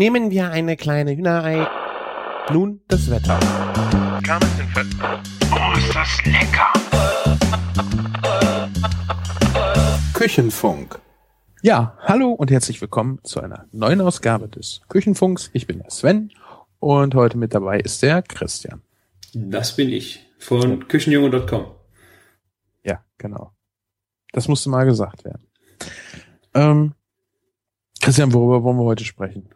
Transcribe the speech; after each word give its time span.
Nehmen 0.00 0.30
wir 0.30 0.50
eine 0.50 0.78
kleine 0.78 1.14
Hühnerei. 1.14 1.68
Nun 2.50 2.80
das 2.88 3.10
Wetter. 3.10 3.38
Oh, 5.52 5.76
ist 5.76 5.94
das 5.94 6.24
lecker! 6.24 6.72
Küchenfunk. 10.14 10.98
Ja, 11.60 11.98
hallo 12.00 12.30
und 12.30 12.50
herzlich 12.50 12.80
willkommen 12.80 13.20
zu 13.24 13.42
einer 13.42 13.66
neuen 13.72 14.00
Ausgabe 14.00 14.48
des 14.48 14.80
Küchenfunks. 14.88 15.50
Ich 15.52 15.66
bin 15.66 15.80
der 15.80 15.90
Sven 15.90 16.32
und 16.78 17.14
heute 17.14 17.36
mit 17.36 17.52
dabei 17.52 17.78
ist 17.78 18.02
der 18.02 18.22
Christian. 18.22 18.80
Das 19.34 19.76
bin 19.76 19.90
ich 19.90 20.26
von 20.38 20.88
küchenjunge.com. 20.88 21.72
Ja, 22.84 23.04
genau. 23.18 23.52
Das 24.32 24.48
musste 24.48 24.70
mal 24.70 24.86
gesagt 24.86 25.26
werden. 25.26 25.46
Ähm, 26.54 26.94
Christian, 28.00 28.32
worüber 28.32 28.62
wollen 28.62 28.78
wir 28.78 28.84
heute 28.84 29.04
sprechen? 29.04 29.50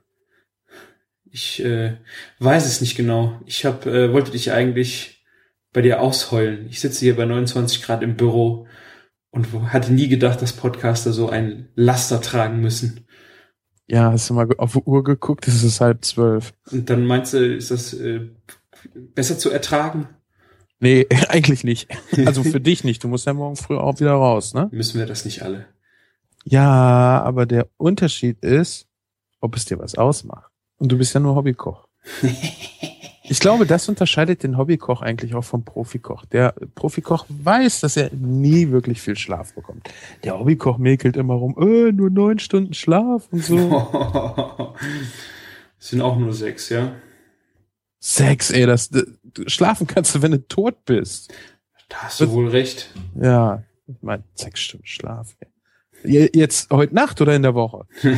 Ich 1.35 1.65
äh, 1.65 1.97
weiß 2.39 2.65
es 2.65 2.81
nicht 2.81 2.95
genau. 2.95 3.41
Ich 3.45 3.67
hab, 3.67 3.87
äh, 3.87 4.13
wollte 4.13 4.31
dich 4.31 4.53
eigentlich 4.53 5.27
bei 5.73 5.83
dir 5.83 6.01
ausheulen. 6.01 6.69
Ich 6.71 6.79
sitze 6.79 7.01
hier 7.01 7.17
bei 7.17 7.25
29 7.25 7.83
Grad 7.83 8.05
im 8.05 8.17
Büro 8.17 8.69
und 9.31 9.49
hatte 9.73 9.93
nie 9.93 10.07
gedacht, 10.07 10.41
dass 10.41 10.53
Podcaster 10.53 11.13
so 11.13 11.29
ein 11.29 11.71
Laster 11.75 12.21
tragen 12.21 12.61
müssen. 12.61 13.09
Ja, 13.89 14.13
hast 14.13 14.31
du 14.31 14.35
mal 14.35 14.49
auf 14.59 14.75
die 14.75 14.83
Uhr 14.85 15.03
geguckt? 15.03 15.49
Es 15.49 15.65
ist 15.65 15.81
halb 15.81 16.05
zwölf. 16.05 16.55
Und 16.71 16.89
dann 16.89 17.05
meinst 17.05 17.35
du, 17.35 17.57
ist 17.57 17.73
das 17.73 17.93
äh, 17.95 18.29
besser 18.95 19.37
zu 19.37 19.51
ertragen? 19.51 20.07
Nee, 20.79 21.09
eigentlich 21.31 21.65
nicht. 21.65 21.89
Also 22.25 22.45
für 22.45 22.61
dich 22.61 22.85
nicht. 22.85 23.03
Du 23.03 23.09
musst 23.09 23.27
ja 23.27 23.35
morgen 23.35 23.57
früh 23.57 23.77
auch 23.77 23.99
wieder 23.99 24.13
raus, 24.13 24.55
ne? 24.55 24.69
Müssen 24.71 25.01
wir 25.01 25.07
das 25.07 25.25
nicht 25.25 25.43
alle? 25.43 25.67
Ja, 26.45 27.21
aber 27.25 27.45
der 27.45 27.67
Unterschied 27.77 28.39
ist, 28.45 28.87
ob 29.41 29.57
es 29.57 29.65
dir 29.65 29.81
was 29.81 29.97
ausmacht. 29.97 30.54
Und 30.79 30.91
du 30.93 30.99
bist 30.99 31.15
ja 31.15 31.21
nur 31.21 31.35
Hobbykoch. 31.37 31.87
Ich 33.27 33.41
glaube, 33.41 33.65
das 33.65 33.89
unterscheidet 33.89 34.43
den 34.43 34.59
Hobbykoch 34.59 35.01
eigentlich 35.01 35.35
auch 35.35 35.45
vom 35.45 35.65
Profikoch. 35.65 36.27
Der 36.27 36.55
Profikoch 36.75 37.25
weiß, 37.31 37.81
dass 37.81 37.97
er 37.97 38.11
nie 38.13 38.71
wirklich 38.71 39.01
viel 39.01 39.17
Schlaf 39.17 39.55
bekommt. 39.55 39.89
Der 40.25 40.39
Hobbykoch 40.39 40.77
mäkelt 40.77 41.17
immer 41.17 41.33
rum, 41.33 41.57
äh, 41.59 41.91
nur 41.91 42.11
neun 42.11 42.39
Stunden 42.39 42.75
Schlaf 42.75 43.27
und 43.31 43.43
so. 43.43 43.57
Es 45.81 45.89
sind 45.89 46.03
auch 46.03 46.19
nur 46.19 46.35
sechs, 46.35 46.69
ja? 46.69 46.93
Sechs, 47.99 48.51
ey, 48.51 48.67
das, 48.67 48.91
das 48.91 49.05
schlafen 49.47 49.87
kannst 49.87 50.15
du, 50.15 50.21
wenn 50.21 50.33
du 50.33 50.47
tot 50.47 50.85
bist. 50.85 51.33
Da 51.89 51.97
hast 52.03 52.21
du 52.21 52.31
wohl 52.31 52.49
recht. 52.49 52.91
Ja, 53.19 53.63
ich 53.87 53.97
meine, 54.03 54.23
sechs 54.35 54.61
Stunden 54.61 54.87
Schlaf. 54.87 55.35
Ey. 55.41 55.49
Je- 56.13 56.31
Jetzt 56.35 56.71
heute 56.71 56.95
Nacht 56.95 57.23
oder 57.23 57.35
in 57.35 57.41
der 57.43 57.55
Woche? 57.55 57.87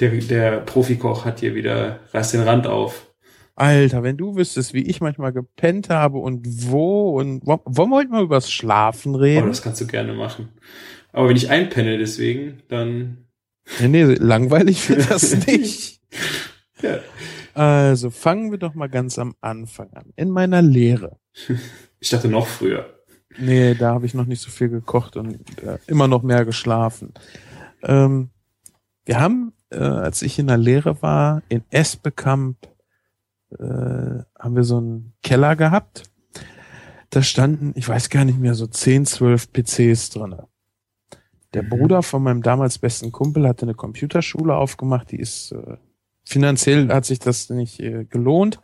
Der, 0.00 0.10
der 0.10 0.60
Profikoch 0.60 1.24
hat 1.24 1.40
hier 1.40 1.54
wieder 1.54 2.00
reißt 2.12 2.34
den 2.34 2.42
Rand 2.42 2.66
auf. 2.66 3.12
Alter, 3.54 4.02
wenn 4.02 4.18
du 4.18 4.36
wüsstest, 4.36 4.74
wie 4.74 4.82
ich 4.86 5.00
manchmal 5.00 5.32
gepennt 5.32 5.88
habe 5.88 6.18
und 6.18 6.46
wo 6.70 7.18
und 7.18 7.40
wo- 7.46 7.62
wollen 7.64 7.88
wir 7.90 7.96
heute 7.96 8.10
mal 8.10 8.22
übers 8.22 8.50
Schlafen 8.52 9.14
Oh, 9.14 9.18
reden? 9.18 9.46
das 9.48 9.62
kannst 9.62 9.80
du 9.80 9.86
gerne 9.86 10.12
machen. 10.12 10.48
Aber 11.12 11.30
wenn 11.30 11.36
ich 11.36 11.48
einpenne 11.48 11.96
deswegen, 11.96 12.62
dann 12.68 13.26
nee, 13.80 13.88
nee, 13.88 14.02
langweilig 14.04 14.88
wird 14.90 15.10
das 15.10 15.34
nicht. 15.46 16.00
ja. 16.82 16.98
Also 17.54 18.10
fangen 18.10 18.50
wir 18.50 18.58
doch 18.58 18.74
mal 18.74 18.88
ganz 18.90 19.18
am 19.18 19.34
Anfang 19.40 19.90
an. 19.94 20.12
In 20.16 20.30
meiner 20.30 20.62
Lehre. 20.62 21.18
Ich 21.98 22.10
dachte 22.10 22.28
noch 22.28 22.46
früher. 22.46 22.94
Nee, 23.38 23.74
da 23.74 23.94
habe 23.94 24.04
ich 24.04 24.12
noch 24.12 24.26
nicht 24.26 24.42
so 24.42 24.50
viel 24.50 24.68
gekocht 24.68 25.16
und 25.16 25.38
äh, 25.62 25.78
immer 25.86 26.06
noch 26.08 26.22
mehr 26.22 26.44
geschlafen. 26.44 27.14
Ähm, 27.82 28.28
wir 29.06 29.18
haben, 29.18 29.54
äh, 29.70 29.78
als 29.78 30.22
ich 30.22 30.38
in 30.38 30.46
der 30.46 30.58
Lehre 30.58 31.02
war, 31.02 31.42
in 31.48 31.62
Esbekamp, 31.70 32.56
äh, 33.58 33.62
haben 33.64 34.56
wir 34.56 34.64
so 34.64 34.78
einen 34.78 35.12
Keller 35.22 35.56
gehabt. 35.56 36.04
Da 37.10 37.22
standen, 37.22 37.72
ich 37.76 37.88
weiß 37.88 38.10
gar 38.10 38.24
nicht 38.24 38.38
mehr, 38.38 38.54
so 38.54 38.66
10, 38.66 39.06
12 39.06 39.52
PCs 39.52 40.10
drinne. 40.10 40.48
Der 41.54 41.62
Mhm. 41.62 41.68
Bruder 41.70 42.02
von 42.02 42.22
meinem 42.22 42.42
damals 42.42 42.78
besten 42.78 43.12
Kumpel 43.12 43.46
hatte 43.46 43.62
eine 43.62 43.74
Computerschule 43.74 44.54
aufgemacht, 44.54 45.12
die 45.12 45.20
ist 45.20 45.52
äh, 45.52 45.76
finanziell 46.24 46.88
hat 46.88 47.04
sich 47.04 47.20
das 47.20 47.48
nicht 47.50 47.80
äh, 47.80 48.04
gelohnt. 48.04 48.60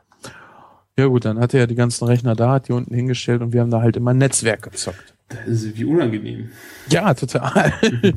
Ja 0.99 1.07
gut, 1.07 1.25
dann 1.25 1.39
hatte 1.39 1.59
er 1.59 1.67
die 1.67 1.75
ganzen 1.77 2.05
Rechner 2.05 2.35
da, 2.37 2.51
hat 2.51 2.69
die 2.69 2.73
unten 2.73 2.95
hingestellt 2.95 3.41
und 3.41 3.53
wir 3.53 3.61
haben 3.63 3.71
da 3.71 3.81
halt 3.81 3.97
immer 3.97 4.13
Netzwerk 4.13 4.63
gezockt. 4.63 5.15
Das 5.29 5.47
ist 5.63 5.79
wie 5.79 5.85
unangenehm. 5.87 6.51
Ja, 6.91 7.15
total. 7.15 7.73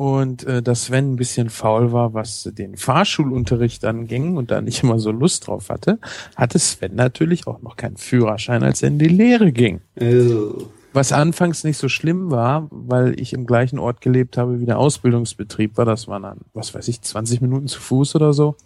Und 0.00 0.44
äh, 0.44 0.62
dass 0.62 0.84
Sven 0.86 1.12
ein 1.12 1.16
bisschen 1.16 1.50
faul 1.50 1.92
war, 1.92 2.14
was 2.14 2.44
den 2.54 2.78
Fahrschulunterricht 2.78 3.84
anging 3.84 4.38
und 4.38 4.50
da 4.50 4.62
nicht 4.62 4.82
immer 4.82 4.98
so 4.98 5.10
Lust 5.10 5.46
drauf 5.46 5.68
hatte, 5.68 5.98
hatte 6.36 6.58
Sven 6.58 6.94
natürlich 6.94 7.46
auch 7.46 7.60
noch 7.60 7.76
keinen 7.76 7.98
Führerschein, 7.98 8.62
als 8.62 8.80
er 8.82 8.88
in 8.88 8.98
die 8.98 9.08
Lehre 9.08 9.52
ging. 9.52 9.82
Also, 10.00 10.70
Was 10.94 11.12
anfangs 11.12 11.64
nicht 11.64 11.76
so 11.76 11.90
schlimm 11.90 12.30
war, 12.30 12.66
weil 12.70 13.20
ich 13.20 13.34
im 13.34 13.44
gleichen 13.44 13.78
Ort 13.78 14.00
gelebt 14.00 14.38
habe, 14.38 14.58
wie 14.58 14.64
der 14.64 14.78
Ausbildungsbetrieb 14.78 15.76
war. 15.76 15.84
Das 15.84 16.08
waren 16.08 16.22
dann, 16.22 16.38
was 16.54 16.74
weiß 16.74 16.88
ich, 16.88 17.02
20 17.02 17.42
Minuten 17.42 17.68
zu 17.68 17.78
Fuß 17.78 18.14
oder 18.16 18.32
so. 18.32 18.56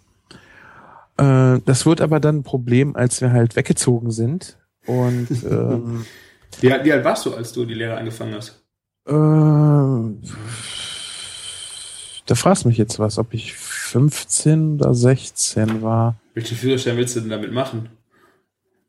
Äh, 1.17 1.59
das 1.65 1.85
wurde 1.85 2.03
aber 2.05 2.21
dann 2.21 2.37
ein 2.37 2.43
Problem, 2.43 2.95
als 2.95 3.19
wir 3.19 3.33
halt 3.33 3.57
weggezogen 3.57 4.11
sind. 4.11 4.57
Und 4.87 5.27
ähm, 5.51 6.05
wie, 6.61 6.71
alt- 6.71 6.85
wie 6.85 6.93
alt 6.93 7.03
warst 7.03 7.25
du, 7.25 7.33
als 7.33 7.51
du 7.51 7.65
die 7.65 7.73
Lehre 7.73 7.97
angefangen 7.97 8.35
hast? 8.35 8.61
Äh, 9.07 9.13
da 12.25 12.35
fragst 12.35 12.65
mich 12.65 12.77
jetzt 12.77 12.99
was, 12.99 13.17
ob 13.17 13.33
ich 13.33 13.53
15 13.53 14.75
oder 14.75 14.93
16 14.93 15.81
war. 15.81 16.15
Welchen 16.33 16.57
Führerschein 16.57 16.97
willst 16.97 17.15
du 17.15 17.21
denn 17.21 17.29
damit 17.29 17.51
machen? 17.51 17.89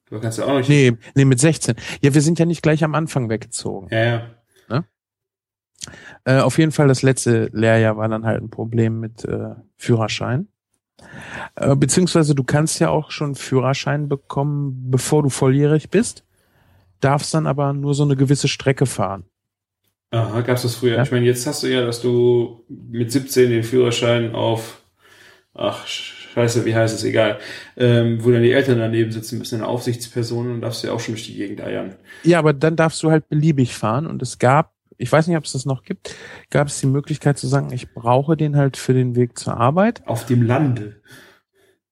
Du 0.09 0.21
kannst 0.21 0.39
ja 0.39 0.45
auch 0.45 0.59
nicht. 0.59 0.69
Nee, 0.69 0.97
nee, 1.15 1.25
mit 1.25 1.41
16. 1.41 1.75
Ja, 2.01 2.15
wir 2.15 2.23
sind 2.23 2.39
ja 2.39 2.47
nicht 2.47 2.63
gleich 2.63 2.85
am 2.85 2.95
Anfang 2.95 3.29
weggezogen. 3.29 3.89
Ja, 3.91 4.05
ja. 4.05 4.27
Äh, 6.27 6.41
auf 6.41 6.59
jeden 6.59 6.73
Fall, 6.73 6.89
das 6.89 7.03
letzte 7.03 7.51
Lehrjahr 7.53 7.97
war 7.97 8.09
dann 8.09 8.25
halt 8.25 8.43
ein 8.43 8.51
Problem 8.51 8.99
mit 8.99 9.25
äh, 9.25 9.55
Führerschein. 9.77 10.49
Äh, 11.55 11.77
beziehungsweise 11.77 12.35
du 12.35 12.43
kannst 12.43 12.81
ja 12.81 12.91
auch 12.91 13.11
schon 13.11 13.35
Führerschein 13.35 14.09
bekommen, 14.09 14.91
bevor 14.91 15.23
du 15.23 15.29
volljährig 15.29 15.89
bist, 15.91 16.25
darfst 17.01 17.33
dann 17.33 17.47
aber 17.47 17.73
nur 17.73 17.95
so 17.95 18.03
eine 18.03 18.17
gewisse 18.17 18.49
Strecke 18.49 18.87
fahren. 18.87 19.25
Aha, 20.17 20.41
gab's 20.41 20.63
das 20.63 20.77
früher? 20.77 20.97
Ja. 20.97 21.03
Ich 21.03 21.11
meine, 21.11 21.27
jetzt 21.27 21.47
hast 21.47 21.63
du 21.63 21.67
ja, 21.67 21.85
dass 21.85 22.01
du 22.01 22.65
mit 22.69 23.13
17 23.13 23.51
den 23.51 23.63
Führerschein 23.63 24.35
auf, 24.35 24.81
ach, 25.55 25.87
scheiße, 25.87 26.65
wie 26.65 26.75
heißt 26.75 26.95
es, 26.95 27.05
egal, 27.05 27.39
ähm, 27.77 28.25
wo 28.25 28.31
dann 28.31 28.43
die 28.43 28.53
Eltern 28.53 28.79
daneben 28.79 29.13
sitzen 29.13 29.39
müssen, 29.39 29.57
eine 29.57 29.67
Aufsichtsperson 29.67 30.51
und 30.51 30.61
darfst 30.61 30.83
du 30.83 30.89
ja 30.89 30.93
auch 30.95 31.01
schon 31.01 31.15
durch 31.15 31.27
die 31.27 31.35
Gegend 31.35 31.61
eiern. 31.61 31.97
Ja, 32.23 32.39
aber 32.39 32.53
dann 32.53 32.77
darfst 32.77 33.03
du 33.03 33.11
halt 33.11 33.29
beliebig 33.29 33.75
fahren 33.75 34.07
und 34.07 34.23
es 34.23 34.39
gab, 34.39 34.73
ich 34.99 35.13
weiß 35.13 35.27
nicht, 35.27 35.37
ob 35.37 35.45
es 35.45 35.53
das 35.53 35.67
noch 35.67 35.83
gibt, 35.83 36.15
gab 36.51 36.69
es 36.69 36.81
die 36.81 36.87
Möglichkeit 36.87 37.37
zu 37.39 37.47
sagen, 37.47 37.73
ich 37.73 37.93
brauche 37.93 38.37
den 38.37 38.57
halt 38.57 38.77
für 38.77 38.95
den 38.95 39.17
Weg 39.17 39.39
zur 39.39 39.57
Arbeit. 39.57 40.07
Auf 40.07 40.25
dem 40.27 40.43
Lande. 40.43 41.03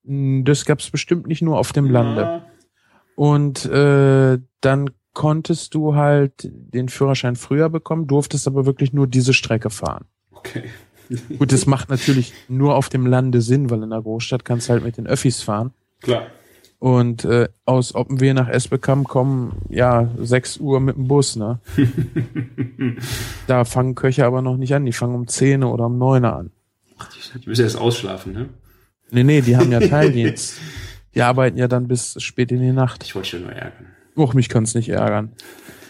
Mm, 0.04 0.44
Das 0.44 0.64
gab 0.64 0.78
es 0.80 0.90
bestimmt 0.90 1.26
nicht 1.26 1.42
nur 1.42 1.58
auf 1.58 1.72
dem 1.72 1.90
Lande. 1.90 2.20
Ja. 2.22 2.46
Und 3.16 3.64
äh, 3.66 4.38
dann 4.60 4.90
konntest 5.14 5.74
du 5.74 5.94
halt 5.94 6.50
den 6.52 6.88
Führerschein 6.88 7.36
früher 7.36 7.68
bekommen, 7.70 8.06
durftest 8.06 8.46
aber 8.46 8.66
wirklich 8.66 8.92
nur 8.92 9.06
diese 9.06 9.32
Strecke 9.32 9.70
fahren. 9.70 10.04
Okay. 10.32 10.64
Gut, 11.38 11.52
das 11.52 11.66
macht 11.66 11.90
natürlich 11.90 12.32
nur 12.48 12.76
auf 12.76 12.88
dem 12.88 13.06
Lande 13.06 13.40
Sinn, 13.40 13.70
weil 13.70 13.82
in 13.82 13.90
der 13.90 14.02
Großstadt 14.02 14.44
kannst 14.44 14.68
du 14.68 14.72
halt 14.72 14.84
mit 14.84 14.96
den 14.96 15.06
Öffis 15.06 15.42
fahren. 15.42 15.72
Klar. 16.00 16.26
Und 16.78 17.24
äh, 17.24 17.48
aus 17.64 17.94
Oppenwehe 17.94 18.34
nach 18.34 18.48
Esbekamp 18.48 19.08
kommen, 19.08 19.62
ja, 19.70 20.10
6 20.18 20.58
Uhr 20.58 20.80
mit 20.80 20.96
dem 20.96 21.08
Bus, 21.08 21.36
ne? 21.36 21.60
Da 23.46 23.64
fangen 23.64 23.94
Köche 23.94 24.26
aber 24.26 24.42
noch 24.42 24.56
nicht 24.56 24.74
an, 24.74 24.84
die 24.84 24.92
fangen 24.92 25.14
um 25.14 25.26
10 25.26 25.64
oder 25.64 25.86
um 25.86 25.96
9 25.96 26.24
an. 26.24 26.50
Die 27.42 27.48
müssen 27.48 27.62
erst 27.62 27.78
ausschlafen, 27.78 28.32
ne? 28.32 28.48
Nee, 29.10 29.24
nee, 29.24 29.40
die 29.40 29.56
haben 29.56 29.72
ja 29.72 29.80
Teildienst. 29.88 30.60
Die 31.14 31.22
arbeiten 31.22 31.56
ja 31.56 31.68
dann 31.68 31.88
bis 31.88 32.20
spät 32.22 32.50
in 32.52 32.60
die 32.60 32.72
Nacht. 32.72 33.04
Ich 33.04 33.14
wollte 33.14 33.36
ja 33.36 33.42
nur 33.42 33.52
ärgern. 33.52 33.86
Och, 34.16 34.34
mich 34.34 34.48
kann's 34.48 34.74
nicht 34.74 34.88
ärgern. 34.88 35.32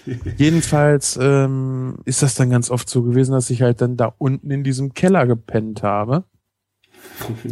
Jedenfalls 0.37 1.19
ähm, 1.21 1.97
ist 2.05 2.23
das 2.23 2.35
dann 2.35 2.50
ganz 2.50 2.71
oft 2.71 2.88
so 2.88 3.03
gewesen, 3.03 3.32
dass 3.32 3.50
ich 3.50 3.62
halt 3.62 3.81
dann 3.81 3.97
da 3.97 4.15
unten 4.19 4.50
in 4.50 4.65
diesem 4.65 4.94
Keller 4.94 5.26
gepennt 5.26 5.82
habe. 5.82 6.25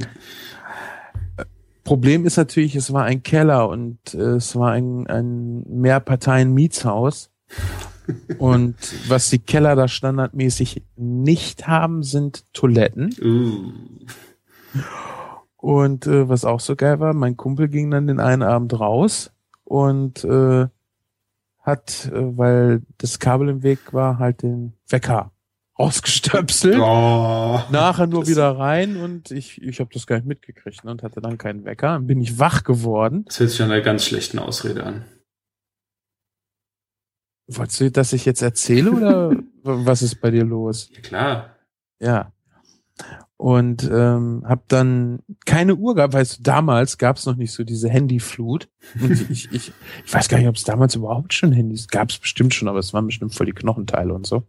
Problem 1.84 2.24
ist 2.26 2.36
natürlich, 2.36 2.76
es 2.76 2.92
war 2.92 3.04
ein 3.04 3.22
Keller 3.22 3.68
und 3.68 4.14
äh, 4.14 4.36
es 4.36 4.54
war 4.54 4.72
ein, 4.72 5.06
ein 5.08 5.64
Mehrparteien-Mietshaus. 5.68 7.30
Und 8.38 8.74
was 9.08 9.30
die 9.30 9.38
Keller 9.38 9.76
da 9.76 9.86
standardmäßig 9.86 10.82
nicht 10.96 11.68
haben, 11.68 12.02
sind 12.02 12.52
Toiletten. 12.52 13.14
uh. 13.22 13.72
Und 15.56 16.08
äh, 16.08 16.28
was 16.28 16.44
auch 16.44 16.58
so 16.58 16.74
geil 16.74 16.98
war, 16.98 17.14
mein 17.14 17.36
Kumpel 17.36 17.68
ging 17.68 17.90
dann 17.92 18.08
den 18.08 18.18
einen 18.18 18.42
Abend 18.42 18.78
raus 18.80 19.30
und 19.72 20.22
äh, 20.24 20.68
hat, 21.60 22.10
äh, 22.12 22.36
weil 22.36 22.82
das 22.98 23.18
Kabel 23.18 23.48
im 23.48 23.62
Weg 23.62 23.94
war, 23.94 24.18
halt 24.18 24.42
den 24.42 24.74
Wecker 24.86 25.32
ausgestöpselt. 25.72 26.78
Oh, 26.78 27.58
Nachher 27.70 28.06
nur 28.06 28.26
wieder 28.26 28.58
rein 28.58 28.98
und 28.98 29.30
ich, 29.30 29.62
ich 29.62 29.80
habe 29.80 29.88
das 29.94 30.06
gar 30.06 30.16
nicht 30.16 30.26
mitgekriegt 30.26 30.84
ne, 30.84 30.90
und 30.90 31.02
hatte 31.02 31.22
dann 31.22 31.38
keinen 31.38 31.64
Wecker. 31.64 31.94
Dann 31.94 32.06
bin 32.06 32.20
ich 32.20 32.38
wach 32.38 32.64
geworden. 32.64 33.24
Das 33.24 33.40
hört 33.40 33.50
sich 33.50 33.62
an 33.62 33.70
einer 33.70 33.80
ganz 33.80 34.04
schlechten 34.04 34.38
Ausrede 34.38 34.84
an. 34.84 35.06
Wolltest 37.46 37.80
du, 37.80 37.90
dass 37.90 38.12
ich 38.12 38.26
jetzt 38.26 38.42
erzähle 38.42 38.92
oder 38.92 39.34
was 39.62 40.02
ist 40.02 40.20
bei 40.20 40.30
dir 40.30 40.44
los? 40.44 40.90
Ja, 40.92 41.00
klar. 41.00 41.56
Ja. 41.98 42.32
Und 43.42 43.90
ähm, 43.92 44.44
habe 44.46 44.62
dann 44.68 45.18
keine 45.44 45.74
Uhr 45.74 45.96
gehabt, 45.96 46.14
weißt 46.14 46.38
du, 46.38 46.42
damals 46.44 46.96
gab 46.96 47.16
es 47.16 47.26
noch 47.26 47.34
nicht 47.34 47.50
so 47.50 47.64
diese 47.64 47.88
Handyflut. 47.88 48.68
Und 49.00 49.10
ich, 49.30 49.50
ich, 49.50 49.72
ich 50.04 50.14
weiß 50.14 50.28
gar 50.28 50.38
nicht, 50.38 50.46
ob 50.46 50.54
es 50.54 50.62
damals 50.62 50.94
überhaupt 50.94 51.34
schon 51.34 51.50
Handys 51.50 51.88
gab. 51.88 52.10
Es 52.10 52.18
bestimmt 52.18 52.54
schon, 52.54 52.68
aber 52.68 52.78
es 52.78 52.94
waren 52.94 53.06
bestimmt 53.06 53.34
voll 53.34 53.46
die 53.46 53.52
Knochenteile 53.52 54.14
und 54.14 54.28
so. 54.28 54.44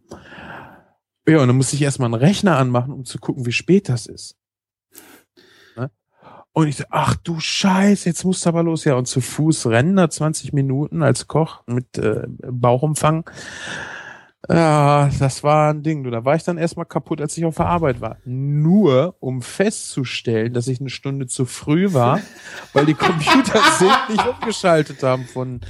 Ja, 1.26 1.40
und 1.40 1.48
dann 1.48 1.56
musste 1.56 1.74
ich 1.74 1.82
erstmal 1.82 2.06
einen 2.06 2.22
Rechner 2.22 2.56
anmachen, 2.56 2.92
um 2.92 3.04
zu 3.04 3.18
gucken, 3.18 3.46
wie 3.46 3.52
spät 3.52 3.88
das 3.88 4.06
ist. 4.06 4.36
Ne? 5.76 5.90
Und 6.52 6.68
ich 6.68 6.76
so, 6.76 6.84
ach 6.90 7.16
du 7.16 7.40
Scheiße, 7.40 8.08
jetzt 8.08 8.22
musst 8.22 8.46
du 8.46 8.50
aber 8.50 8.62
los. 8.62 8.84
Ja, 8.84 8.94
und 8.94 9.08
zu 9.08 9.20
Fuß 9.20 9.66
rennen 9.66 9.96
da 9.96 10.08
20 10.08 10.52
Minuten 10.52 11.02
als 11.02 11.26
Koch 11.26 11.64
mit 11.66 11.98
äh, 11.98 12.28
Bauchumfang. 12.48 13.28
Ja, 14.48 15.10
das 15.18 15.42
war 15.42 15.72
ein 15.72 15.82
Ding. 15.82 16.04
Du, 16.04 16.10
da 16.10 16.24
war 16.24 16.34
ich 16.34 16.44
dann 16.44 16.58
erstmal 16.58 16.86
kaputt, 16.86 17.20
als 17.20 17.36
ich 17.36 17.44
auf 17.44 17.56
der 17.56 17.66
Arbeit 17.66 18.00
war. 18.00 18.18
Nur 18.24 19.16
um 19.20 19.40
festzustellen, 19.40 20.52
dass 20.52 20.68
ich 20.68 20.80
eine 20.80 20.90
Stunde 20.90 21.26
zu 21.26 21.46
früh 21.46 21.92
war, 21.92 22.20
weil 22.72 22.86
die 22.86 22.94
Computer 22.94 23.60
sind 23.78 24.10
nicht 24.10 24.26
umgeschaltet 24.26 25.02
haben 25.02 25.24
von 25.24 25.60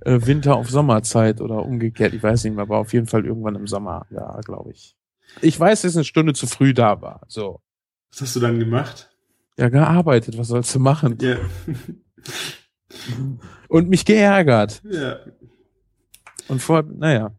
äh, 0.00 0.18
Winter 0.22 0.56
auf 0.56 0.68
Sommerzeit 0.68 1.40
oder 1.40 1.64
umgekehrt. 1.64 2.14
Ich 2.14 2.22
weiß 2.22 2.44
nicht 2.44 2.54
mehr, 2.54 2.62
aber 2.62 2.78
auf 2.78 2.92
jeden 2.92 3.06
Fall 3.06 3.24
irgendwann 3.24 3.54
im 3.54 3.66
Sommer, 3.66 4.06
ja, 4.10 4.40
glaube 4.40 4.72
ich. 4.72 4.96
Ich 5.40 5.58
weiß, 5.58 5.82
dass 5.82 5.92
ich 5.92 5.96
eine 5.96 6.04
Stunde 6.04 6.32
zu 6.34 6.46
früh 6.46 6.74
da 6.74 7.00
war. 7.00 7.22
So. 7.28 7.60
Was 8.12 8.22
hast 8.22 8.36
du 8.36 8.40
dann 8.40 8.58
gemacht? 8.58 9.10
Ja, 9.56 9.68
gearbeitet. 9.68 10.36
Was 10.38 10.48
sollst 10.48 10.74
du 10.74 10.80
machen? 10.80 11.18
Ja. 11.20 11.36
Und 13.68 13.88
mich 13.88 14.04
geärgert. 14.04 14.82
ja. 14.84 15.18
Und 16.48 16.60
vor, 16.60 16.82
naja. 16.82 17.32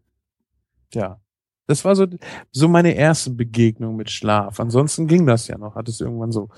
Ja. 0.96 1.20
Das 1.68 1.84
war 1.84 1.96
so, 1.96 2.06
so 2.52 2.68
meine 2.68 2.94
erste 2.94 3.32
Begegnung 3.32 3.96
mit 3.96 4.12
Schlaf. 4.12 4.60
Ansonsten 4.60 5.08
ging 5.08 5.26
das 5.26 5.48
ja 5.48 5.58
noch. 5.58 5.76
Hattest 5.76 6.02
irgendwann 6.02 6.32
so 6.32 6.50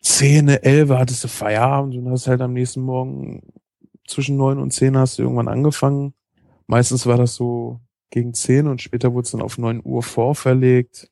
Zähne, 0.00 0.62
elf, 0.64 0.90
hattest 0.90 1.24
du 1.24 1.28
Feierabend 1.28 1.94
und 1.96 2.10
hast 2.10 2.26
halt 2.26 2.40
am 2.40 2.52
nächsten 2.52 2.80
Morgen 2.80 3.42
zwischen 4.06 4.36
neun 4.36 4.58
und 4.58 4.72
zehn 4.72 4.96
hast 4.96 5.18
du 5.18 5.22
irgendwann 5.22 5.48
angefangen. 5.48 6.14
Meistens 6.66 7.06
war 7.06 7.16
das 7.16 7.34
so 7.34 7.80
gegen 8.10 8.34
zehn 8.34 8.66
und 8.66 8.82
später 8.82 9.12
wurde 9.14 9.26
es 9.26 9.30
dann 9.30 9.42
auf 9.42 9.58
neun 9.58 9.80
Uhr 9.84 10.02
vorverlegt. 10.02 11.10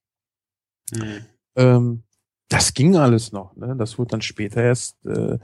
Hm. 0.93 1.25
Ähm, 1.56 2.03
das 2.49 2.75
ging 2.75 2.97
alles 2.97 3.33
noch. 3.33 3.55
Ne? 3.56 3.76
Das 3.79 3.97
wurde 3.99 4.11
dann 4.11 4.23
später 4.23 4.62
erst 4.62 4.97
äh, 5.06 5.38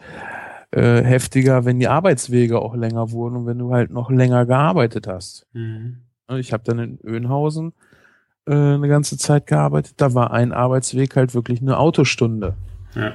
äh, 0.72 1.02
heftiger, 1.04 1.64
wenn 1.64 1.78
die 1.78 1.88
Arbeitswege 1.88 2.60
auch 2.60 2.74
länger 2.74 3.12
wurden 3.12 3.36
und 3.36 3.46
wenn 3.46 3.58
du 3.58 3.72
halt 3.72 3.90
noch 3.90 4.10
länger 4.10 4.44
gearbeitet 4.44 5.06
hast. 5.06 5.46
Hm. 5.52 6.05
Ich 6.28 6.52
habe 6.52 6.64
dann 6.64 6.78
in 6.78 6.98
Öhnhausen 7.04 7.72
äh, 8.46 8.54
eine 8.54 8.88
ganze 8.88 9.16
Zeit 9.16 9.46
gearbeitet. 9.46 9.94
Da 9.98 10.14
war 10.14 10.32
ein 10.32 10.52
Arbeitsweg 10.52 11.16
halt 11.16 11.34
wirklich 11.34 11.60
eine 11.60 11.78
Autostunde. 11.78 12.54
Ja. 12.94 13.14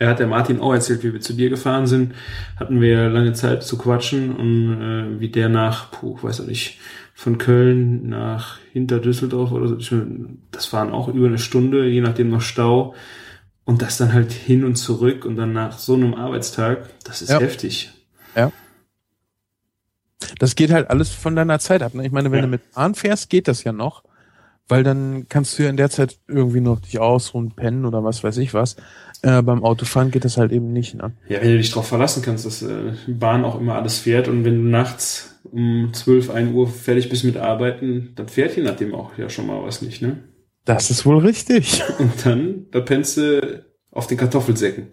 Er 0.00 0.10
hat 0.10 0.20
der 0.20 0.28
Martin 0.28 0.60
auch 0.60 0.72
erzählt, 0.72 1.02
wie 1.02 1.12
wir 1.12 1.20
zu 1.20 1.32
dir 1.32 1.50
gefahren 1.50 1.88
sind. 1.88 2.14
Hatten 2.56 2.80
wir 2.80 3.08
lange 3.08 3.32
Zeit 3.32 3.64
zu 3.64 3.76
quatschen 3.78 4.34
und 4.34 4.80
äh, 4.80 5.20
wie 5.20 5.28
der 5.28 5.48
nach, 5.48 5.90
puh, 5.90 6.16
weiß 6.22 6.40
auch 6.40 6.46
nicht, 6.46 6.78
von 7.14 7.36
Köln 7.38 8.08
nach 8.08 8.58
hinter 8.72 9.00
Düsseldorf 9.00 9.50
oder 9.50 9.66
so. 9.66 10.02
Das 10.52 10.72
waren 10.72 10.92
auch 10.92 11.08
über 11.08 11.26
eine 11.26 11.38
Stunde, 11.38 11.86
je 11.86 12.00
nachdem 12.00 12.30
noch 12.30 12.40
Stau. 12.42 12.94
Und 13.64 13.82
das 13.82 13.98
dann 13.98 14.12
halt 14.12 14.32
hin 14.32 14.64
und 14.64 14.76
zurück 14.76 15.24
und 15.24 15.36
dann 15.36 15.52
nach 15.52 15.78
so 15.78 15.94
einem 15.94 16.14
Arbeitstag, 16.14 16.88
das 17.04 17.20
ist 17.20 17.30
Ja. 17.30 17.40
heftig. 17.40 17.92
Das 20.38 20.54
geht 20.54 20.70
halt 20.72 20.90
alles 20.90 21.10
von 21.10 21.34
deiner 21.36 21.58
Zeit 21.58 21.82
ab. 21.82 21.94
Ne? 21.94 22.06
Ich 22.06 22.12
meine, 22.12 22.30
wenn 22.30 22.38
Ja. 22.38 22.44
du 22.44 22.48
mit 22.48 22.72
Bahn 22.74 22.94
fährst, 22.94 23.30
geht 23.30 23.48
das 23.48 23.64
ja 23.64 23.72
noch. 23.72 24.02
Weil 24.70 24.82
dann 24.82 25.26
kannst 25.30 25.58
du 25.58 25.62
ja 25.62 25.70
in 25.70 25.78
der 25.78 25.88
Zeit 25.88 26.18
irgendwie 26.28 26.60
noch 26.60 26.80
dich 26.80 26.98
ausruhen, 26.98 27.52
pennen 27.52 27.86
oder 27.86 28.04
was 28.04 28.22
weiß 28.22 28.36
ich 28.36 28.52
was. 28.52 28.76
Äh, 29.22 29.40
beim 29.40 29.64
Autofahren 29.64 30.10
geht 30.10 30.26
das 30.26 30.36
halt 30.36 30.52
eben 30.52 30.74
nicht. 30.74 30.94
Ne? 30.94 31.12
Ja, 31.26 31.40
wenn 31.40 31.52
du 31.52 31.56
dich 31.56 31.70
darauf 31.70 31.88
verlassen 31.88 32.22
kannst, 32.22 32.44
dass 32.44 32.60
äh, 32.60 32.92
die 33.06 33.14
Bahn 33.14 33.44
auch 33.46 33.58
immer 33.58 33.76
alles 33.76 33.98
fährt 34.00 34.28
und 34.28 34.44
wenn 34.44 34.62
du 34.62 34.68
nachts 34.68 35.40
um 35.50 35.88
12, 35.94 36.28
1 36.28 36.52
Uhr 36.52 36.68
fertig 36.68 37.08
bist 37.08 37.24
mit 37.24 37.38
Arbeiten, 37.38 38.12
dann 38.16 38.28
fährt 38.28 38.56
je 38.56 38.62
nachdem 38.62 38.94
auch 38.94 39.16
ja 39.16 39.30
schon 39.30 39.46
mal 39.46 39.62
was 39.64 39.80
nicht, 39.80 40.02
ne? 40.02 40.18
Das 40.66 40.90
ist 40.90 41.06
wohl 41.06 41.18
richtig. 41.24 41.82
Und 41.98 42.26
dann, 42.26 42.66
da 42.70 42.80
pennst 42.80 43.16
du 43.16 43.64
auf 43.90 44.06
den 44.06 44.18
Kartoffelsäcken. 44.18 44.88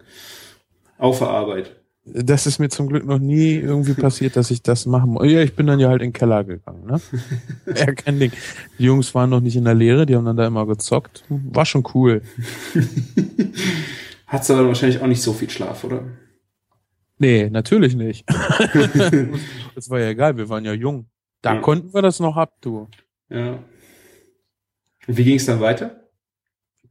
Auf 0.96 1.18
der 1.18 1.28
Arbeit. 1.28 1.76
Das 2.08 2.46
ist 2.46 2.60
mir 2.60 2.68
zum 2.68 2.86
Glück 2.88 3.04
noch 3.04 3.18
nie 3.18 3.54
irgendwie 3.54 3.94
passiert, 3.94 4.36
dass 4.36 4.52
ich 4.52 4.62
das 4.62 4.86
machen 4.86 5.10
muss. 5.10 5.26
Ja, 5.30 5.40
ich 5.42 5.56
bin 5.56 5.66
dann 5.66 5.80
ja 5.80 5.88
halt 5.88 6.02
in 6.02 6.08
den 6.10 6.12
Keller 6.12 6.44
gegangen. 6.44 6.86
Ne? 6.86 7.00
ja, 7.74 7.92
kein 7.94 8.20
Ding. 8.20 8.30
Die 8.78 8.84
Jungs 8.84 9.12
waren 9.14 9.28
noch 9.30 9.40
nicht 9.40 9.56
in 9.56 9.64
der 9.64 9.74
Lehre, 9.74 10.06
die 10.06 10.14
haben 10.14 10.24
dann 10.24 10.36
da 10.36 10.46
immer 10.46 10.66
gezockt. 10.66 11.24
War 11.28 11.66
schon 11.66 11.82
cool. 11.94 12.22
Hat's 14.28 14.50
aber 14.50 14.66
wahrscheinlich 14.66 15.00
auch 15.00 15.06
nicht 15.08 15.20
so 15.22 15.32
viel 15.32 15.50
Schlaf, 15.50 15.82
oder? 15.84 16.04
Nee, 17.18 17.48
natürlich 17.50 17.96
nicht. 17.96 18.24
das 19.74 19.90
war 19.90 19.98
ja 20.00 20.08
egal, 20.10 20.36
wir 20.36 20.48
waren 20.48 20.64
ja 20.64 20.72
jung. 20.74 21.08
Da 21.42 21.54
Ja. 21.54 21.60
konnten 21.60 21.92
wir 21.94 22.02
das 22.02 22.20
noch 22.20 22.36
ab, 22.36 22.52
du. 22.60 22.88
Ja. 23.30 23.58
Und 25.06 25.16
wie 25.16 25.24
ging's 25.24 25.46
dann 25.46 25.60
weiter? 25.60 26.08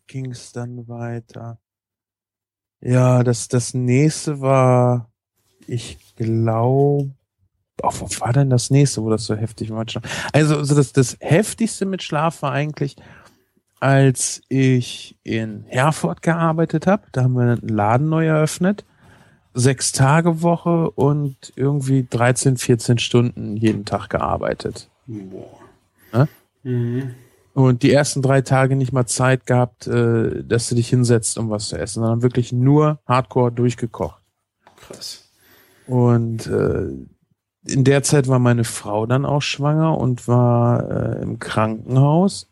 Ging's 0.07 0.51
dann 0.51 0.87
weiter? 0.87 1.59
Ja, 2.81 3.23
das, 3.23 3.47
das 3.47 3.73
nächste 3.73 4.41
war, 4.41 5.09
ich 5.67 5.97
glaube, 6.15 7.11
oh, 7.81 7.91
wo 7.99 8.07
war 8.19 8.33
denn 8.33 8.49
das 8.49 8.69
nächste, 8.69 9.03
wo 9.03 9.09
das 9.09 9.25
so 9.25 9.35
heftig 9.35 9.71
war? 9.71 9.85
Also, 10.33 10.57
also 10.57 10.75
das, 10.75 10.93
das 10.93 11.17
heftigste 11.19 11.85
mit 11.85 12.03
Schlaf 12.03 12.41
war 12.41 12.51
eigentlich, 12.51 12.95
als 13.79 14.41
ich 14.49 15.17
in 15.23 15.65
Herford 15.67 16.21
gearbeitet 16.21 16.87
habe. 16.87 17.03
Da 17.11 17.23
haben 17.23 17.33
wir 17.33 17.43
einen 17.43 17.67
Laden 17.67 18.09
neu 18.09 18.27
eröffnet. 18.27 18.85
Sechs 19.53 19.91
Tage 19.91 20.41
Woche 20.41 20.91
und 20.91 21.53
irgendwie 21.55 22.05
13, 22.09 22.57
14 22.57 22.97
Stunden 22.97 23.55
jeden 23.55 23.85
Tag 23.85 24.09
gearbeitet. 24.09 24.89
Boah. 25.07 25.59
Hä? 26.11 26.25
Mhm. 26.63 27.15
Und 27.55 27.83
die 27.83 27.93
ersten 27.93 28.21
drei 28.21 28.41
Tage 28.41 28.75
nicht 28.75 28.91
mal 28.91 29.05
Zeit 29.05 29.45
gehabt, 29.45 29.87
äh, 29.87 30.43
dass 30.43 30.67
du 30.67 30.75
dich 30.75 30.89
hinsetzt, 30.89 31.37
um 31.37 31.49
was 31.49 31.69
zu 31.69 31.77
essen, 31.77 32.01
sondern 32.01 32.21
wirklich 32.21 32.51
nur 32.51 32.99
hardcore 33.07 33.49
durchgekocht. 33.49 34.21
Krass. 34.75 35.29
Und 35.87 36.47
äh, 36.47 36.89
in 37.65 37.85
der 37.85 38.03
Zeit 38.03 38.27
war 38.27 38.39
meine 38.39 38.65
Frau 38.65 39.05
dann 39.05 39.25
auch 39.25 39.41
schwanger 39.41 39.97
und 39.97 40.27
war 40.27 40.89
äh, 40.89 41.21
im 41.21 41.39
Krankenhaus. 41.39 42.49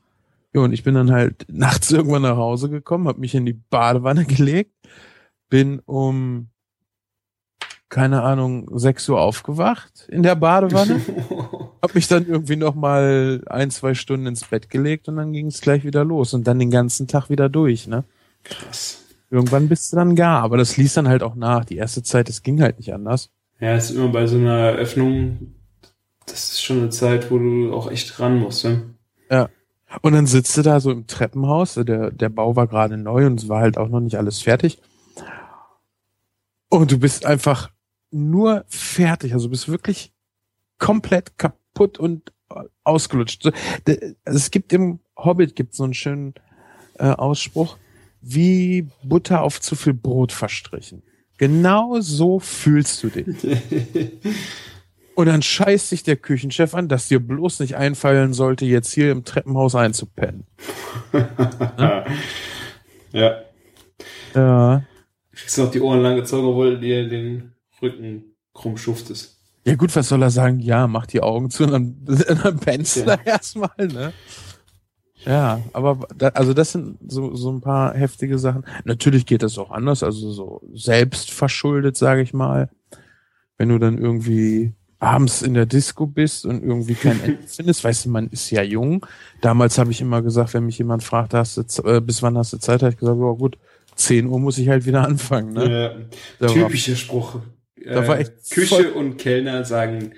Ja, 0.54 0.62
und 0.62 0.72
ich 0.72 0.84
bin 0.84 0.96
dann 0.96 1.12
halt 1.12 1.48
nachts 1.52 1.92
irgendwann 1.92 2.22
nach 2.22 2.38
Hause 2.38 2.70
gekommen, 2.70 3.10
habe 3.10 3.20
mich 3.20 3.36
in 3.36 3.46
die 3.46 3.60
Badewanne 3.70 4.24
gelegt, 4.26 4.72
bin 5.50 5.80
um 5.80 6.48
keine 7.90 8.24
Ahnung, 8.24 8.70
6 8.72 9.10
Uhr 9.10 9.22
aufgewacht 9.22 10.08
in 10.08 10.24
der 10.24 10.36
Badewanne, 10.36 11.00
hab 11.84 11.96
mich 11.96 12.08
dann 12.08 12.26
irgendwie 12.26 12.56
noch 12.56 12.76
mal 12.76 13.44
ein, 13.48 13.70
zwei 13.70 13.94
Stunden 13.94 14.26
ins 14.26 14.46
Bett 14.46 14.70
gelegt 14.70 15.10
und 15.10 15.18
dann 15.18 15.34
ging 15.34 15.48
es 15.48 15.62
gleich 15.62 15.84
wieder 15.84 16.06
los 16.06 16.34
und 16.34 16.48
dann 16.48 16.58
den 16.58 16.72
ganzen 16.72 17.08
Tag 17.08 17.30
wieder 17.30 17.50
durch, 17.50 17.88
ne? 17.88 18.06
Krass. 18.44 19.04
Irgendwann 19.30 19.68
bist 19.68 19.92
du 19.92 19.98
dann 19.98 20.16
gar, 20.16 20.42
aber 20.44 20.58
das 20.58 20.78
ließ 20.78 20.94
dann 20.94 21.08
halt 21.08 21.24
auch 21.24 21.36
nach. 21.36 21.66
Die 21.66 21.76
erste 21.76 22.02
Zeit, 22.02 22.30
das 22.30 22.42
ging 22.42 22.62
halt 22.62 22.78
nicht 22.78 22.94
anders. 22.94 23.30
Ja, 23.60 23.76
ist 23.76 23.92
immer 23.92 24.08
bei 24.08 24.28
so 24.28 24.38
einer 24.38 24.58
Eröffnung, 24.58 25.56
das 26.26 26.52
ist 26.52 26.64
schon 26.64 26.80
eine 26.80 26.90
Zeit, 26.90 27.30
wo 27.30 27.38
du 27.38 27.74
auch 27.74 27.92
echt 27.92 28.20
ran 28.20 28.40
musst, 28.40 28.64
ne? 28.64 28.96
Und 30.02 30.14
dann 30.14 30.26
sitzt 30.26 30.58
du 30.58 30.62
da 30.62 30.80
so 30.80 30.92
im 30.92 31.06
Treppenhaus, 31.06 31.76
der, 31.76 32.12
der 32.12 32.30
Bau 32.30 32.56
war 32.56 32.68
gerade 32.68 32.98
neu 32.98 33.26
und 33.26 33.42
es 33.42 33.50
war 33.50 33.62
halt 33.62 33.78
auch 33.78 33.90
noch 33.90 34.00
nicht 34.00 34.18
alles 34.18 34.42
fertig. 34.42 34.80
Und 36.70 36.92
du 36.92 36.98
bist 36.98 37.26
einfach 37.26 37.70
nur 38.10 38.64
fertig, 38.68 39.34
also 39.34 39.48
du 39.48 39.52
bist 39.52 39.70
wirklich 39.70 40.12
komplett 40.80 41.38
kaputt 41.38 41.60
und 41.80 42.32
ausgelutscht. 42.84 43.46
Also 43.46 43.58
Es 44.26 44.52
gibt 44.52 44.74
im 44.74 45.00
Hobbit 45.18 45.56
gibt 45.56 45.76
so 45.76 45.84
einen 45.84 45.94
schönen 45.94 46.34
äh, 46.98 47.06
Ausspruch, 47.06 47.78
wie 48.22 48.88
Butter 49.04 49.42
auf 49.42 49.60
zu 49.62 49.76
viel 49.76 49.94
Brot 49.94 50.32
verstrichen. 50.32 51.04
Genau 51.38 52.00
so 52.00 52.40
fühlst 52.40 53.04
du 53.04 53.10
dich. 53.10 53.28
Und 55.16 55.28
dann 55.28 55.44
scheißt 55.44 55.90
sich 55.90 56.04
der 56.04 56.16
Küchenchef 56.16 56.74
an, 56.74 56.88
dass 56.88 57.08
dir 57.08 57.20
bloß 57.20 57.60
nicht 57.60 57.76
einfallen 57.76 58.34
sollte, 58.34 58.66
jetzt 58.66 58.92
hier 58.92 59.12
im 59.12 59.24
Treppenhaus 59.24 59.76
einzupennen. 59.76 60.46
ja. 63.12 63.44
Ja. 64.34 64.84
Kriegst 65.32 65.58
noch 65.60 65.70
die 65.70 65.82
Ohren 65.82 66.02
lang 66.02 66.16
gezogen, 66.16 66.48
obwohl 66.48 66.80
dir 66.80 67.08
den 67.08 67.54
Rücken 67.82 68.36
krumm 68.54 68.78
schuftest. 68.78 69.43
Ja 69.66 69.76
gut, 69.76 69.96
was 69.96 70.10
soll 70.10 70.22
er 70.22 70.30
sagen? 70.30 70.60
Ja, 70.60 70.88
mach 70.88 71.06
die 71.06 71.22
Augen 71.22 71.50
zu 71.50 71.64
und 71.64 71.72
dann, 71.72 71.98
dann 72.44 72.60
pennst 72.60 72.98
du 72.98 73.00
Ja. 73.02 73.06
da 73.18 73.24
erstmal, 73.24 73.70
ne? 73.78 74.14
Ja, 75.26 75.62
aber 75.72 76.06
da, 76.18 76.28
also 76.30 76.54
das 76.54 76.74
sind 76.74 76.98
so, 77.08 77.34
so 77.36 77.50
ein 77.50 77.62
paar 77.62 77.94
heftige 77.94 78.38
Sachen. 78.38 78.66
Natürlich 78.84 79.26
geht 79.26 79.42
das 79.42 79.58
auch 79.58 79.72
anders, 79.72 80.04
also 80.04 80.32
so 80.32 80.62
selbst 80.74 81.32
verschuldet, 81.32 81.96
sage 81.96 82.22
ich 82.22 82.34
mal. 82.34 82.70
Wenn 83.58 83.70
du 83.70 83.80
dann 83.80 83.98
irgendwie 83.98 84.74
abends 85.00 85.42
in 85.42 85.54
der 85.54 85.66
Disco 85.66 86.08
bist 86.08 86.46
und 86.46 86.62
irgendwie 86.62 86.96
kein 86.96 87.22
Ende 87.24 87.40
findest, 87.48 87.86
weißt 87.86 88.06
du, 88.06 88.10
man 88.10 88.28
ist 88.28 88.50
ja 88.52 88.64
jung. 88.64 89.06
Damals 89.40 89.78
habe 89.78 89.92
ich 89.92 90.02
immer 90.02 90.22
gesagt, 90.22 90.54
wenn 90.54 90.66
mich 90.66 90.78
jemand 90.78 91.04
fragt, 91.04 91.34
hast 91.34 91.56
du, 91.58 91.84
äh, 91.84 92.02
bis 92.02 92.22
wann 92.22 92.38
hast 92.38 92.52
du 92.52 92.58
Zeit, 92.58 92.82
habe 92.82 92.92
ich 92.92 93.00
gesagt, 93.00 93.18
oh 93.18 93.36
gut, 93.36 93.58
10 93.96 94.28
Uhr 94.28 94.40
muss 94.40 94.58
ich 94.58 94.68
halt 94.68 94.86
wieder 94.86 95.06
anfangen. 95.08 95.54
Ne? 95.54 96.06
Ja, 96.40 96.48
typischer 96.48 96.98
Spruch. 96.98 97.40
Da 97.84 98.08
war 98.08 98.20
echt 98.20 98.50
Küche 98.52 98.94
und 98.94 99.18
Kellner 99.18 99.66
sagen, 99.66 100.14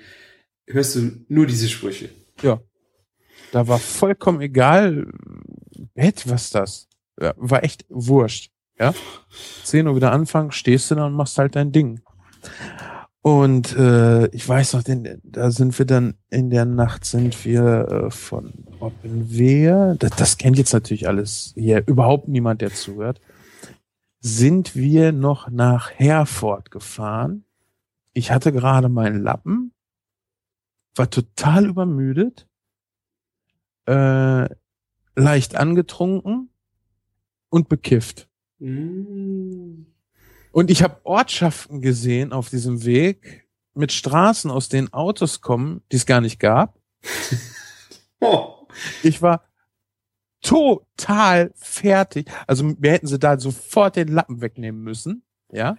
hörst 0.66 0.96
du 0.96 1.24
nur 1.28 1.46
diese 1.46 1.68
Sprüche. 1.68 2.10
Ja. 2.42 2.60
Da 3.52 3.68
war 3.68 3.78
vollkommen 3.78 4.40
egal, 4.40 5.06
Bett, 5.94 6.24
was 6.26 6.50
das? 6.50 6.88
Ja, 7.20 7.34
war 7.36 7.64
echt 7.64 7.84
wurscht. 7.88 8.50
Ja. 8.78 8.94
10 9.64 9.86
Uhr 9.86 9.96
wieder 9.96 10.12
anfangen, 10.12 10.52
stehst 10.52 10.90
du 10.90 10.96
da 10.96 11.06
und 11.06 11.14
machst 11.14 11.38
halt 11.38 11.56
dein 11.56 11.72
Ding. 11.72 12.00
Und 13.22 13.74
äh, 13.76 14.28
ich 14.28 14.48
weiß 14.48 14.74
noch, 14.74 14.84
denn, 14.84 15.20
da 15.24 15.50
sind 15.50 15.76
wir 15.78 15.86
dann 15.86 16.14
in 16.30 16.50
der 16.50 16.64
Nacht 16.64 17.04
sind 17.04 17.44
wir 17.44 17.88
äh, 18.06 18.10
von 18.12 18.52
Oppenwehr, 18.78 19.96
das, 19.98 20.12
das 20.12 20.36
kennt 20.38 20.58
jetzt 20.58 20.72
natürlich 20.72 21.08
alles 21.08 21.52
hier 21.56 21.82
überhaupt 21.86 22.28
niemand, 22.28 22.60
der 22.60 22.72
zuhört, 22.72 23.20
sind 24.20 24.76
wir 24.76 25.10
noch 25.10 25.50
nach 25.50 25.90
Herford 25.90 26.70
gefahren. 26.70 27.45
Ich 28.16 28.30
hatte 28.30 28.50
gerade 28.50 28.88
meinen 28.88 29.22
Lappen, 29.22 29.74
war 30.94 31.10
total 31.10 31.66
übermüdet, 31.66 32.48
äh, 33.84 34.48
leicht 35.14 35.54
angetrunken 35.54 36.48
und 37.50 37.68
bekifft. 37.68 38.30
Mm. 38.58 39.82
Und 40.50 40.70
ich 40.70 40.82
habe 40.82 40.98
Ortschaften 41.04 41.82
gesehen 41.82 42.32
auf 42.32 42.48
diesem 42.48 42.86
Weg 42.86 43.46
mit 43.74 43.92
Straßen, 43.92 44.50
aus 44.50 44.70
denen 44.70 44.90
Autos 44.94 45.42
kommen, 45.42 45.82
die 45.92 45.96
es 45.96 46.06
gar 46.06 46.22
nicht 46.22 46.40
gab. 46.40 46.80
Oh. 48.20 48.54
Ich 49.02 49.22
war 49.22 49.42
total 50.42 51.50
fertig. 51.54 52.30
Also 52.46 52.74
wir 52.78 52.92
hätten 52.92 53.06
sie 53.06 53.18
da 53.18 53.38
sofort 53.38 53.96
den 53.96 54.08
Lappen 54.08 54.42
wegnehmen 54.42 54.82
müssen. 54.82 55.22
Ja. 55.50 55.76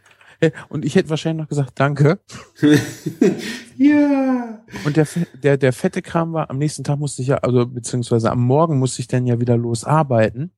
Und 0.69 0.85
ich 0.85 0.95
hätte 0.95 1.09
wahrscheinlich 1.09 1.43
noch 1.43 1.49
gesagt, 1.49 1.79
danke. 1.79 2.19
ja. 3.77 4.63
Und 4.85 4.97
der, 4.97 5.07
der, 5.43 5.57
der 5.57 5.73
fette 5.73 6.01
Kram 6.01 6.33
war, 6.33 6.49
am 6.49 6.57
nächsten 6.57 6.83
Tag 6.83 6.99
musste 6.99 7.21
ich 7.21 7.29
ja, 7.29 7.37
also 7.37 7.65
beziehungsweise 7.65 8.31
am 8.31 8.43
Morgen 8.43 8.79
musste 8.79 9.01
ich 9.01 9.07
dann 9.07 9.25
ja 9.25 9.39
wieder 9.39 9.57
losarbeiten. 9.57 10.51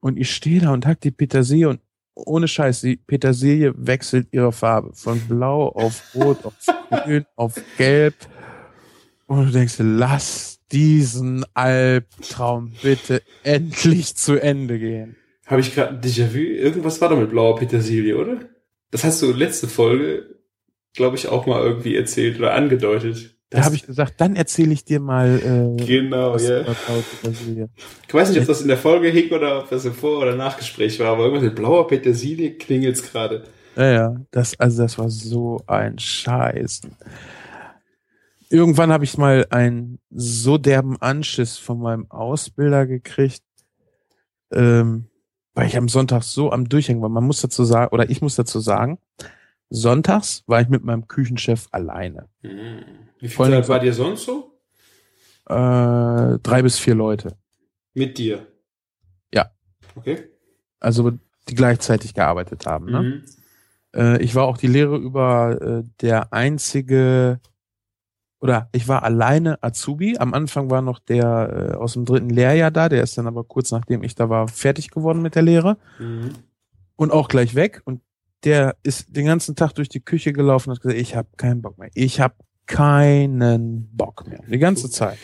Und 0.00 0.18
ich 0.18 0.34
stehe 0.34 0.60
da 0.60 0.72
und 0.72 0.86
hack 0.86 1.00
die 1.00 1.10
Petersilie 1.10 1.68
und 1.68 1.80
ohne 2.14 2.48
Scheiß, 2.48 2.82
die 2.82 2.96
Petersilie 2.96 3.72
wechselt 3.76 4.28
ihre 4.32 4.52
Farbe 4.52 4.92
von 4.94 5.20
blau 5.20 5.68
auf 5.68 6.14
rot, 6.14 6.44
auf 6.44 6.54
grün, 6.90 7.24
auf 7.36 7.60
gelb. 7.76 8.14
Und 9.26 9.46
du 9.46 9.52
denkst, 9.52 9.76
lass 9.78 10.60
diesen 10.72 11.44
Albtraum 11.54 12.72
bitte 12.82 13.22
endlich 13.42 14.16
zu 14.16 14.40
Ende 14.40 14.78
gehen. 14.78 15.16
Habe 15.50 15.60
ich 15.62 15.74
gerade 15.74 15.94
ein 15.94 16.00
Déjà-vu? 16.00 16.38
Irgendwas 16.38 17.00
war 17.00 17.08
da 17.08 17.16
mit 17.16 17.30
blauer 17.30 17.56
Petersilie, 17.56 18.16
oder? 18.16 18.38
Das 18.92 19.02
hast 19.02 19.20
du 19.20 19.32
letzte 19.32 19.66
Folge, 19.66 20.36
glaube 20.94 21.16
ich, 21.16 21.26
auch 21.26 21.44
mal 21.46 21.60
irgendwie 21.60 21.96
erzählt 21.96 22.38
oder 22.38 22.54
angedeutet. 22.54 23.36
Da 23.50 23.64
habe 23.64 23.74
ich 23.74 23.84
gesagt, 23.84 24.20
dann 24.20 24.36
erzähle 24.36 24.72
ich 24.72 24.84
dir 24.84 25.00
mal. 25.00 25.76
Äh, 25.76 25.84
genau, 25.84 26.36
ja. 26.38 26.62
Petersilie. 27.20 27.68
Ich 28.06 28.14
weiß 28.14 28.30
nicht, 28.30 28.40
ob 28.40 28.46
das 28.46 28.62
in 28.62 28.68
der 28.68 28.76
Folge 28.76 29.08
hing 29.08 29.32
oder 29.32 29.58
ob 29.58 29.70
das 29.70 29.84
im 29.84 29.92
Vor- 29.92 30.20
oder 30.20 30.36
Nachgespräch 30.36 31.00
war, 31.00 31.08
aber 31.08 31.24
irgendwas 31.24 31.42
mit 31.42 31.56
blauer 31.56 31.88
Petersilie 31.88 32.52
klingelt's 32.52 33.10
gerade. 33.10 33.42
Ja, 33.74 33.90
ja, 33.90 34.16
das, 34.30 34.58
also 34.60 34.82
das 34.82 34.98
war 34.98 35.10
so 35.10 35.64
ein 35.66 35.98
Scheiß. 35.98 36.82
Irgendwann 38.50 38.92
habe 38.92 39.02
ich 39.02 39.18
mal 39.18 39.46
einen 39.50 39.98
so 40.10 40.58
derben 40.58 40.96
Anschiss 41.02 41.58
von 41.58 41.80
meinem 41.80 42.08
Ausbilder 42.08 42.86
gekriegt, 42.86 43.42
ähm, 44.52 45.09
weil 45.54 45.66
ich 45.66 45.76
am 45.76 45.88
Sonntag 45.88 46.22
so 46.22 46.52
am 46.52 46.68
Durchhängen 46.68 47.02
war. 47.02 47.08
Man 47.08 47.24
muss 47.24 47.40
dazu 47.40 47.64
sagen, 47.64 47.92
oder 47.92 48.10
ich 48.10 48.22
muss 48.22 48.36
dazu 48.36 48.60
sagen, 48.60 48.98
sonntags 49.68 50.42
war 50.46 50.60
ich 50.60 50.68
mit 50.68 50.84
meinem 50.84 51.08
Küchenchef 51.08 51.68
alleine. 51.70 52.28
Hm. 52.42 52.82
Wie 53.18 53.28
viel 53.28 53.46
Zeit 53.46 53.68
war 53.68 53.80
dir 53.80 53.92
sonst 53.92 54.24
so? 54.24 54.58
Äh, 55.46 56.38
drei 56.42 56.62
bis 56.62 56.78
vier 56.78 56.94
Leute. 56.94 57.36
Mit 57.94 58.18
dir? 58.18 58.46
Ja. 59.34 59.50
Okay. 59.96 60.28
Also 60.78 61.12
die 61.48 61.54
gleichzeitig 61.54 62.14
gearbeitet 62.14 62.66
haben. 62.66 62.86
Ne? 62.86 63.02
Mhm. 63.02 63.24
Äh, 63.94 64.22
ich 64.22 64.34
war 64.34 64.46
auch 64.46 64.56
die 64.56 64.68
Lehre 64.68 64.96
über 64.96 65.60
äh, 65.60 65.82
der 66.00 66.32
einzige 66.32 67.40
oder 68.40 68.68
ich 68.72 68.88
war 68.88 69.02
alleine 69.02 69.62
Azubi. 69.62 70.16
Am 70.18 70.32
Anfang 70.34 70.70
war 70.70 70.82
noch 70.82 70.98
der 70.98 71.72
äh, 71.72 71.76
aus 71.76 71.92
dem 71.92 72.04
dritten 72.04 72.30
Lehrjahr 72.30 72.70
da, 72.70 72.88
der 72.88 73.02
ist 73.02 73.16
dann 73.18 73.26
aber 73.26 73.44
kurz 73.44 73.70
nachdem 73.70 74.02
ich 74.02 74.14
da 74.14 74.28
war 74.30 74.48
fertig 74.48 74.90
geworden 74.90 75.22
mit 75.22 75.34
der 75.34 75.42
Lehre 75.42 75.76
Mhm. 75.98 76.30
und 76.96 77.12
auch 77.12 77.28
gleich 77.28 77.54
weg. 77.54 77.82
Und 77.84 78.00
der 78.44 78.76
ist 78.82 79.14
den 79.14 79.26
ganzen 79.26 79.54
Tag 79.56 79.72
durch 79.74 79.90
die 79.90 80.00
Küche 80.00 80.32
gelaufen 80.32 80.70
und 80.70 80.76
hat 80.76 80.82
gesagt, 80.82 80.98
ich 81.00 81.14
habe 81.14 81.28
keinen 81.36 81.60
Bock 81.60 81.76
mehr. 81.78 81.90
Ich 81.94 82.20
habe 82.20 82.34
keinen 82.66 83.90
Bock 83.94 84.26
mehr. 84.26 84.40
Die 84.48 84.58
ganze 84.58 84.88
Zeit. 84.90 85.18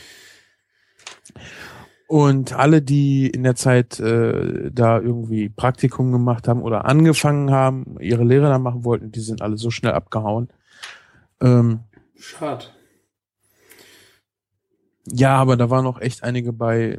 Und 2.08 2.52
alle, 2.52 2.82
die 2.82 3.28
in 3.28 3.42
der 3.42 3.56
Zeit 3.56 3.98
äh, 3.98 4.70
da 4.70 5.00
irgendwie 5.00 5.48
Praktikum 5.48 6.12
gemacht 6.12 6.46
haben 6.46 6.62
oder 6.62 6.84
angefangen 6.84 7.50
haben, 7.50 7.96
ihre 8.00 8.22
Lehre 8.22 8.48
da 8.48 8.58
machen 8.60 8.84
wollten, 8.84 9.10
die 9.10 9.20
sind 9.20 9.42
alle 9.42 9.56
so 9.56 9.70
schnell 9.70 9.92
abgehauen. 9.92 10.48
Ähm, 11.40 11.80
Schade. 12.16 12.66
Ja, 15.06 15.36
aber 15.36 15.56
da 15.56 15.70
waren 15.70 15.84
noch 15.84 16.00
echt 16.00 16.22
einige 16.22 16.52
bei, 16.52 16.98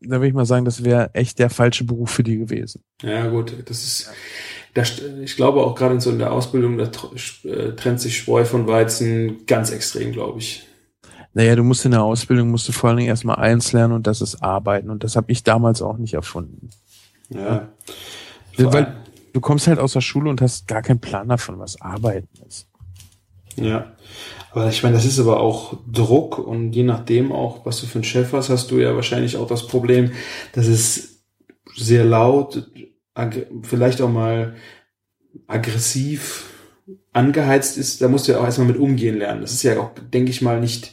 da 0.00 0.16
würde 0.16 0.28
ich 0.28 0.34
mal 0.34 0.46
sagen, 0.46 0.64
das 0.64 0.84
wäre 0.84 1.14
echt 1.14 1.38
der 1.38 1.50
falsche 1.50 1.84
Beruf 1.84 2.10
für 2.10 2.22
die 2.22 2.38
gewesen. 2.38 2.82
Ja, 3.02 3.28
gut, 3.28 3.54
das 3.66 3.84
ist, 3.84 4.10
das, 4.74 5.00
ich 5.00 5.36
glaube 5.36 5.60
auch 5.60 5.74
gerade 5.74 5.94
in 5.94 6.00
so 6.00 6.10
in 6.10 6.18
der 6.18 6.32
Ausbildung, 6.32 6.78
da 6.78 6.90
äh, 7.44 7.72
trennt 7.72 8.00
sich 8.00 8.16
Spreu 8.16 8.44
von 8.44 8.66
Weizen 8.66 9.46
ganz 9.46 9.70
extrem, 9.70 10.12
glaube 10.12 10.38
ich. 10.38 10.66
Naja, 11.34 11.56
du 11.56 11.62
musst 11.62 11.84
in 11.84 11.92
der 11.92 12.02
Ausbildung, 12.02 12.50
musst 12.50 12.68
du 12.68 12.72
vor 12.72 12.88
allen 12.88 12.98
Dingen 12.98 13.10
erstmal 13.10 13.36
eins 13.36 13.72
lernen 13.72 13.94
und 13.94 14.06
das 14.06 14.20
ist 14.20 14.42
Arbeiten. 14.42 14.90
Und 14.90 15.04
das 15.04 15.14
habe 15.14 15.30
ich 15.30 15.44
damals 15.44 15.82
auch 15.82 15.98
nicht 15.98 16.14
erfunden. 16.14 16.70
Ja. 17.28 17.68
Weil 18.56 18.96
du 19.32 19.40
kommst 19.40 19.66
halt 19.66 19.78
aus 19.78 19.92
der 19.92 20.00
Schule 20.00 20.30
und 20.30 20.40
hast 20.40 20.66
gar 20.66 20.82
keinen 20.82 21.00
Plan 21.00 21.28
davon, 21.28 21.58
was 21.58 21.80
Arbeiten 21.80 22.28
ist. 22.46 22.67
Ja. 23.64 23.92
Aber 24.50 24.68
ich 24.68 24.82
meine, 24.82 24.96
das 24.96 25.04
ist 25.04 25.18
aber 25.18 25.40
auch 25.40 25.76
Druck 25.90 26.38
und 26.38 26.72
je 26.72 26.82
nachdem 26.82 27.32
auch, 27.32 27.66
was 27.66 27.80
du 27.80 27.86
für 27.86 27.96
einen 27.96 28.04
Chef 28.04 28.32
hast, 28.32 28.48
hast 28.48 28.70
du 28.70 28.78
ja 28.78 28.94
wahrscheinlich 28.94 29.36
auch 29.36 29.46
das 29.46 29.66
Problem, 29.66 30.12
dass 30.52 30.66
es 30.66 31.22
sehr 31.76 32.04
laut, 32.04 32.70
vielleicht 33.62 34.00
auch 34.00 34.10
mal 34.10 34.56
aggressiv 35.46 36.46
angeheizt 37.12 37.76
ist. 37.76 38.00
Da 38.00 38.08
musst 38.08 38.26
du 38.26 38.32
ja 38.32 38.40
auch 38.40 38.44
erstmal 38.44 38.68
mit 38.68 38.78
umgehen 38.78 39.18
lernen. 39.18 39.42
Das 39.42 39.52
ist 39.52 39.62
ja 39.62 39.78
auch, 39.78 39.90
denke 40.12 40.30
ich 40.30 40.42
mal, 40.42 40.60
nicht 40.60 40.92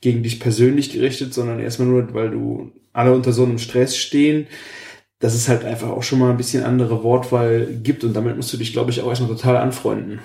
gegen 0.00 0.22
dich 0.22 0.40
persönlich 0.40 0.92
gerichtet, 0.92 1.34
sondern 1.34 1.60
erstmal 1.60 1.88
nur, 1.88 2.14
weil 2.14 2.30
du 2.30 2.72
alle 2.92 3.12
unter 3.12 3.32
so 3.32 3.44
einem 3.44 3.58
Stress 3.58 3.96
stehen, 3.96 4.46
dass 5.18 5.34
es 5.34 5.48
halt 5.48 5.64
einfach 5.64 5.88
auch 5.88 6.02
schon 6.02 6.18
mal 6.18 6.30
ein 6.30 6.36
bisschen 6.36 6.64
andere 6.64 7.02
Wortwahl 7.02 7.66
gibt 7.82 8.04
und 8.04 8.14
damit 8.14 8.36
musst 8.36 8.52
du 8.52 8.56
dich, 8.56 8.72
glaube 8.72 8.90
ich, 8.90 9.00
auch 9.00 9.08
erstmal 9.08 9.30
total 9.30 9.56
anfreunden. 9.56 10.20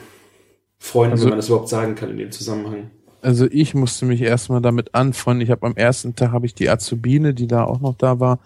Freunden, 0.79 1.11
Also- 1.13 1.25
wenn 1.25 1.29
man 1.31 1.39
das 1.39 1.47
überhaupt 1.47 1.69
sagen 1.69 1.95
kann 1.95 2.09
in 2.11 2.17
dem 2.17 2.31
Zusammenhang. 2.31 2.91
Also 3.21 3.47
ich 3.51 3.73
musste 3.75 4.05
mich 4.05 4.21
erstmal 4.21 4.61
damit 4.61 4.95
anfreunden. 4.95 5.41
Ich 5.43 5.51
habe 5.51 5.65
am 5.67 5.75
ersten 5.75 6.15
Tag 6.15 6.31
habe 6.31 6.45
ich 6.45 6.55
die 6.55 6.69
Azubine, 6.69 7.33
die 7.33 7.47
da 7.47 7.65
auch 7.65 7.81
noch 7.81 7.95
da 7.95 8.21
war, 8.21 8.39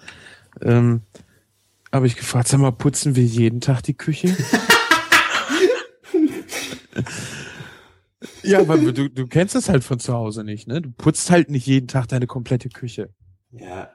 ähm, 0.61 1.01
habe 1.91 2.07
ich 2.07 2.15
gefragt, 2.15 2.47
sag 2.47 2.59
mal, 2.59 2.71
putzen 2.71 3.15
wir 3.15 3.23
jeden 3.23 3.61
Tag 3.61 3.83
die 3.83 3.93
Küche? 3.93 4.35
ja, 8.43 8.59
aber 8.59 8.77
du, 8.77 9.09
du 9.09 9.27
kennst 9.27 9.55
es 9.55 9.69
halt 9.69 9.83
von 9.83 9.99
zu 9.99 10.13
Hause 10.13 10.43
nicht, 10.43 10.67
ne? 10.67 10.81
Du 10.81 10.91
putzt 10.91 11.29
halt 11.29 11.51
nicht 11.51 11.67
jeden 11.67 11.87
Tag 11.87 12.07
deine 12.07 12.25
komplette 12.25 12.69
Küche. 12.69 13.09
Ja. 13.51 13.91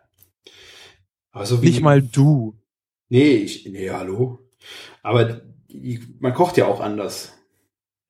Aber 1.33 1.45
so 1.47 1.61
wie, 1.63 1.67
Nicht 1.67 1.81
mal 1.83 2.01
du. 2.03 2.57
Nee, 3.09 3.33
ich, 3.37 3.67
nee, 3.67 3.91
hallo. 3.91 4.39
Aber 5.03 5.41
die, 5.71 6.01
man 6.21 6.35
kocht 6.35 6.57
ja 6.57 6.67
auch 6.67 6.81
anders. 6.81 7.33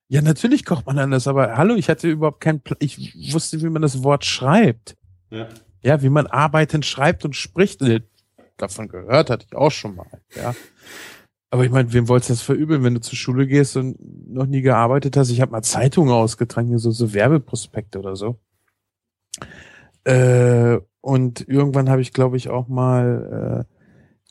Ja, 0.08 0.22
natürlich 0.22 0.64
kocht 0.64 0.86
man 0.86 0.98
anders, 0.98 1.28
aber 1.28 1.56
hallo, 1.56 1.74
ich 1.74 1.88
hatte 1.90 2.08
überhaupt 2.08 2.40
keinen 2.40 2.60
Pla 2.60 2.76
Ich 2.80 3.32
wusste, 3.32 3.60
wie 3.60 3.68
man 3.68 3.82
das 3.82 4.02
Wort 4.02 4.24
schreibt. 4.24 4.96
Ja. 5.30 5.48
Ja, 5.82 6.02
wie 6.02 6.08
man 6.08 6.26
arbeiten 6.26 6.82
schreibt 6.82 7.24
und 7.24 7.36
spricht. 7.36 7.82
Äh, 7.82 8.00
Davon 8.56 8.88
gehört 8.88 9.30
hatte 9.30 9.46
ich 9.48 9.56
auch 9.56 9.70
schon 9.70 9.94
mal. 9.96 10.06
Ja. 10.34 10.54
Aber 11.50 11.64
ich 11.64 11.70
meine, 11.70 11.92
wem 11.92 12.08
wolltest 12.08 12.30
du 12.30 12.32
das 12.34 12.42
verübeln, 12.42 12.82
wenn 12.84 12.94
du 12.94 13.00
zur 13.00 13.16
Schule 13.16 13.46
gehst 13.46 13.76
und 13.76 13.96
noch 14.28 14.46
nie 14.46 14.62
gearbeitet 14.62 15.16
hast? 15.16 15.30
Ich 15.30 15.40
habe 15.40 15.52
mal 15.52 15.62
Zeitungen 15.62 16.12
ausgetragen, 16.12 16.68
hier 16.68 16.78
so, 16.78 16.90
so 16.90 17.12
Werbeprospekte 17.12 17.98
oder 17.98 18.16
so. 18.16 18.38
Äh, 20.04 20.78
und 21.00 21.46
irgendwann 21.48 21.88
habe 21.90 22.02
ich, 22.02 22.12
glaube 22.12 22.36
ich, 22.36 22.48
auch 22.48 22.68
mal 22.68 23.66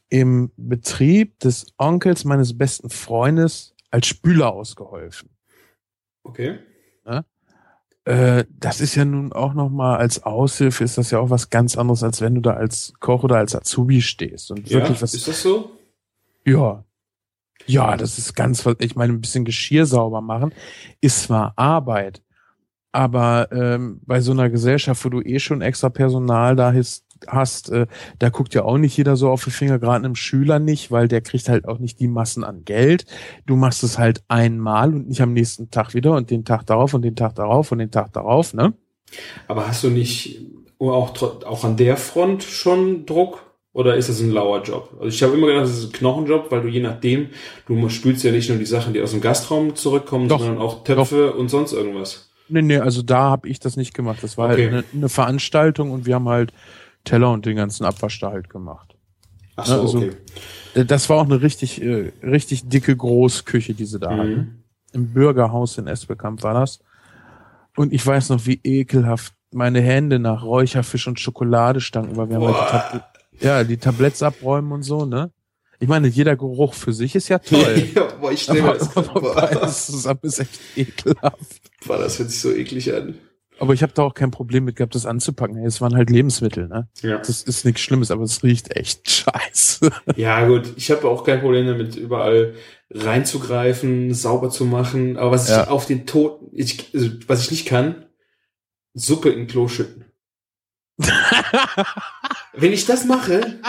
äh, 0.09 0.15
im 0.15 0.51
Betrieb 0.57 1.39
des 1.39 1.67
Onkels 1.77 2.23
meines 2.23 2.57
besten 2.57 2.89
Freundes 2.89 3.75
als 3.89 4.07
Spüler 4.07 4.53
ausgeholfen. 4.53 5.29
Okay. 6.27 6.59
Ja? 7.05 7.23
Äh, 8.05 8.45
das 8.49 8.79
ist 8.81 8.95
ja 8.95 9.03
nun 9.05 9.33
auch 9.33 9.53
noch 9.53 9.69
mal 9.69 9.97
als 9.97 10.23
Aushilfe 10.23 10.83
ist 10.83 10.97
das 10.97 11.11
ja 11.11 11.19
auch 11.19 11.29
was 11.29 11.49
ganz 11.49 11.77
anderes, 11.77 12.03
als 12.03 12.21
wenn 12.21 12.35
du 12.35 12.41
da 12.41 12.51
als 12.53 12.93
Koch 12.99 13.23
oder 13.23 13.37
als 13.37 13.55
Azubi 13.55 14.01
stehst 14.01 14.51
und 14.51 14.69
Ja, 14.69 14.79
wirklich 14.79 15.01
was. 15.01 15.13
ist 15.13 15.27
das 15.27 15.41
so? 15.41 15.71
Ja. 16.45 16.83
Ja, 17.65 17.97
das 17.97 18.17
ist 18.17 18.33
ganz, 18.35 18.65
was- 18.65 18.77
ich 18.79 18.95
meine, 18.95 19.11
ein 19.13 19.19
bisschen 19.21 19.43
Geschirr 19.43 19.85
sauber 19.85 20.21
machen 20.21 20.53
ist 21.01 21.23
zwar 21.23 21.51
Arbeit, 21.57 22.21
aber 22.93 23.49
ähm, 23.51 23.99
bei 24.05 24.21
so 24.21 24.31
einer 24.31 24.49
Gesellschaft, 24.49 25.03
wo 25.03 25.09
du 25.09 25.21
eh 25.21 25.39
schon 25.39 25.61
extra 25.61 25.89
Personal 25.89 26.55
da 26.55 26.71
hast, 26.73 27.03
hast 27.27 27.69
äh, 27.69 27.87
da 28.19 28.29
guckt 28.29 28.53
ja 28.53 28.63
auch 28.63 28.77
nicht 28.77 28.95
jeder 28.97 29.15
so 29.15 29.29
auf 29.29 29.43
die 29.43 29.51
Finger, 29.51 29.79
gerade 29.79 30.05
einem 30.05 30.15
Schüler 30.15 30.59
nicht, 30.59 30.91
weil 30.91 31.07
der 31.07 31.21
kriegt 31.21 31.49
halt 31.49 31.67
auch 31.67 31.79
nicht 31.79 31.99
die 31.99 32.07
Massen 32.07 32.43
an 32.43 32.63
Geld. 32.65 33.05
Du 33.45 33.55
machst 33.55 33.83
es 33.83 33.97
halt 33.97 34.23
einmal 34.27 34.93
und 34.93 35.07
nicht 35.07 35.21
am 35.21 35.33
nächsten 35.33 35.71
Tag 35.71 35.93
wieder 35.93 36.13
und 36.13 36.29
den 36.29 36.45
Tag 36.45 36.65
darauf 36.65 36.93
und 36.93 37.01
den 37.01 37.15
Tag 37.15 37.35
darauf 37.35 37.71
und 37.71 37.79
den 37.79 37.91
Tag 37.91 38.13
darauf, 38.13 38.53
ne? 38.53 38.73
Aber 39.47 39.67
hast 39.67 39.83
du 39.83 39.89
nicht 39.89 40.41
auch, 40.79 41.43
auch 41.45 41.63
an 41.63 41.77
der 41.77 41.97
Front 41.97 42.43
schon 42.43 43.05
Druck? 43.05 43.43
Oder 43.73 43.95
ist 43.95 44.09
das 44.09 44.19
ein 44.21 44.31
lauer 44.31 44.63
Job? 44.63 44.89
Also 44.99 45.09
ich 45.09 45.21
habe 45.21 45.33
immer 45.33 45.45
gedacht, 45.47 45.65
das 45.65 45.77
ist 45.77 45.85
ein 45.85 45.91
Knochenjob, 45.91 46.49
weil 46.49 46.63
du 46.63 46.67
je 46.67 46.79
nachdem, 46.79 47.29
du 47.67 47.89
spülst 47.89 48.23
ja 48.23 48.31
nicht 48.31 48.49
nur 48.49 48.57
die 48.57 48.65
Sachen, 48.65 48.93
die 48.93 49.01
aus 49.01 49.11
dem 49.11 49.21
Gastraum 49.21 49.75
zurückkommen, 49.75 50.27
Doch. 50.27 50.39
sondern 50.39 50.57
auch 50.57 50.83
Töpfe 50.83 51.33
und 51.33 51.49
sonst 51.49 51.73
irgendwas. 51.73 52.31
Nee, 52.49 52.63
nee, 52.63 52.77
also 52.79 53.03
da 53.03 53.29
habe 53.29 53.47
ich 53.49 53.59
das 53.59 53.77
nicht 53.77 53.93
gemacht. 53.93 54.19
Das 54.23 54.35
war 54.35 54.49
Okay. 54.51 54.63
halt 54.63 54.73
eine, 54.73 54.83
eine 54.95 55.09
Veranstaltung 55.09 55.91
und 55.91 56.07
wir 56.07 56.15
haben 56.15 56.27
halt 56.27 56.53
Teller 57.07 57.31
und 57.31 57.45
den 57.45 57.55
ganzen 57.55 57.85
Abwasch 57.85 58.19
da 58.19 58.31
halt 58.31 58.49
gemacht. 58.49 58.95
Ach 59.55 59.65
so, 59.65 59.73
Ja, 59.73 59.81
also- 59.81 59.97
okay. 59.99 60.11
Äh, 60.75 60.85
Das 60.85 61.09
war 61.09 61.17
auch 61.17 61.25
eine 61.25 61.41
richtig, 61.41 61.81
äh, 61.81 62.11
richtig 62.23 62.67
dicke 62.69 62.95
Großküche, 62.95 63.73
die 63.73 63.85
sie 63.85 63.99
da 63.99 64.11
hatten. 64.11 64.29
Mhm. 64.35 64.63
Im 64.93 65.13
Bürgerhaus 65.13 65.77
in 65.77 65.87
Esbekamp 65.87 66.43
war 66.43 66.53
das. 66.53 66.79
Und 67.75 67.93
ich 67.93 68.05
weiß 68.05 68.29
noch, 68.29 68.45
wie 68.45 68.59
ekelhaft 68.63 69.33
meine 69.51 69.81
Hände 69.81 70.19
nach 70.19 70.43
Räucherfisch 70.43 71.07
und 71.07 71.19
Schokolade 71.19 71.79
stanken, 71.81 72.15
weil 72.17 72.29
wir 72.29 72.35
haben 72.37 72.45
halt 72.47 72.55
die, 72.55 72.97
Boah. 72.97 72.99
Tab 72.99 73.13
ja, 73.39 73.63
die 73.63 73.77
Tabletts 73.77 74.23
abräumen 74.23 74.71
und 74.71 74.83
so, 74.83 75.05
ne? 75.05 75.31
Ich 75.79 75.87
meine, 75.87 76.07
jeder 76.07 76.35
Geruch 76.35 76.73
für 76.73 76.91
sich 76.91 77.13
ist 77.15 77.27
ja 77.27 77.37
toll. 77.37 77.87
ja, 77.95 78.07
boah, 78.19 78.31
ich 78.31 78.41
stelle 78.41 78.63
mir 78.63 78.73
das 78.77 79.85
zusammen 79.85 80.19
ist 80.23 80.39
echt 80.39 80.59
ekelhaft. 80.75 81.61
Boah, 81.85 81.99
das 81.99 82.17
hört 82.17 82.31
sich 82.31 82.41
so 82.41 82.51
eklig 82.51 82.91
an. 82.93 83.15
Aber 83.59 83.73
ich 83.73 83.81
habe 83.83 83.93
da 83.93 84.03
auch 84.03 84.13
kein 84.13 84.31
Problem 84.31 84.65
mit 84.65 84.75
gehabt, 84.75 84.93
das 84.95 85.05
anzupacken. 85.05 85.57
Es 85.65 85.81
waren 85.81 85.95
halt 85.95 86.09
Lebensmittel, 86.09 86.67
ne? 86.67 86.87
Ja. 87.01 87.17
Das 87.17 87.41
ist 87.41 87.65
nichts 87.65 87.81
Schlimmes, 87.81 88.11
aber 88.11 88.23
es 88.23 88.43
riecht 88.43 88.75
echt 88.75 89.09
scheiße. 89.09 89.89
Ja, 90.15 90.47
gut, 90.47 90.73
ich 90.77 90.91
habe 90.91 91.07
auch 91.07 91.23
kein 91.23 91.41
Problem 91.41 91.65
damit, 91.67 91.95
überall 91.95 92.53
reinzugreifen, 92.91 94.13
sauber 94.13 94.49
zu 94.49 94.65
machen. 94.65 95.17
Aber 95.17 95.31
was 95.31 95.49
Ja. 95.49 95.63
ich 95.63 95.69
auf 95.69 95.85
den 95.85 96.05
Tod, 96.05 96.41
ich, 96.53 96.91
also, 96.93 97.09
was 97.27 97.41
ich 97.41 97.51
nicht 97.51 97.65
kann, 97.67 98.05
Suppe 98.93 99.29
in 99.29 99.47
Klo 99.47 99.67
schütten. 99.67 100.05
Wenn 102.53 102.73
ich 102.73 102.85
das 102.85 103.05
mache, 103.05 103.59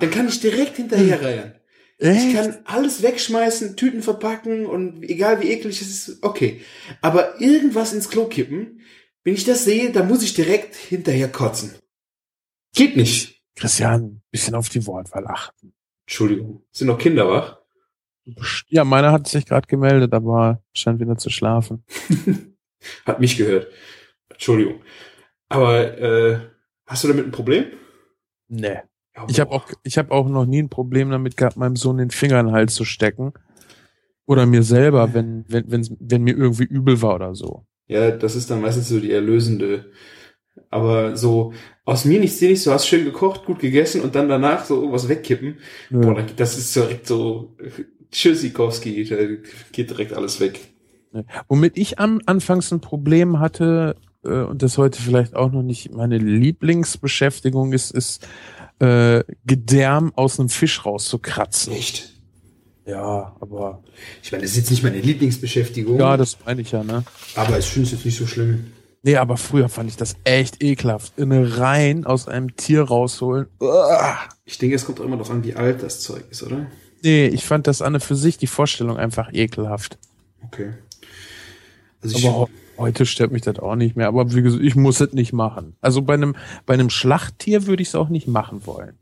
dann 0.00 0.10
kann 0.10 0.28
ich 0.28 0.40
direkt 0.40 0.76
hinterherreihen. 0.76 1.54
Ich 1.98 2.08
Echt? 2.08 2.34
kann 2.34 2.58
alles 2.64 3.02
wegschmeißen, 3.02 3.76
Tüten 3.76 4.02
verpacken 4.02 4.66
und 4.66 5.02
egal 5.02 5.40
wie 5.40 5.48
eklig 5.50 5.80
es 5.80 6.08
ist, 6.08 6.22
okay. 6.22 6.60
Aber 7.00 7.40
irgendwas 7.40 7.94
ins 7.94 8.10
Klo 8.10 8.26
kippen, 8.26 8.80
wenn 9.26 9.34
ich 9.34 9.44
das 9.44 9.64
sehe, 9.64 9.90
dann 9.90 10.06
muss 10.06 10.22
ich 10.22 10.34
direkt 10.34 10.76
hinterher 10.76 11.26
kotzen. 11.28 11.74
Geht 12.76 12.96
nicht. 12.96 13.42
Christian, 13.56 14.22
bisschen 14.30 14.54
auf 14.54 14.68
die 14.68 14.86
Wortwahl 14.86 15.26
achten. 15.26 15.74
Entschuldigung. 16.06 16.62
Sind 16.70 16.86
noch 16.86 16.98
Kinder 16.98 17.28
wach? 17.28 17.58
Ja, 18.68 18.84
meiner 18.84 19.10
hat 19.10 19.26
sich 19.26 19.44
gerade 19.44 19.66
gemeldet, 19.66 20.14
aber 20.14 20.62
scheint 20.72 21.00
wieder 21.00 21.16
zu 21.18 21.30
schlafen. 21.30 21.84
Hat 23.04 23.18
mich 23.18 23.36
gehört. 23.36 23.66
Entschuldigung. 24.28 24.80
Aber 25.48 25.98
äh, 25.98 26.40
hast 26.86 27.02
du 27.02 27.08
damit 27.08 27.24
ein 27.24 27.32
Problem? 27.32 27.64
Nee. 28.46 28.78
Ja, 29.16 29.26
Ich 29.28 29.40
habe 29.40 29.50
auch, 29.50 29.72
ich 29.82 29.98
habe 29.98 30.12
auch 30.12 30.28
noch 30.28 30.46
nie 30.46 30.62
ein 30.62 30.68
Problem 30.68 31.10
damit 31.10 31.36
gehabt, 31.36 31.56
meinem 31.56 31.74
Sohn 31.74 31.98
den 31.98 32.10
Finger 32.10 32.38
in 32.38 32.46
den 32.46 32.54
Hals 32.54 32.76
zu 32.76 32.84
stecken. 32.84 33.32
Oder 34.24 34.46
mir 34.46 34.62
selber, 34.62 35.14
wenn, 35.14 35.44
wenn, 35.48 35.68
wenn, 35.68 35.96
wenn 35.98 36.22
mir 36.22 36.36
irgendwie 36.36 36.64
übel 36.64 37.02
war 37.02 37.16
oder 37.16 37.34
so. 37.34 37.66
Ja, 37.88 38.10
das 38.10 38.36
ist 38.36 38.50
dann 38.50 38.60
meistens 38.60 38.88
so 38.88 39.00
die 39.00 39.12
erlösende. 39.12 39.92
Aber 40.70 41.16
so 41.16 41.52
aus 41.84 42.04
mir 42.04 42.18
nichts, 42.18 42.38
dir 42.38 42.48
nichts, 42.48 42.64
du 42.64 42.72
hast 42.72 42.86
schön 42.86 43.04
gekocht, 43.04 43.44
gut 43.44 43.60
gegessen 43.60 44.00
und 44.00 44.14
dann 44.14 44.28
danach 44.28 44.64
so 44.64 44.76
irgendwas 44.76 45.08
wegkippen. 45.08 45.58
Nö. 45.90 46.00
Boah, 46.00 46.22
das 46.36 46.58
ist 46.58 46.74
direkt 46.74 47.06
so 47.06 47.56
Tschüssikowski, 48.10 49.04
da 49.04 49.16
geht 49.72 49.90
direkt 49.90 50.12
alles 50.12 50.40
weg. 50.40 50.60
Womit 51.48 51.76
ich 51.76 51.98
am 51.98 52.20
anfangs 52.26 52.72
ein 52.72 52.80
Problem 52.80 53.38
hatte, 53.38 53.96
äh, 54.24 54.42
und 54.42 54.62
das 54.62 54.78
heute 54.78 55.00
vielleicht 55.00 55.36
auch 55.36 55.52
noch 55.52 55.62
nicht 55.62 55.92
meine 55.92 56.18
Lieblingsbeschäftigung 56.18 57.72
ist, 57.72 57.92
ist 57.92 58.26
äh, 58.78 59.22
Gedärm 59.44 60.12
aus 60.16 60.38
einem 60.38 60.48
Fisch 60.48 60.84
rauszukratzen. 60.84 61.72
Echt? 61.72 62.15
Ja, 62.86 63.34
aber 63.40 63.82
Ich 64.22 64.30
meine, 64.32 64.42
das 64.42 64.52
ist 64.52 64.56
jetzt 64.58 64.70
nicht 64.70 64.82
meine 64.84 65.00
Lieblingsbeschäftigung, 65.00 65.98
ja, 65.98 66.16
das 66.16 66.38
meine 66.46 66.60
ich 66.60 66.70
ja, 66.70 66.84
ne? 66.84 67.04
aber 67.34 67.58
ich 67.58 67.66
finde 67.66 67.86
es 67.86 67.92
jetzt 67.92 68.04
nicht 68.04 68.16
so 68.16 68.26
schlimm. 68.26 68.72
Nee, 69.02 69.16
aber 69.16 69.36
früher 69.36 69.68
fand 69.68 69.88
ich 69.90 69.96
das 69.96 70.16
echt 70.24 70.62
ekelhaft. 70.62 71.12
Eine 71.20 71.58
Rein 71.58 72.06
aus 72.06 72.26
einem 72.28 72.56
Tier 72.56 72.82
rausholen. 72.82 73.46
Uah. 73.60 74.18
Ich 74.44 74.58
denke, 74.58 74.74
es 74.76 74.84
kommt 74.84 75.00
auch 75.00 75.04
immer 75.04 75.16
darauf 75.16 75.30
an, 75.30 75.44
wie 75.44 75.54
alt 75.54 75.82
das 75.82 76.00
Zeug 76.00 76.24
ist, 76.30 76.42
oder? 76.42 76.66
Nee, 77.02 77.26
ich 77.28 77.44
fand 77.44 77.66
das 77.68 77.82
an 77.82 78.00
für 78.00 78.16
sich 78.16 78.36
die 78.38 78.46
Vorstellung 78.48 78.96
einfach 78.96 79.32
ekelhaft. 79.32 79.98
Okay. 80.44 80.72
Also 82.02 82.16
ich, 82.18 82.26
Aber 82.26 82.36
ho- 82.36 82.48
heute 82.78 83.06
stört 83.06 83.30
mich 83.30 83.42
das 83.42 83.58
auch 83.60 83.76
nicht 83.76 83.94
mehr. 83.96 84.08
Aber 84.08 84.34
wie 84.34 84.42
gesagt, 84.42 84.62
ich 84.64 84.74
muss 84.74 85.00
es 85.00 85.12
nicht 85.12 85.32
machen. 85.32 85.76
Also 85.80 86.02
bei 86.02 86.14
einem, 86.14 86.34
bei 86.64 86.74
einem 86.74 86.90
Schlachttier 86.90 87.66
würde 87.66 87.82
ich 87.82 87.88
es 87.88 87.94
auch 87.94 88.08
nicht 88.08 88.26
machen 88.26 88.66
wollen. 88.66 88.96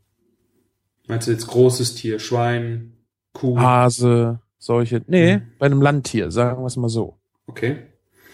meinst 1.07 1.27
du 1.27 1.31
jetzt 1.31 1.47
großes 1.47 1.95
Tier, 1.95 2.19
Schwein, 2.19 2.91
Kuh? 3.35 3.59
Hase, 3.59 4.39
solche. 4.57 5.01
Nee, 5.07 5.37
Mhm. 5.37 5.41
bei 5.59 5.65
einem 5.67 5.81
Landtier, 5.81 6.31
sagen 6.31 6.61
wir 6.63 6.67
es 6.67 6.77
mal 6.77 6.89
so. 6.89 7.17
Okay. 7.47 7.77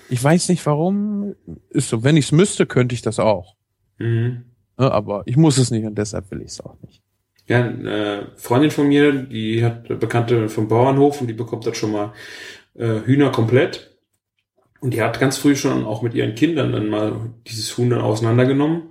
Ich 0.10 0.24
weiß 0.24 0.48
nicht 0.50 0.66
warum. 0.66 1.36
Ist 1.70 1.90
so. 1.90 2.04
Wenn 2.04 2.16
ich 2.18 2.26
es 2.26 2.32
müsste, 2.32 2.66
könnte 2.66 2.94
ich 2.96 3.02
das 3.02 3.20
auch. 3.20 3.56
Mhm. 3.98 4.44
Ne, 4.78 4.92
Aber 4.92 5.24
ich 5.26 5.36
muss 5.38 5.58
es 5.58 5.72
nicht 5.72 5.86
und 5.86 5.98
deshalb 5.98 6.32
will 6.32 6.42
ich 6.42 6.48
es 6.52 6.62
auch 6.62 6.76
nicht. 6.86 7.02
Ja, 7.48 7.66
eine 7.66 8.28
Freundin 8.38 8.72
von 8.72 8.88
mir, 8.88 9.12
die 9.12 9.64
hat 9.66 9.90
eine 9.90 9.98
Bekannte 9.98 10.48
vom 10.48 10.68
Bauernhof 10.68 11.20
und 11.22 11.28
die 11.28 11.34
bekommt 11.34 11.66
das 11.66 11.76
schon 11.78 11.92
mal 11.92 12.14
äh, 12.76 13.02
Hühner 13.06 13.32
komplett. 13.32 13.98
Und 14.80 14.94
die 14.94 15.02
hat 15.02 15.20
ganz 15.20 15.38
früh 15.38 15.56
schon 15.56 15.84
auch 15.86 16.02
mit 16.02 16.14
ihren 16.14 16.36
Kindern 16.36 16.72
dann 16.72 16.88
mal 16.88 17.30
dieses 17.48 17.78
Huhn 17.78 17.90
dann 17.90 18.02
auseinandergenommen 18.02 18.84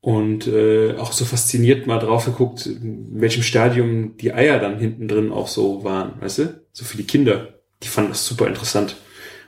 und 0.00 0.46
äh, 0.46 0.96
auch 0.96 1.12
so 1.12 1.24
fasziniert 1.24 1.86
mal 1.86 1.98
drauf 1.98 2.24
geguckt, 2.24 2.66
in 2.66 3.20
welchem 3.20 3.42
Stadium 3.42 4.16
die 4.16 4.32
Eier 4.32 4.58
dann 4.58 4.78
hinten 4.78 5.08
drin 5.08 5.30
auch 5.30 5.48
so 5.48 5.84
waren, 5.84 6.20
weißt 6.20 6.38
du? 6.38 6.60
So 6.72 6.84
für 6.84 6.96
die 6.96 7.04
Kinder. 7.04 7.54
Die 7.82 7.88
fanden 7.88 8.10
das 8.10 8.26
super 8.26 8.46
interessant. 8.46 8.96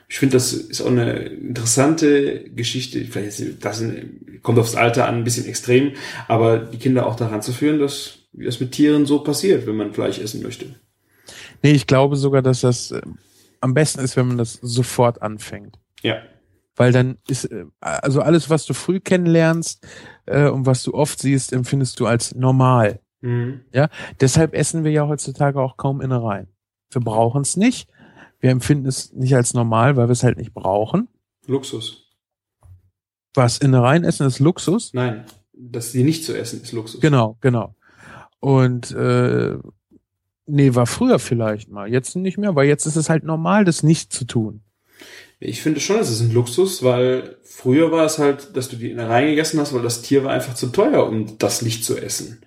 Ich 0.07 0.19
finde, 0.19 0.33
das 0.33 0.53
ist 0.53 0.81
auch 0.81 0.87
eine 0.87 1.13
interessante 1.13 2.49
Geschichte. 2.51 3.03
Vielleicht 3.05 3.39
ist 3.39 3.65
das 3.65 3.83
kommt 4.43 4.59
aufs 4.59 4.75
Alter 4.75 5.07
an, 5.07 5.15
ein 5.15 5.23
bisschen 5.23 5.45
extrem, 5.45 5.93
aber 6.27 6.59
die 6.59 6.77
Kinder 6.77 7.07
auch 7.07 7.15
daran 7.15 7.41
zu 7.41 7.51
führen, 7.51 7.79
dass 7.79 8.19
wie 8.33 8.45
das 8.45 8.59
mit 8.59 8.71
Tieren 8.71 9.05
so 9.05 9.19
passiert, 9.19 9.65
wenn 9.65 9.75
man 9.75 9.93
Fleisch 9.93 10.19
essen 10.19 10.41
möchte. 10.41 10.65
Nee, 11.61 11.71
ich 11.71 11.87
glaube 11.87 12.15
sogar, 12.15 12.41
dass 12.41 12.61
das 12.61 12.91
äh, 12.91 13.01
am 13.61 13.73
besten 13.73 14.01
ist, 14.01 14.17
wenn 14.17 14.27
man 14.27 14.37
das 14.37 14.59
sofort 14.61 15.21
anfängt. 15.21 15.79
Ja. 16.01 16.17
Weil 16.75 16.91
dann 16.91 17.17
ist, 17.27 17.45
äh, 17.45 17.65
also 17.79 18.21
alles, 18.21 18.49
was 18.49 18.65
du 18.65 18.73
früh 18.73 18.99
kennenlernst 18.99 19.85
äh, 20.25 20.47
und 20.49 20.65
was 20.65 20.83
du 20.83 20.93
oft 20.93 21.19
siehst, 21.19 21.53
empfindest 21.53 21.99
du 21.99 22.07
als 22.07 22.33
normal. 22.35 22.99
Mhm. 23.21 23.61
Deshalb 24.19 24.53
essen 24.53 24.83
wir 24.83 24.91
ja 24.91 25.07
heutzutage 25.07 25.61
auch 25.61 25.77
kaum 25.77 26.01
Innereien. 26.01 26.47
Wir 26.91 27.01
brauchen 27.01 27.41
es 27.41 27.55
nicht. 27.55 27.89
Wir 28.39 28.51
empfinden 28.51 28.87
es 28.87 29.13
nicht 29.13 29.35
als 29.35 29.53
normal, 29.53 29.95
weil 29.95 30.07
wir 30.07 30.11
es 30.11 30.23
halt 30.23 30.37
nicht 30.37 30.53
brauchen. 30.53 31.07
Luxus. 31.47 32.09
Was 33.33 33.57
Innereien 33.57 34.03
essen 34.03 34.27
ist 34.27 34.39
Luxus. 34.39 34.93
Nein, 34.93 35.23
das 35.53 35.91
sie 35.91 36.03
nicht 36.03 36.25
zu 36.25 36.37
essen 36.37 36.61
ist 36.61 36.73
Luxus. 36.73 36.99
Genau, 36.99 37.37
genau. 37.39 37.75
Und 38.39 38.91
äh, 38.91 39.57
nee, 40.45 40.75
war 40.75 40.85
früher 40.85 41.19
vielleicht 41.19 41.69
mal. 41.69 41.87
Jetzt 41.87 42.17
nicht 42.17 42.37
mehr, 42.37 42.55
weil 42.55 42.67
jetzt 42.67 42.85
ist 42.85 42.97
es 42.97 43.09
halt 43.09 43.23
normal, 43.23 43.63
das 43.63 43.81
nicht 43.83 44.11
zu 44.11 44.25
tun. 44.25 44.62
Ich 45.45 45.61
finde 45.61 45.79
schon, 45.79 45.99
es 45.99 46.09
ist 46.09 46.21
ein 46.21 46.33
Luxus, 46.33 46.83
weil 46.83 47.35
früher 47.43 47.91
war 47.91 48.05
es 48.05 48.17
halt, 48.17 48.55
dass 48.55 48.69
du 48.69 48.77
die 48.77 48.91
Innereien 48.91 49.29
gegessen 49.29 49.59
hast, 49.59 49.73
weil 49.73 49.81
das 49.81 50.01
Tier 50.01 50.23
war 50.23 50.31
einfach 50.31 50.53
zu 50.53 50.67
teuer, 50.67 51.05
um 51.05 51.37
das 51.37 51.61
nicht 51.61 51.83
zu 51.83 51.97
essen. 51.97 52.41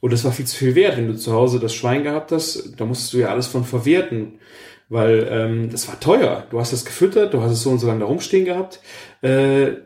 Und 0.00 0.12
das 0.12 0.24
war 0.24 0.32
viel 0.32 0.44
zu 0.44 0.56
viel 0.56 0.74
wert. 0.74 0.96
Wenn 0.96 1.06
du 1.06 1.16
zu 1.16 1.32
Hause 1.32 1.60
das 1.60 1.74
Schwein 1.74 2.02
gehabt 2.02 2.32
hast, 2.32 2.74
da 2.76 2.84
musstest 2.84 3.12
du 3.12 3.18
ja 3.18 3.28
alles 3.28 3.46
von 3.46 3.64
verwerten, 3.64 4.40
weil 4.88 5.28
ähm, 5.30 5.70
das 5.70 5.86
war 5.86 6.00
teuer. 6.00 6.46
Du 6.50 6.58
hast 6.58 6.72
es 6.72 6.84
gefüttert, 6.84 7.32
du 7.32 7.40
hast 7.40 7.52
es 7.52 7.62
so 7.62 7.70
und 7.70 7.78
so 7.78 7.86
lange 7.86 8.00
da 8.00 8.06
rumstehen 8.06 8.44
gehabt. 8.44 8.80
Äh, 9.22 9.76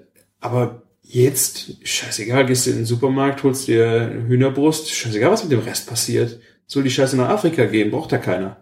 aber 0.41 0.83
Jetzt, 1.11 1.89
scheißegal, 1.89 2.45
gehst 2.45 2.67
du 2.67 2.71
in 2.71 2.77
den 2.77 2.85
Supermarkt, 2.85 3.43
holst 3.43 3.67
dir 3.67 4.25
Hühnerbrust, 4.29 4.91
scheißegal, 4.91 5.31
was 5.31 5.43
mit 5.43 5.53
dem 5.53 5.61
Rest 5.61 5.89
passiert. 5.89 6.39
Soll 6.67 6.83
die 6.83 6.91
Scheiße 6.91 7.17
nach 7.17 7.31
Afrika 7.31 7.65
gehen, 7.65 7.91
braucht 7.91 8.13
da 8.13 8.19
keiner. 8.19 8.59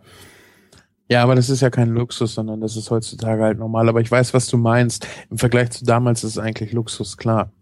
Ja, 1.08 1.22
aber 1.22 1.36
das 1.36 1.50
ist 1.50 1.60
ja 1.60 1.70
kein 1.70 1.90
Luxus, 1.90 2.34
sondern 2.34 2.60
das 2.60 2.76
ist 2.76 2.90
heutzutage 2.90 3.42
halt 3.42 3.58
normal. 3.58 3.88
Aber 3.88 4.00
ich 4.00 4.10
weiß, 4.10 4.34
was 4.34 4.48
du 4.48 4.56
meinst. 4.56 5.06
Im 5.30 5.38
Vergleich 5.38 5.70
zu 5.70 5.84
damals 5.84 6.24
ist 6.24 6.32
es 6.32 6.38
eigentlich 6.38 6.72
Luxus, 6.72 7.16
klar. 7.16 7.52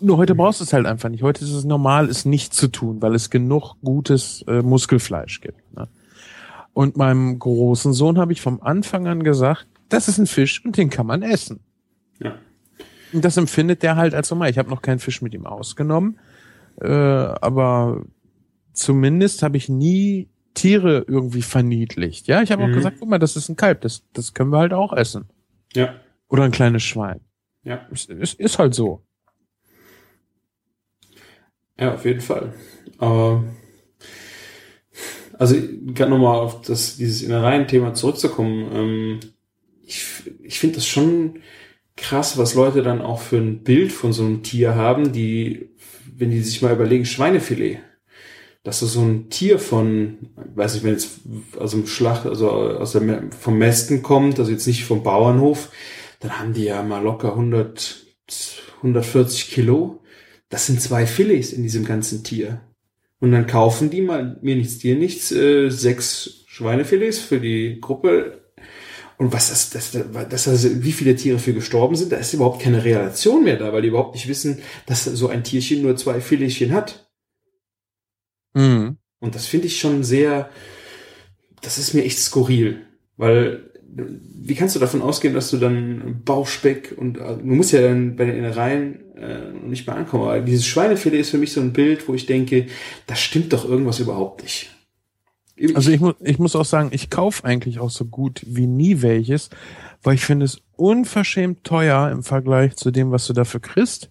Nur 0.00 0.18
heute 0.18 0.34
brauchst 0.34 0.60
du 0.60 0.64
es 0.64 0.72
halt 0.72 0.86
einfach 0.86 1.08
nicht. 1.08 1.22
Heute 1.22 1.44
ist 1.44 1.52
es 1.52 1.64
normal, 1.64 2.08
es 2.08 2.24
nicht 2.24 2.54
zu 2.54 2.68
tun, 2.68 3.02
weil 3.02 3.14
es 3.14 3.30
genug 3.30 3.76
gutes 3.82 4.44
äh, 4.46 4.62
Muskelfleisch 4.62 5.40
gibt. 5.40 5.74
Ne? 5.74 5.88
Und 6.72 6.96
meinem 6.96 7.38
großen 7.38 7.92
Sohn 7.92 8.18
habe 8.18 8.32
ich 8.32 8.40
vom 8.40 8.60
Anfang 8.60 9.06
an 9.06 9.22
gesagt, 9.22 9.66
das 9.88 10.08
ist 10.08 10.18
ein 10.18 10.26
Fisch 10.26 10.64
und 10.64 10.76
den 10.76 10.90
kann 10.90 11.06
man 11.06 11.22
essen. 11.22 11.60
Ja. 12.20 12.34
Und 13.12 13.24
das 13.24 13.36
empfindet 13.36 13.82
der 13.82 13.96
halt 13.96 14.14
als 14.14 14.30
normal. 14.30 14.50
Ich 14.50 14.58
habe 14.58 14.70
noch 14.70 14.82
keinen 14.82 14.98
Fisch 14.98 15.22
mit 15.22 15.34
ihm 15.34 15.46
ausgenommen, 15.46 16.18
äh, 16.80 16.88
aber 16.88 18.02
zumindest 18.72 19.42
habe 19.42 19.56
ich 19.56 19.68
nie 19.68 20.28
Tiere 20.54 21.04
irgendwie 21.08 21.42
verniedlicht. 21.42 22.26
Ja, 22.28 22.42
ich 22.42 22.50
habe 22.52 22.64
Mhm. 22.64 22.70
auch 22.70 22.74
gesagt, 22.76 22.96
guck 23.00 23.08
mal, 23.08 23.18
das 23.18 23.36
ist 23.36 23.48
ein 23.48 23.56
Kalb, 23.56 23.80
das, 23.82 24.04
das 24.12 24.34
können 24.34 24.50
wir 24.50 24.58
halt 24.58 24.72
auch 24.72 24.92
essen. 24.92 25.26
Ja. 25.74 25.94
Oder 26.28 26.44
ein 26.44 26.50
kleines 26.52 26.82
Schwein. 26.82 27.20
Ja. 27.64 27.86
Es, 27.92 28.08
es 28.08 28.34
ist 28.34 28.58
halt 28.58 28.74
so. 28.74 29.02
Ja, 31.78 31.94
auf 31.94 32.04
jeden 32.04 32.20
Fall. 32.20 32.54
Aber 32.98 33.44
also 35.38 35.56
gerade 35.86 36.10
nochmal 36.10 36.38
auf 36.38 36.62
das, 36.62 36.96
dieses 36.96 37.22
Innereien-Thema 37.22 37.94
zurückzukommen. 37.94 38.70
Ähm, 38.72 39.20
ich 39.84 40.06
ich 40.42 40.58
finde 40.60 40.76
das 40.76 40.86
schon 40.86 41.40
krass, 41.96 42.38
was 42.38 42.54
Leute 42.54 42.82
dann 42.82 43.02
auch 43.02 43.20
für 43.20 43.36
ein 43.38 43.62
Bild 43.64 43.92
von 43.92 44.12
so 44.12 44.24
einem 44.24 44.42
Tier 44.42 44.74
haben, 44.76 45.12
die, 45.12 45.70
wenn 46.16 46.30
die 46.30 46.40
sich 46.40 46.62
mal 46.62 46.72
überlegen, 46.72 47.04
Schweinefilet. 47.04 47.80
Dass 48.64 48.80
du 48.80 48.86
so 48.86 49.02
ein 49.02 49.30
Tier 49.30 49.58
von, 49.58 50.30
weiß 50.54 50.76
ich, 50.76 50.82
wenn 50.82 50.92
jetzt 50.92 51.20
aus 51.58 51.70
dem 51.70 51.86
Schlacht, 51.86 52.26
also 52.26 52.50
aus 52.50 52.92
der, 52.92 53.24
vom 53.38 53.58
Mästen 53.58 54.02
kommt, 54.02 54.38
also 54.38 54.50
jetzt 54.50 54.66
nicht 54.66 54.84
vom 54.84 55.02
Bauernhof, 55.02 55.70
dann 56.20 56.40
haben 56.40 56.54
die 56.54 56.64
ja 56.64 56.82
mal 56.82 57.02
locker 57.02 57.32
100, 57.32 58.04
140 58.78 59.50
Kilo. 59.50 60.02
Das 60.48 60.66
sind 60.66 60.80
zwei 60.80 61.06
Filets 61.06 61.52
in 61.52 61.62
diesem 61.62 61.84
ganzen 61.84 62.24
Tier. 62.24 62.62
Und 63.20 63.32
dann 63.32 63.46
kaufen 63.46 63.90
die 63.90 64.00
mal, 64.00 64.38
mir 64.42 64.56
nichts, 64.56 64.78
dir 64.78 64.96
nichts, 64.96 65.30
äh, 65.32 65.70
sechs 65.70 66.44
Schweinefilets 66.46 67.18
für 67.18 67.40
die 67.40 67.80
Gruppe. 67.80 68.44
Und 69.16 69.32
was 69.32 69.50
das, 69.50 69.70
das, 69.70 69.92
das, 70.28 70.44
das, 70.44 70.82
wie 70.82 70.92
viele 70.92 71.16
Tiere 71.16 71.38
für 71.38 71.52
gestorben 71.54 71.96
sind, 71.96 72.12
da 72.12 72.16
ist 72.16 72.34
überhaupt 72.34 72.62
keine 72.62 72.84
Relation 72.84 73.44
mehr 73.44 73.56
da, 73.56 73.72
weil 73.72 73.82
die 73.82 73.88
überhaupt 73.88 74.14
nicht 74.14 74.28
wissen, 74.28 74.58
dass 74.86 75.04
so 75.04 75.28
ein 75.28 75.44
Tierchen 75.44 75.82
nur 75.82 75.96
zwei 75.96 76.20
Filetchen 76.20 76.72
hat. 76.72 77.03
Mhm. 78.54 78.96
Und 79.20 79.34
das 79.34 79.46
finde 79.46 79.66
ich 79.66 79.78
schon 79.78 80.04
sehr, 80.04 80.48
das 81.60 81.78
ist 81.78 81.94
mir 81.94 82.04
echt 82.04 82.18
skurril, 82.18 82.82
weil 83.16 83.70
wie 83.96 84.54
kannst 84.54 84.74
du 84.74 84.80
davon 84.80 85.02
ausgehen, 85.02 85.34
dass 85.34 85.50
du 85.50 85.56
dann 85.56 86.22
Bauchspeck 86.24 86.94
und 86.96 87.18
äh, 87.18 87.36
du 87.36 87.44
musst 87.44 87.72
ja 87.72 87.80
dann 87.80 88.16
bei 88.16 88.24
den 88.24 88.36
Innereien 88.36 89.16
äh, 89.16 89.52
nicht 89.52 89.86
mehr 89.86 89.96
ankommen. 89.96 90.24
Aber 90.24 90.40
dieses 90.40 90.66
Schweinefilet 90.66 91.20
ist 91.20 91.30
für 91.30 91.38
mich 91.38 91.52
so 91.52 91.60
ein 91.60 91.72
Bild, 91.72 92.08
wo 92.08 92.14
ich 92.14 92.26
denke, 92.26 92.66
da 93.06 93.14
stimmt 93.14 93.52
doch 93.52 93.68
irgendwas 93.68 94.00
überhaupt 94.00 94.42
nicht. 94.42 94.70
Also 95.74 95.92
ich, 95.92 96.00
mu 96.00 96.12
ich 96.20 96.38
muss 96.40 96.56
auch 96.56 96.64
sagen, 96.64 96.88
ich 96.92 97.10
kaufe 97.10 97.44
eigentlich 97.44 97.78
auch 97.78 97.90
so 97.90 98.04
gut 98.04 98.42
wie 98.44 98.66
nie 98.66 99.02
welches, 99.02 99.50
weil 100.02 100.14
ich 100.14 100.24
finde 100.24 100.46
es 100.46 100.60
unverschämt 100.76 101.62
teuer 101.62 102.10
im 102.10 102.24
Vergleich 102.24 102.74
zu 102.74 102.90
dem, 102.90 103.12
was 103.12 103.26
du 103.26 103.32
dafür 103.32 103.60
kriegst. 103.60 104.10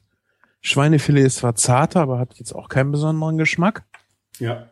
Schweinefilet 0.62 1.25
ist 1.25 1.38
zwar 1.38 1.56
zarter, 1.56 1.99
aber 1.99 2.19
hat 2.19 2.36
jetzt 2.36 2.56
auch 2.56 2.69
keinen 2.69 2.91
besonderen 2.91 3.38
Geschmack. 3.38 3.84
Ja, 4.39 4.67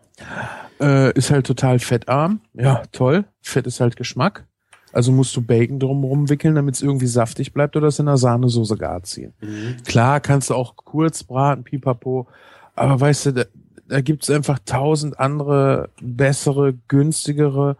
Äh, 0.79 1.13
ist 1.13 1.31
halt 1.31 1.45
total 1.45 1.79
fettarm. 1.79 2.41
Ja, 2.53 2.83
toll. 2.91 3.25
Fett 3.41 3.67
ist 3.67 3.79
halt 3.79 3.95
Geschmack. 3.95 4.45
Also 4.93 5.11
musst 5.11 5.35
du 5.35 5.41
Bacon 5.41 5.79
drumherum 5.79 6.29
wickeln, 6.29 6.55
damit 6.55 6.75
es 6.75 6.81
irgendwie 6.81 7.07
saftig 7.07 7.53
bleibt 7.53 7.75
oder 7.75 7.87
es 7.87 7.99
in 7.99 8.07
der 8.07 8.17
Sahnesoße 8.17 8.77
gar 8.77 9.01
ziehen. 9.03 9.33
mhm. 9.41 9.77
Klar 9.85 10.19
kannst 10.19 10.49
du 10.49 10.55
auch 10.55 10.75
kurz 10.75 11.23
braten, 11.23 11.63
pipapo, 11.63 12.27
aber 12.75 12.99
weißt 12.99 13.27
du, 13.27 13.31
da, 13.31 13.43
da 13.87 14.01
gibt's 14.01 14.29
einfach 14.29 14.59
tausend 14.65 15.19
andere, 15.19 15.89
bessere, 16.01 16.73
günstigere 16.87 17.77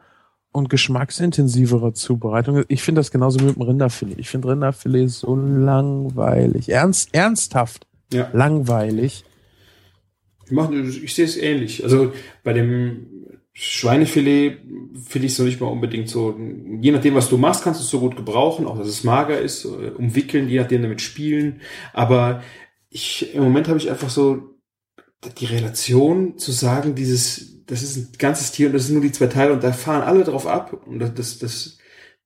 und 0.54 0.70
geschmacksintensivere 0.70 1.94
Zubereitungen. 1.94 2.66
Ich 2.68 2.84
finde 2.84 3.00
das 3.00 3.12
genauso 3.12 3.44
mit 3.44 3.56
dem 3.56 3.62
Rinderfilet. 3.62 4.20
Ich 4.20 4.30
finde 4.30 4.50
Rinderfilet 4.50 5.10
so 5.10 5.36
langweilig. 5.36 6.70
Ernst, 6.70 7.10
ernsthaft 7.14 7.88
ja. 8.12 8.30
langweilig. 8.34 9.26
Ich, 10.52 10.56
mach, 10.56 10.70
ich 10.70 11.16
sehe 11.16 11.24
es 11.24 11.38
ähnlich. 11.38 11.82
Also 11.86 12.12
bei 12.44 12.52
dem 12.52 13.08
Schweinefilet 13.54 14.60
finde 15.08 15.26
ich 15.26 15.32
es 15.32 15.40
noch 15.40 15.46
nicht 15.46 15.62
mal 15.62 15.68
unbedingt 15.68 16.10
so. 16.10 16.38
Je 16.82 16.92
nachdem, 16.92 17.16
was 17.16 17.30
du 17.30 17.38
machst, 17.38 17.64
kannst 17.64 17.80
du 17.80 17.86
es 17.86 17.90
so 17.90 18.02
gut 18.02 18.18
gebrauchen, 18.18 18.66
auch 18.68 18.78
dass 18.78 18.88
es 18.88 19.06
mager 19.06 19.40
ist, 19.40 19.64
äh, 19.64 19.92
umwickeln, 19.98 20.50
je 20.50 20.60
nachdem 20.60 20.82
damit 20.82 21.00
spielen. 21.00 21.62
Aber 21.94 22.44
ich, 22.90 23.34
im 23.34 23.44
Moment 23.44 23.70
habe 23.70 23.78
ich 23.78 23.90
einfach 23.90 24.10
so 24.10 24.58
die 25.38 25.46
Relation 25.46 26.38
zu 26.38 26.52
sagen, 26.52 26.96
dieses, 26.96 27.64
das 27.66 27.82
ist 27.82 27.96
ein 27.96 28.10
ganzes 28.18 28.52
Tier 28.52 28.68
und 28.68 28.74
das 28.74 28.88
sind 28.88 28.96
nur 28.96 29.04
die 29.04 29.14
zwei 29.14 29.28
Teile 29.28 29.54
und 29.54 29.64
da 29.64 29.72
fahren 29.72 30.02
alle 30.02 30.26
drauf 30.26 30.48
ab 30.48 30.86
und 30.86 31.00
das, 31.00 31.14
das, 31.14 31.40
das 31.40 31.78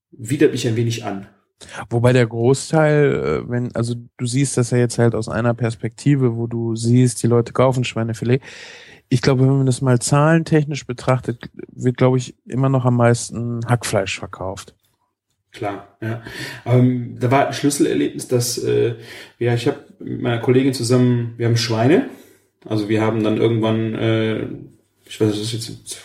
widert 0.10 0.52
mich 0.52 0.68
ein 0.68 0.76
wenig 0.76 1.06
an. 1.06 1.28
Wobei 1.90 2.14
der 2.14 2.28
Großteil, 2.28 3.44
äh, 3.46 3.50
wenn, 3.50 3.76
also 3.76 3.96
du 4.18 4.26
siehst 4.26 4.58
das 4.58 4.72
ja 4.72 4.78
jetzt 4.78 4.98
halt 4.98 5.16
aus 5.16 5.30
einer 5.30 5.54
Perspektive, 5.54 6.36
wo 6.36 6.48
du 6.48 6.76
siehst, 6.76 7.24
die 7.24 7.28
Leute 7.28 7.54
kaufen 7.54 7.84
Schweinefilet. 7.84 8.42
Ich 9.08 9.22
glaube, 9.22 9.42
wenn 9.42 9.58
man 9.58 9.66
das 9.66 9.82
mal 9.82 10.00
zahlentechnisch 10.00 10.86
betrachtet, 10.86 11.50
wird, 11.72 11.98
glaube 11.98 12.18
ich, 12.18 12.36
immer 12.46 12.70
noch 12.70 12.86
am 12.86 12.98
meisten 12.98 13.62
Hackfleisch 13.68 14.20
verkauft. 14.20 14.76
Klar, 15.52 15.98
ja. 16.02 16.22
Ähm, 16.66 17.18
da 17.20 17.32
war 17.32 17.48
ein 17.48 17.54
Schlüsselerlebnis, 17.54 18.28
dass 18.28 18.58
äh, 18.58 18.96
ja, 19.40 19.54
ich 19.54 19.68
habe 19.68 19.80
mit 20.00 20.22
meiner 20.22 20.40
Kollegin 20.40 20.74
zusammen, 20.74 21.36
wir 21.38 21.46
haben 21.46 21.56
Schweine, 21.56 22.10
also 22.66 22.90
wir 22.90 23.02
haben 23.02 23.24
dann 23.24 23.38
irgendwann, 23.38 23.96
äh, 23.96 24.48
ich 25.06 25.22
weiß, 25.22 25.30
das 25.30 25.40
ist 25.40 25.54
jetzt 25.54 26.02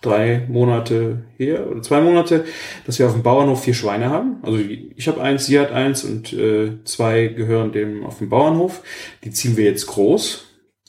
drei 0.00 0.46
Monate 0.48 1.24
her 1.36 1.70
oder 1.70 1.82
zwei 1.82 2.00
Monate, 2.00 2.44
dass 2.86 2.98
wir 2.98 3.06
auf 3.06 3.12
dem 3.12 3.22
Bauernhof 3.22 3.64
vier 3.64 3.74
Schweine 3.74 4.08
haben. 4.10 4.36
Also 4.42 4.58
ich 4.58 5.08
habe 5.08 5.20
eins, 5.20 5.46
sie 5.46 5.58
hat 5.58 5.72
eins 5.72 6.04
und 6.04 6.32
äh, 6.32 6.82
zwei 6.84 7.26
gehören 7.26 7.72
dem 7.72 8.04
auf 8.04 8.18
dem 8.18 8.28
Bauernhof. 8.28 8.82
Die 9.24 9.30
ziehen 9.30 9.56
wir 9.56 9.64
jetzt 9.64 9.86
groß, 9.86 10.46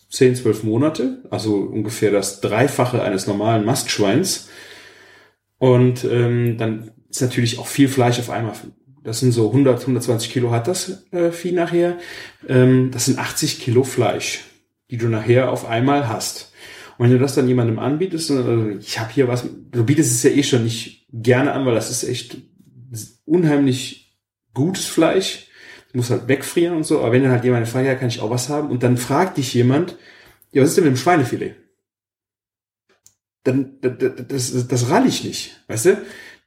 zehn, 0.10 0.36
zwölf 0.36 0.64
Monate, 0.64 1.24
also 1.30 1.56
ungefähr 1.56 2.12
das 2.12 2.42
Dreifache 2.42 3.02
eines 3.02 3.28
normalen 3.28 3.66
Mastschweins. 3.66 4.50
Und 5.58 6.06
ähm, 6.06 6.58
dann 6.58 6.92
ist 7.10 7.22
natürlich 7.22 7.60
auch 7.60 7.68
viel 7.68 7.88
Fleisch 7.88 8.20
auf 8.20 8.30
einmal. 8.30 8.54
Das 9.04 9.20
sind 9.20 9.32
so 9.32 9.48
100, 9.48 9.82
120 9.82 10.32
Kilo 10.32 10.52
hat 10.52 10.68
das 10.68 11.06
äh, 11.12 11.32
Vieh 11.32 11.52
nachher. 11.52 11.98
Ähm, 12.48 12.92
das 12.92 13.06
sind 13.06 13.20
80 13.20 13.60
Kilo 13.60 13.84
Fleisch, 13.84 14.46
die 14.90 14.98
du 14.98 15.08
nachher 15.08 15.52
auf 15.52 15.68
einmal 15.68 16.08
hast. 16.08 16.51
Und 17.02 17.08
wenn 17.08 17.14
du 17.14 17.20
das 17.20 17.34
dann 17.34 17.48
jemandem 17.48 17.80
anbietest, 17.80 18.30
äh, 18.30 18.74
ich 18.78 19.00
habe 19.00 19.12
hier 19.12 19.28
was, 19.28 19.44
du 19.72 19.84
bietest 19.84 20.12
es 20.12 20.22
ja 20.22 20.30
eh 20.30 20.44
schon 20.44 20.64
nicht 20.64 21.08
gerne 21.12 21.52
an, 21.52 21.66
weil 21.66 21.74
das 21.74 21.90
ist 21.90 22.04
echt 22.04 22.38
unheimlich 23.26 24.16
gutes 24.54 24.86
Fleisch. 24.86 25.48
Du 25.92 25.98
musst 25.98 26.12
halt 26.12 26.28
wegfrieren 26.28 26.78
und 26.78 26.84
so. 26.84 27.00
Aber 27.00 27.12
wenn 27.12 27.24
dann 27.24 27.32
halt 27.32 27.44
jemand 27.44 27.68
fragt, 27.68 27.88
ja, 27.88 27.96
kann 27.96 28.10
ich 28.10 28.20
auch 28.20 28.30
was 28.30 28.50
haben? 28.50 28.70
Und 28.70 28.84
dann 28.84 28.98
fragt 28.98 29.40
dich 29.40 29.52
jemand, 29.56 29.98
ja, 30.52 30.62
was 30.62 30.70
ist 30.70 30.78
denn 30.78 30.84
mit 30.84 30.94
dem 30.94 30.98
Schweinefilet? 30.98 31.56
Dann, 33.46 33.80
das, 33.82 34.52
das, 34.52 34.68
das 34.68 34.90
rall 34.92 35.08
ich 35.08 35.24
nicht, 35.24 35.60
weißt 35.70 35.86
du? 35.88 36.02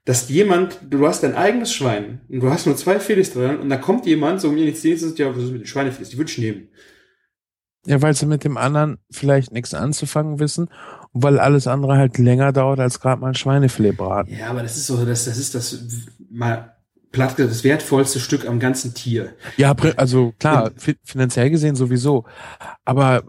Dass 0.05 0.29
jemand, 0.29 0.79
du 0.89 1.05
hast 1.05 1.25
dein 1.25 1.35
eigenes 1.35 1.73
Schwein 1.73 2.21
und 2.29 2.39
du 2.39 2.49
hast 2.49 2.67
nur 2.67 2.77
zwei 2.77 3.01
Filets 3.01 3.33
drin 3.33 3.59
und 3.59 3.71
dann 3.71 3.81
kommt 3.81 4.07
jemand 4.07 4.41
so 4.41 4.53
mir 4.53 4.69
ins 4.69 4.83
Dienst 4.83 5.03
und 5.03 5.09
sagt, 5.09 5.19
ja, 5.19 5.35
was 5.35 5.43
ist 5.43 5.51
mit 5.51 5.63
den 5.63 5.67
Schweinefilets? 5.67 6.11
Die 6.11 6.17
würde 6.17 6.31
ich 6.31 6.39
nehmen. 6.39 6.69
Ja, 7.87 8.01
weil 8.01 8.15
sie 8.15 8.27
mit 8.27 8.45
dem 8.45 8.57
anderen 8.57 8.99
vielleicht 9.11 9.53
nichts 9.53 9.75
anzufangen 9.75 10.39
wissen 10.39 10.69
und 11.13 11.23
weil 11.23 11.39
alles 11.39 11.67
andere 11.67 11.97
halt 11.97 12.17
länger 12.19 12.53
dauert 12.53 12.81
als 12.81 13.01
gerade 13.01 13.21
mal 13.21 13.29
ein 13.29 13.35
Schweinefilet 13.35 13.97
braten. 13.97 14.35
Ja, 14.35 14.49
aber 14.51 14.63
das 14.63 14.77
ist 14.77 14.87
so, 14.87 15.05
das, 15.05 15.27
das 15.27 15.37
ist 15.37 15.55
das 15.55 15.79
mal 16.31 16.75
platt 17.15 17.39
das 17.39 17.65
wertvollste 17.65 18.21
Stück 18.21 18.47
am 18.47 18.59
ganzen 18.59 18.93
Tier. 18.93 19.35
Ja, 19.57 19.75
also 19.97 20.35
klar, 20.39 20.73
fi 20.77 20.97
finanziell 21.05 21.49
gesehen 21.49 21.77
sowieso. 21.77 22.25
Aber 22.85 23.23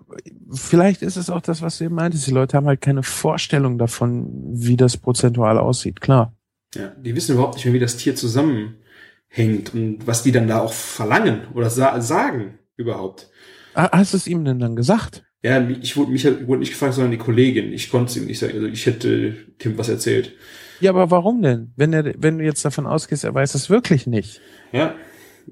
vielleicht 0.51 1.01
ist 1.01 1.15
es 1.15 1.29
auch 1.29 1.41
das, 1.41 1.61
was 1.61 1.77
du 1.77 1.85
eben 1.85 1.95
meintest. 1.95 2.27
Die 2.27 2.31
Leute 2.31 2.57
haben 2.57 2.65
halt 2.65 2.81
keine 2.81 3.03
Vorstellung 3.03 3.77
davon, 3.77 4.27
wie 4.51 4.75
das 4.75 4.97
prozentual 4.97 5.57
aussieht. 5.57 6.01
Klar. 6.01 6.33
Ja, 6.73 6.89
die 6.97 7.15
wissen 7.15 7.33
überhaupt 7.33 7.55
nicht 7.55 7.65
mehr, 7.65 7.73
wie 7.75 7.79
das 7.79 7.95
Tier 7.95 8.15
zusammenhängt 8.15 9.73
und 9.73 10.05
was 10.05 10.23
die 10.23 10.31
dann 10.31 10.47
da 10.47 10.59
auch 10.59 10.73
verlangen 10.73 11.47
oder 11.53 11.69
sa 11.69 12.01
sagen 12.01 12.57
überhaupt. 12.75 13.29
Hast 13.75 14.13
du 14.13 14.17
es 14.17 14.27
ihm 14.27 14.45
denn 14.45 14.59
dann 14.59 14.75
gesagt? 14.75 15.23
Ja, 15.43 15.61
ich 15.69 15.95
wurde, 15.95 16.11
mich 16.11 16.25
wurde 16.25 16.59
nicht 16.59 16.71
gefragt, 16.71 16.93
sondern 16.95 17.11
die 17.11 17.17
Kollegin. 17.17 17.71
Ich 17.71 17.89
konnte 17.91 18.09
es 18.09 18.17
ihm 18.17 18.25
nicht 18.25 18.39
sagen. 18.39 18.53
Also 18.55 18.67
ich 18.67 18.85
hätte 18.85 19.35
Tim 19.59 19.77
was 19.77 19.89
erzählt. 19.89 20.33
Ja, 20.79 20.91
aber 20.91 21.11
warum 21.11 21.41
denn? 21.41 21.71
Wenn 21.75 21.93
er, 21.93 22.13
wenn 22.17 22.39
du 22.39 22.43
jetzt 22.45 22.65
davon 22.65 22.87
ausgehst, 22.87 23.23
er 23.23 23.33
weiß 23.33 23.53
es 23.53 23.69
wirklich 23.69 24.07
nicht. 24.07 24.41
Ja, 24.71 24.95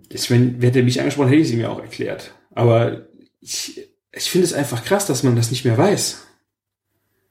Ich, 0.09 0.31
wenn, 0.31 0.59
hätte 0.62 0.79
er 0.79 0.86
mich 0.86 0.99
angesprochen, 0.99 1.29
hätte 1.29 1.41
ich 1.41 1.47
es 1.49 1.53
ihm 1.53 1.59
ja 1.59 1.69
auch 1.69 1.79
erklärt. 1.79 2.33
Aber 2.51 3.07
ich, 3.39 3.88
ich 4.12 4.31
finde 4.31 4.45
es 4.45 4.53
einfach 4.53 4.83
krass, 4.83 5.05
dass 5.05 5.23
man 5.23 5.36
das 5.36 5.51
nicht 5.51 5.65
mehr 5.65 5.77
weiß. 5.77 6.25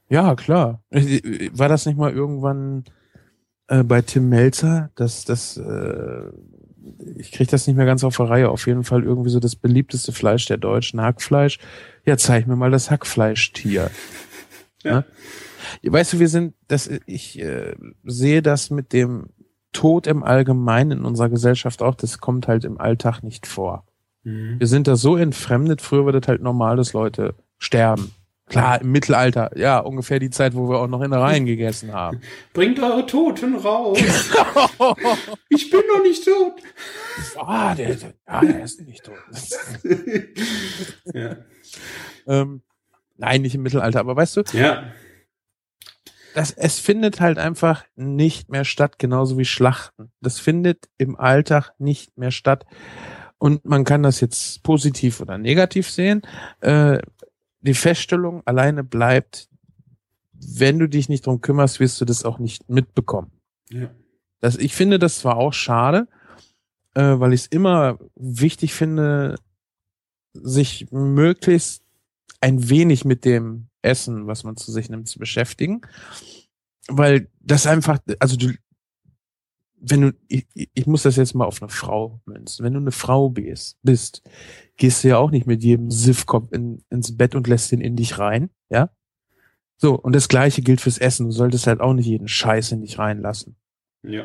Ja, 0.09 0.35
klar. 0.35 0.83
War 0.91 1.69
das 1.69 1.85
nicht 1.85 1.97
mal 1.97 2.13
irgendwann 2.13 2.85
äh, 3.67 3.83
bei 3.83 4.01
Tim 4.01 4.29
Melzer, 4.29 4.91
dass 4.95 5.25
das, 5.25 5.57
äh, 5.57 6.29
ich 7.17 7.31
kriege 7.31 7.49
das 7.49 7.67
nicht 7.67 7.75
mehr 7.75 7.85
ganz 7.85 8.03
auf 8.03 8.17
der 8.17 8.29
Reihe, 8.29 8.49
auf 8.49 8.67
jeden 8.67 8.83
Fall 8.83 9.03
irgendwie 9.03 9.29
so 9.29 9.39
das 9.39 9.55
beliebteste 9.55 10.11
Fleisch 10.11 10.45
der 10.45 10.57
Deutschen, 10.57 11.01
Hackfleisch. 11.01 11.59
Ja, 12.05 12.17
zeig 12.17 12.47
mir 12.47 12.55
mal 12.55 12.71
das 12.71 12.91
Hackfleischtier. 12.91 13.89
ja. 14.83 14.91
Ne? 14.91 15.05
Weißt 15.83 16.13
du, 16.13 16.19
wir 16.19 16.27
sind, 16.27 16.55
das, 16.67 16.89
ich 17.05 17.39
äh, 17.39 17.75
sehe 18.03 18.41
das 18.41 18.69
mit 18.69 18.93
dem 18.93 19.29
Tod 19.71 20.07
im 20.07 20.23
Allgemeinen 20.23 20.99
in 20.99 21.05
unserer 21.05 21.29
Gesellschaft 21.29 21.81
auch, 21.81 21.95
das 21.95 22.19
kommt 22.19 22.47
halt 22.47 22.63
im 22.63 22.79
Alltag 22.79 23.23
nicht 23.23 23.47
vor. 23.47 23.85
Mhm. 24.23 24.59
Wir 24.59 24.67
sind 24.67 24.87
da 24.87 24.95
so 24.95 25.15
entfremdet, 25.15 25.81
früher 25.81 26.05
war 26.05 26.11
das 26.11 26.27
halt 26.27 26.41
normal, 26.41 26.77
dass 26.77 26.93
Leute 26.93 27.35
sterben. 27.57 28.13
Klar, 28.53 28.81
im 28.81 28.91
Mittelalter, 28.91 29.49
ja, 29.57 29.79
ungefähr 29.79 30.19
die 30.19 30.29
Zeit, 30.29 30.53
wo 30.53 30.69
wir 30.69 30.77
auch 30.77 30.87
noch 30.87 31.01
in 31.01 31.09
der 31.09 31.21
Reihen 31.21 31.47
gegessen 31.47 31.91
haben. 31.91 32.21
Bringt 32.53 32.79
eure 32.79 33.03
Toten 33.07 33.55
raus. 33.55 33.97
ich 35.49 35.71
bin 35.71 35.81
noch 35.91 36.03
nicht 36.03 36.23
tot. 36.23 36.53
Ah, 37.35 37.73
der, 37.73 37.95
der, 37.95 38.13
ja, 38.27 38.41
der 38.41 38.63
ist 38.63 38.79
nicht 38.81 39.03
tot. 39.03 39.15
ja. 41.15 41.37
ähm, 42.27 42.61
nein, 43.17 43.41
nicht 43.41 43.55
im 43.55 43.63
Mittelalter, 43.63 43.99
aber 44.01 44.15
weißt 44.15 44.37
du? 44.37 44.43
Ja. 44.53 44.83
Das, 46.35 46.51
es 46.51 46.77
findet 46.77 47.21
halt 47.21 47.39
einfach 47.39 47.85
nicht 47.95 48.49
mehr 48.49 48.65
statt, 48.65 48.99
genauso 48.99 49.39
wie 49.39 49.45
Schlachten. 49.45 50.11
Das 50.21 50.37
findet 50.39 50.89
im 50.99 51.19
Alltag 51.19 51.71
nicht 51.79 52.19
mehr 52.19 52.31
statt. 52.31 52.67
Und 53.39 53.65
man 53.65 53.83
kann 53.83 54.03
das 54.03 54.21
jetzt 54.21 54.61
positiv 54.61 55.21
oder 55.21 55.39
negativ 55.39 55.89
sehen. 55.89 56.21
Äh, 56.61 56.99
die 57.63 57.73
Feststellung 57.73 58.43
alleine 58.45 58.83
bleibt, 58.83 59.49
wenn 60.33 60.79
du 60.79 60.87
dich 60.87 61.09
nicht 61.09 61.25
drum 61.25 61.41
kümmerst, 61.41 61.79
wirst 61.79 61.99
du 62.01 62.05
das 62.05 62.25
auch 62.25 62.37
nicht 62.37 62.69
mitbekommen. 62.69 63.31
Ja. 63.69 63.89
Das, 64.41 64.57
ich 64.57 64.75
finde 64.75 64.99
das 64.99 65.19
zwar 65.19 65.37
auch 65.37 65.53
schade, 65.53 66.07
äh, 66.95 67.01
weil 67.01 67.33
ich 67.33 67.41
es 67.41 67.47
immer 67.47 67.97
wichtig 68.15 68.73
finde, 68.73 69.35
sich 70.33 70.91
möglichst 70.91 71.83
ein 72.41 72.69
wenig 72.69 73.05
mit 73.05 73.23
dem 73.23 73.67
Essen, 73.81 74.27
was 74.27 74.43
man 74.43 74.57
zu 74.57 74.71
sich 74.71 74.89
nimmt, 74.89 75.07
zu 75.07 75.19
beschäftigen. 75.19 75.81
Weil 76.89 77.29
das 77.39 77.65
einfach, 77.65 77.99
also 78.19 78.35
du, 78.35 78.53
wenn 79.85 80.01
du, 80.01 80.13
ich, 80.27 80.47
ich 80.53 80.87
muss 80.87 81.03
das 81.03 81.17
jetzt 81.17 81.35
mal 81.35 81.45
auf 81.45 81.61
eine 81.61 81.69
Frau 81.69 82.21
münzen. 82.25 82.63
Wenn 82.63 82.73
du 82.73 82.79
eine 82.79 82.91
Frau 82.91 83.29
bist, 83.29 83.77
bist, 83.83 84.23
gehst 84.77 85.03
du 85.03 85.09
ja 85.09 85.17
auch 85.17 85.29
nicht 85.29 85.45
mit 85.45 85.61
jedem 85.61 85.91
Siffkopf 85.91 86.51
in, 86.51 86.83
ins 86.89 87.17
Bett 87.17 87.35
und 87.35 87.47
lässt 87.47 87.71
ihn 87.73 87.81
in 87.81 87.95
dich 87.95 88.17
rein, 88.17 88.49
ja? 88.69 88.89
So, 89.75 89.99
und 89.99 90.15
das 90.15 90.29
gleiche 90.29 90.61
gilt 90.61 90.79
fürs 90.79 90.97
Essen. 90.97 91.25
Du 91.25 91.31
solltest 91.31 91.67
halt 91.67 91.81
auch 91.81 91.93
nicht 91.93 92.05
jeden 92.05 92.29
Scheiß 92.29 92.71
in 92.71 92.81
dich 92.81 92.97
reinlassen. 92.97 93.57
Ja. 94.03 94.23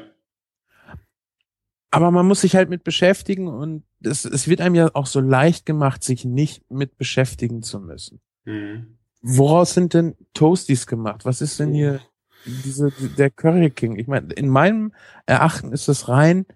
Aber 1.90 2.12
man 2.12 2.26
muss 2.26 2.42
sich 2.42 2.54
halt 2.54 2.68
mit 2.68 2.84
beschäftigen 2.84 3.48
und 3.48 3.82
es, 4.00 4.24
es 4.24 4.46
wird 4.46 4.60
einem 4.60 4.76
ja 4.76 4.90
auch 4.94 5.06
so 5.06 5.20
leicht 5.20 5.66
gemacht, 5.66 6.04
sich 6.04 6.24
nicht 6.24 6.70
mit 6.70 6.96
beschäftigen 6.96 7.62
zu 7.62 7.80
müssen. 7.80 8.20
Mhm. 8.44 8.98
Woraus 9.20 9.74
sind 9.74 9.94
denn 9.94 10.14
Toasties 10.34 10.86
gemacht? 10.86 11.24
Was 11.24 11.40
ist 11.40 11.58
denn 11.58 11.72
hier 11.72 12.00
diese, 12.44 12.90
der 13.16 13.30
Curry 13.30 13.70
King? 13.70 13.98
Ich 13.98 14.06
meine, 14.06 14.32
in 14.32 14.48
meinem 14.48 14.92
Erachten 15.26 15.72
ist 15.72 15.88
das 15.88 16.08
rein 16.08 16.46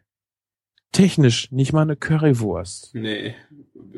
technisch 0.92 1.51
nicht 1.51 1.73
mal 1.73 1.83
eine 1.83 1.97
Currywurst. 1.97 2.95
Nee. 2.95 3.35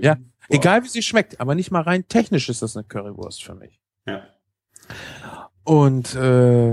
Ja, 0.01 0.15
Boah. 0.15 0.23
egal 0.49 0.85
wie 0.85 0.89
sie 0.89 1.03
schmeckt, 1.03 1.41
aber 1.41 1.55
nicht 1.55 1.71
mal 1.71 1.83
rein 1.83 2.07
technisch 2.09 2.49
ist 2.49 2.63
das 2.63 2.77
eine 2.77 2.85
Currywurst 2.85 3.43
für 3.43 3.55
mich. 3.55 3.81
Ja. 4.07 4.23
Und 5.65 6.15
äh, 6.15 6.73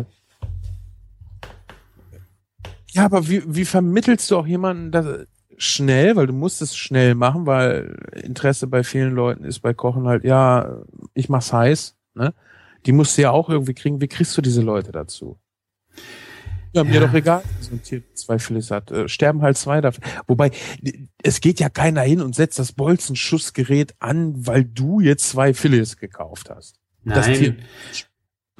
ja, 2.93 3.05
aber 3.05 3.27
wie, 3.27 3.43
wie 3.47 3.65
vermittelst 3.65 4.29
du 4.29 4.37
auch 4.37 4.47
jemanden 4.47 4.91
das 4.91 5.27
schnell, 5.57 6.15
weil 6.15 6.27
du 6.27 6.33
musst 6.33 6.61
es 6.61 6.75
schnell 6.75 7.15
machen, 7.15 7.45
weil 7.45 7.95
Interesse 8.13 8.67
bei 8.67 8.83
vielen 8.83 9.13
Leuten 9.13 9.43
ist 9.43 9.59
bei 9.59 9.73
Kochen 9.73 10.07
halt, 10.07 10.23
ja, 10.23 10.81
ich 11.13 11.29
mach's 11.29 11.53
heiß, 11.53 11.95
ne? 12.15 12.33
Die 12.85 12.91
musst 12.91 13.17
du 13.17 13.23
ja 13.23 13.31
auch 13.31 13.49
irgendwie 13.49 13.73
kriegen. 13.73 14.01
Wie 14.01 14.07
kriegst 14.07 14.37
du 14.37 14.41
diese 14.41 14.61
Leute 14.61 14.91
dazu? 14.91 15.37
Ja, 16.73 16.85
mir 16.85 16.95
ja. 16.95 16.99
doch 17.01 17.13
egal, 17.13 17.43
so 17.59 17.71
ein 17.73 17.83
Tier 17.83 18.01
zwei 18.13 18.39
Filets 18.39 18.71
hat. 18.71 18.91
Äh, 18.91 19.09
sterben 19.09 19.41
halt 19.41 19.57
zwei 19.57 19.81
dafür. 19.81 20.03
Wobei, 20.27 20.51
es 21.21 21.41
geht 21.41 21.59
ja 21.59 21.69
keiner 21.69 22.01
hin 22.01 22.21
und 22.21 22.33
setzt 22.33 22.59
das 22.59 22.71
Bolzenschussgerät 22.71 23.95
an, 23.99 24.47
weil 24.47 24.63
du 24.63 25.01
jetzt 25.01 25.29
zwei 25.29 25.53
Filets 25.53 25.97
gekauft 25.97 26.49
hast. 26.49 26.79
Nein. 27.03 27.15
Das 27.15 27.25
Tier, 27.27 27.55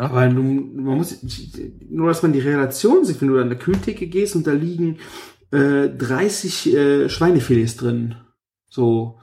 aber 0.02 0.28
du, 0.28 0.42
man 0.42 0.98
muss, 0.98 1.20
nur 1.90 2.08
dass 2.08 2.24
man 2.24 2.34
die 2.34 2.40
Relation 2.40 3.06
sieht, 3.06 3.22
wenn 3.22 3.28
du 3.28 3.40
an 3.40 3.50
der 3.50 3.60
Kühltheke 3.60 4.08
gehst 4.08 4.36
und 4.36 4.48
da 4.48 4.52
liegen 4.52 4.98
äh, 5.52 5.90
30 5.90 6.74
äh, 6.74 7.10
Schweinefilets 7.10 7.78
drin. 7.78 8.16
So. 8.68 9.20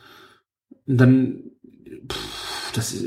Und 0.87 0.99
dann, 0.99 1.51
pff, 2.11 2.73
das, 2.75 3.05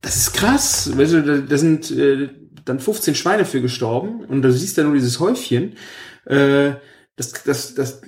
das 0.00 0.16
ist 0.16 0.32
krass. 0.32 0.96
Weißt 0.96 1.12
du, 1.12 1.22
da, 1.22 1.38
da 1.38 1.58
sind 1.58 1.90
äh, 1.90 2.28
dann 2.64 2.80
15 2.80 3.14
Schweine 3.14 3.44
für 3.44 3.60
gestorben 3.60 4.24
und 4.24 4.42
du 4.42 4.52
siehst 4.52 4.78
da 4.78 4.82
nur 4.82 4.94
dieses 4.94 5.20
Häufchen. 5.20 5.74
Äh, 6.26 6.72
das, 7.16 7.32
das, 7.44 7.74
das, 7.74 8.00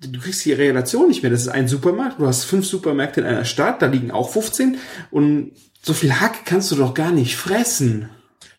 du 0.00 0.20
kriegst 0.20 0.44
die 0.44 0.52
Relation 0.52 1.08
nicht 1.08 1.22
mehr. 1.22 1.30
Das 1.30 1.42
ist 1.42 1.48
ein 1.48 1.68
Supermarkt. 1.68 2.20
Du 2.20 2.26
hast 2.26 2.44
fünf 2.44 2.66
Supermärkte 2.66 3.20
in 3.20 3.26
einer 3.26 3.44
Stadt, 3.44 3.82
da 3.82 3.86
liegen 3.86 4.10
auch 4.10 4.30
15 4.30 4.76
und 5.10 5.52
so 5.82 5.92
viel 5.92 6.20
Hack 6.20 6.44
kannst 6.44 6.70
du 6.70 6.76
doch 6.76 6.94
gar 6.94 7.10
nicht 7.10 7.36
fressen. 7.36 8.08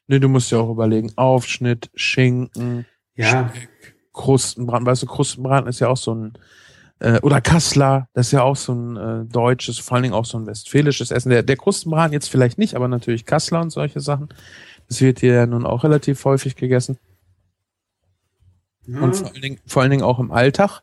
Nee, 0.07 0.19
du 0.19 0.27
musst 0.27 0.51
ja 0.51 0.59
auch 0.59 0.69
überlegen, 0.69 1.13
Aufschnitt, 1.15 1.89
Schinken, 1.95 2.85
ja. 3.15 3.53
Krustenbraten. 4.11 4.85
Weißt 4.85 5.03
du, 5.03 5.07
Krustenbraten 5.07 5.69
ist 5.69 5.79
ja 5.79 5.87
auch 5.87 5.97
so 5.97 6.13
ein, 6.13 6.33
äh, 7.03 7.19
oder 7.21 7.41
Kassler, 7.41 8.07
das 8.13 8.27
ist 8.27 8.31
ja 8.31 8.43
auch 8.43 8.55
so 8.55 8.73
ein 8.73 8.97
äh, 8.97 9.25
deutsches, 9.25 9.79
vor 9.79 9.95
allen 9.95 10.03
Dingen 10.03 10.15
auch 10.15 10.25
so 10.25 10.37
ein 10.37 10.47
westfälisches 10.47 11.11
Essen. 11.11 11.29
Der, 11.29 11.43
der 11.43 11.57
Krustenbraten 11.57 12.13
jetzt 12.13 12.29
vielleicht 12.29 12.57
nicht, 12.57 12.75
aber 12.75 12.87
natürlich 12.87 13.25
Kassler 13.25 13.61
und 13.61 13.69
solche 13.69 13.99
Sachen. 13.99 14.29
Das 14.87 15.01
wird 15.01 15.19
hier 15.19 15.33
ja 15.33 15.45
nun 15.45 15.65
auch 15.65 15.83
relativ 15.83 16.23
häufig 16.25 16.55
gegessen. 16.55 16.97
Ja. 18.85 18.99
Und 18.99 19.15
vor 19.15 19.27
allen, 19.27 19.41
Dingen, 19.41 19.59
vor 19.65 19.81
allen 19.81 19.91
Dingen 19.91 20.03
auch 20.03 20.19
im 20.19 20.31
Alltag. 20.31 20.81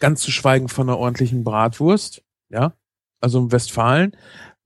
Ganz 0.00 0.22
zu 0.22 0.30
schweigen 0.30 0.68
von 0.68 0.88
einer 0.88 0.98
ordentlichen 0.98 1.44
Bratwurst, 1.44 2.22
ja. 2.48 2.72
Also 3.20 3.38
im 3.38 3.52
Westfalen 3.52 4.14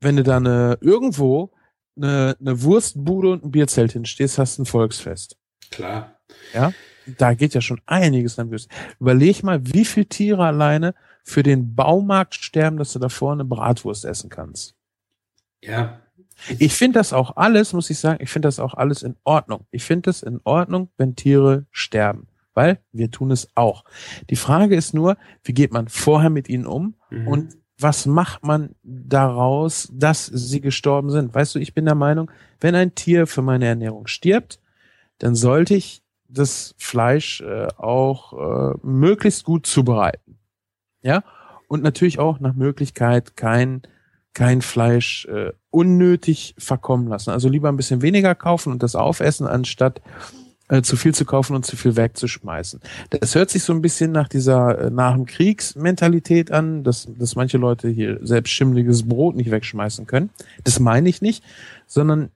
wenn 0.00 0.16
du 0.16 0.22
da 0.22 0.36
eine, 0.36 0.78
irgendwo 0.80 1.50
eine, 1.96 2.36
eine 2.40 2.62
Wurstbude 2.62 3.30
und 3.32 3.44
ein 3.44 3.50
Bierzelt 3.50 3.92
hinstehst, 3.92 4.38
hast 4.38 4.58
du 4.58 4.62
ein 4.62 4.66
Volksfest. 4.66 5.36
Klar. 5.70 6.18
Ja, 6.54 6.72
da 7.16 7.34
geht 7.34 7.54
ja 7.54 7.60
schon 7.60 7.80
einiges 7.86 8.38
an 8.38 8.50
Würst. 8.50 8.70
Überleg 9.00 9.42
mal, 9.42 9.60
wie 9.64 9.84
viel 9.84 10.04
Tiere 10.04 10.44
alleine 10.44 10.94
für 11.24 11.42
den 11.42 11.74
Baumarkt 11.74 12.34
sterben, 12.34 12.76
dass 12.76 12.92
du 12.92 12.98
davor 12.98 13.32
eine 13.32 13.44
Bratwurst 13.44 14.04
essen 14.04 14.30
kannst. 14.30 14.74
Ja. 15.62 16.00
Ich 16.58 16.74
finde 16.74 16.98
das 16.98 17.12
auch 17.12 17.36
alles, 17.36 17.72
muss 17.72 17.90
ich 17.90 17.98
sagen, 17.98 18.22
ich 18.22 18.30
finde 18.30 18.46
das 18.46 18.60
auch 18.60 18.74
alles 18.74 19.02
in 19.02 19.16
Ordnung. 19.24 19.66
Ich 19.70 19.84
finde 19.84 20.10
es 20.10 20.22
in 20.22 20.40
Ordnung, 20.44 20.88
wenn 20.96 21.16
Tiere 21.16 21.66
sterben, 21.70 22.28
weil 22.54 22.78
wir 22.92 23.10
tun 23.10 23.30
es 23.30 23.48
auch. 23.56 23.84
Die 24.30 24.36
Frage 24.36 24.76
ist 24.76 24.94
nur, 24.94 25.16
wie 25.42 25.52
geht 25.52 25.72
man 25.72 25.88
vorher 25.88 26.30
mit 26.30 26.48
ihnen 26.48 26.66
um 26.66 26.94
mhm. 27.10 27.28
und 27.28 27.56
was 27.80 28.06
macht 28.06 28.44
man 28.44 28.74
daraus, 28.82 29.88
dass 29.92 30.26
sie 30.26 30.60
gestorben 30.60 31.10
sind? 31.10 31.34
Weißt 31.34 31.54
du, 31.54 31.60
ich 31.60 31.74
bin 31.74 31.84
der 31.84 31.94
Meinung, 31.94 32.30
wenn 32.60 32.74
ein 32.74 32.94
Tier 32.94 33.26
für 33.26 33.42
meine 33.42 33.66
Ernährung 33.66 34.08
stirbt, 34.08 34.60
dann 35.18 35.34
sollte 35.34 35.74
ich 35.74 36.02
das 36.28 36.74
Fleisch 36.78 37.40
äh, 37.40 37.68
auch 37.76 38.32
äh, 38.32 38.78
möglichst 38.82 39.44
gut 39.44 39.66
zubereiten. 39.66 40.38
Ja? 41.02 41.24
Und 41.68 41.82
natürlich 41.82 42.18
auch 42.18 42.40
nach 42.40 42.54
Möglichkeit 42.54 43.36
kein 43.36 43.82
kein 44.34 44.62
Fleisch 44.62 45.26
äh, 45.26 45.52
unnötig 45.70 46.54
verkommen 46.58 47.08
lassen. 47.08 47.30
Also 47.30 47.48
lieber 47.48 47.68
ein 47.68 47.76
bisschen 47.76 48.02
weniger 48.02 48.36
kaufen 48.36 48.70
und 48.72 48.84
das 48.84 48.94
aufessen, 48.94 49.48
anstatt 49.48 50.00
äh, 50.68 50.82
zu 50.82 50.96
viel 50.96 51.12
zu 51.12 51.24
kaufen 51.24 51.56
und 51.56 51.66
zu 51.66 51.76
viel 51.76 51.96
wegzuschmeißen. 51.96 52.80
Das 53.10 53.34
hört 53.34 53.50
sich 53.50 53.64
so 53.64 53.72
ein 53.72 53.82
bisschen 53.82 54.12
nach 54.12 54.28
dieser 54.28 54.78
äh, 54.78 54.90
nach 54.90 55.14
dem 55.14 55.26
Kriegsmentalität 55.26 56.52
an, 56.52 56.84
dass, 56.84 57.08
dass 57.18 57.34
manche 57.34 57.58
Leute 57.58 57.88
hier 57.88 58.20
selbst 58.22 58.50
schimmliges 58.50 59.08
Brot 59.08 59.34
nicht 59.34 59.50
wegschmeißen 59.50 60.06
können. 60.06 60.30
Das 60.62 60.78
meine 60.78 61.08
ich 61.08 61.20
nicht, 61.20 61.42
sondern 61.86 62.30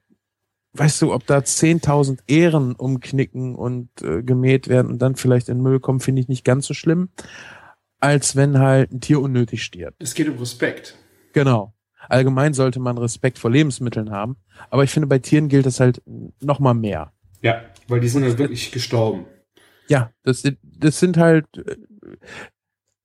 weißt 0.73 1.01
du, 1.01 1.13
ob 1.13 1.25
da 1.27 1.39
10.000 1.39 2.19
Ehren 2.27 2.73
umknicken 2.75 3.55
und 3.55 3.89
äh, 4.01 4.23
gemäht 4.23 4.67
werden 4.67 4.91
und 4.91 5.01
dann 5.01 5.15
vielleicht 5.15 5.49
in 5.49 5.61
Müll 5.61 5.79
kommen, 5.79 5.99
finde 5.99 6.21
ich 6.21 6.27
nicht 6.27 6.43
ganz 6.43 6.65
so 6.65 6.73
schlimm, 6.73 7.09
als 7.99 8.35
wenn 8.35 8.59
halt 8.59 8.91
ein 8.91 9.01
Tier 9.01 9.21
unnötig 9.21 9.63
stirbt. 9.63 10.01
Es 10.01 10.13
geht 10.13 10.27
um 10.27 10.37
Respekt. 10.37 10.97
Genau. 11.33 11.73
Allgemein 12.09 12.53
sollte 12.53 12.79
man 12.79 12.97
Respekt 12.97 13.39
vor 13.39 13.49
Lebensmitteln 13.49 14.11
haben, 14.11 14.35
aber 14.69 14.83
ich 14.83 14.89
finde, 14.89 15.07
bei 15.07 15.19
Tieren 15.19 15.47
gilt 15.47 15.65
das 15.65 15.79
halt 15.79 16.01
noch 16.41 16.59
mal 16.59 16.73
mehr. 16.73 17.13
Ja, 17.41 17.61
weil 17.87 18.01
die 18.01 18.09
sind 18.09 18.23
halt 18.23 18.37
wirklich 18.37 18.71
gestorben. 18.71 19.25
Ja, 19.87 20.11
das, 20.23 20.43
das 20.61 20.99
sind 20.99 21.17
halt, 21.17 21.45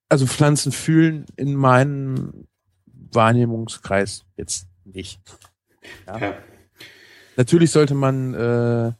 also 0.09 0.25
Pflanzen 0.25 0.71
fühlen 0.71 1.25
in 1.37 1.55
meinem 1.55 2.47
Wahrnehmungskreis 2.85 4.25
jetzt 4.35 4.67
nicht. 4.83 5.21
Ja. 6.07 6.17
ja. 6.17 6.37
Natürlich 7.39 7.71
sollte 7.71 7.95
man 7.95 8.33
äh, 8.33 8.91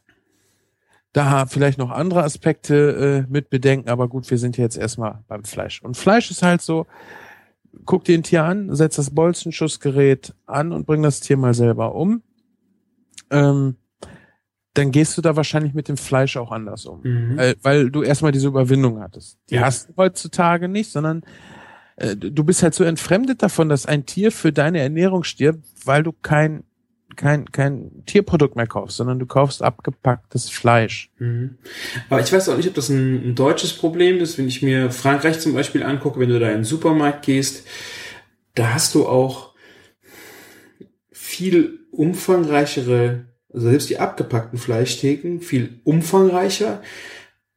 da 1.12 1.44
vielleicht 1.44 1.76
noch 1.76 1.90
andere 1.90 2.24
Aspekte 2.24 3.26
äh, 3.28 3.30
mit 3.30 3.50
bedenken, 3.50 3.90
aber 3.90 4.08
gut, 4.08 4.30
wir 4.30 4.38
sind 4.38 4.56
jetzt 4.56 4.78
erstmal 4.78 5.22
beim 5.28 5.44
Fleisch. 5.44 5.82
Und 5.82 5.98
Fleisch 5.98 6.30
ist 6.30 6.42
halt 6.42 6.62
so, 6.62 6.86
guck 7.84 8.04
dir 8.04 8.16
ein 8.16 8.22
Tier 8.22 8.44
an, 8.44 8.74
setz 8.74 8.96
das 8.96 9.10
Bolzenschussgerät 9.10 10.34
an 10.46 10.72
und 10.72 10.86
bring 10.86 11.02
das 11.02 11.20
Tier 11.20 11.36
mal 11.36 11.52
selber 11.52 11.94
um. 11.94 12.22
Ähm, 13.28 13.76
dann 14.72 14.90
gehst 14.90 15.18
du 15.18 15.20
da 15.20 15.36
wahrscheinlich 15.36 15.74
mit 15.74 15.88
dem 15.88 15.98
Fleisch 15.98 16.38
auch 16.38 16.50
anders 16.50 16.86
um. 16.86 17.02
Mhm. 17.02 17.36
Weil, 17.36 17.56
weil 17.60 17.90
du 17.90 18.02
erstmal 18.02 18.32
diese 18.32 18.48
Überwindung 18.48 19.02
hattest. 19.02 19.38
Die 19.50 19.56
ja. 19.56 19.66
hast 19.66 19.90
du 19.90 19.96
heutzutage 19.98 20.66
nicht, 20.66 20.90
sondern 20.90 21.24
äh, 21.96 22.16
du 22.16 22.42
bist 22.42 22.62
halt 22.62 22.72
so 22.72 22.84
entfremdet 22.84 23.42
davon, 23.42 23.68
dass 23.68 23.84
ein 23.84 24.06
Tier 24.06 24.32
für 24.32 24.50
deine 24.50 24.80
Ernährung 24.80 25.24
stirbt, 25.24 25.66
weil 25.84 26.02
du 26.02 26.12
kein 26.12 26.64
kein, 27.16 27.46
kein 27.52 28.04
Tierprodukt 28.06 28.56
mehr 28.56 28.66
kaufst, 28.66 28.96
sondern 28.96 29.18
du 29.18 29.26
kaufst 29.26 29.62
abgepacktes 29.62 30.48
Fleisch. 30.48 31.10
Mhm. 31.18 31.58
Aber 32.08 32.20
ich 32.20 32.32
weiß 32.32 32.48
auch 32.48 32.56
nicht, 32.56 32.68
ob 32.68 32.74
das 32.74 32.88
ein, 32.88 33.30
ein, 33.30 33.34
deutsches 33.34 33.72
Problem 33.72 34.18
ist. 34.18 34.38
Wenn 34.38 34.48
ich 34.48 34.62
mir 34.62 34.90
Frankreich 34.90 35.40
zum 35.40 35.54
Beispiel 35.54 35.82
angucke, 35.82 36.20
wenn 36.20 36.28
du 36.28 36.38
da 36.38 36.48
in 36.48 36.58
den 36.58 36.64
Supermarkt 36.64 37.24
gehst, 37.24 37.66
da 38.54 38.74
hast 38.74 38.94
du 38.94 39.06
auch 39.06 39.54
viel 41.10 41.80
umfangreichere, 41.90 43.26
also 43.52 43.68
selbst 43.68 43.90
die 43.90 43.98
abgepackten 43.98 44.58
Fleischtheken, 44.58 45.40
viel 45.40 45.80
umfangreicher 45.84 46.82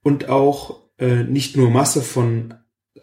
und 0.01 0.29
auch 0.29 0.81
äh, 0.99 1.23
nicht 1.23 1.57
nur 1.57 1.69
Masse 1.69 2.01
von 2.01 2.53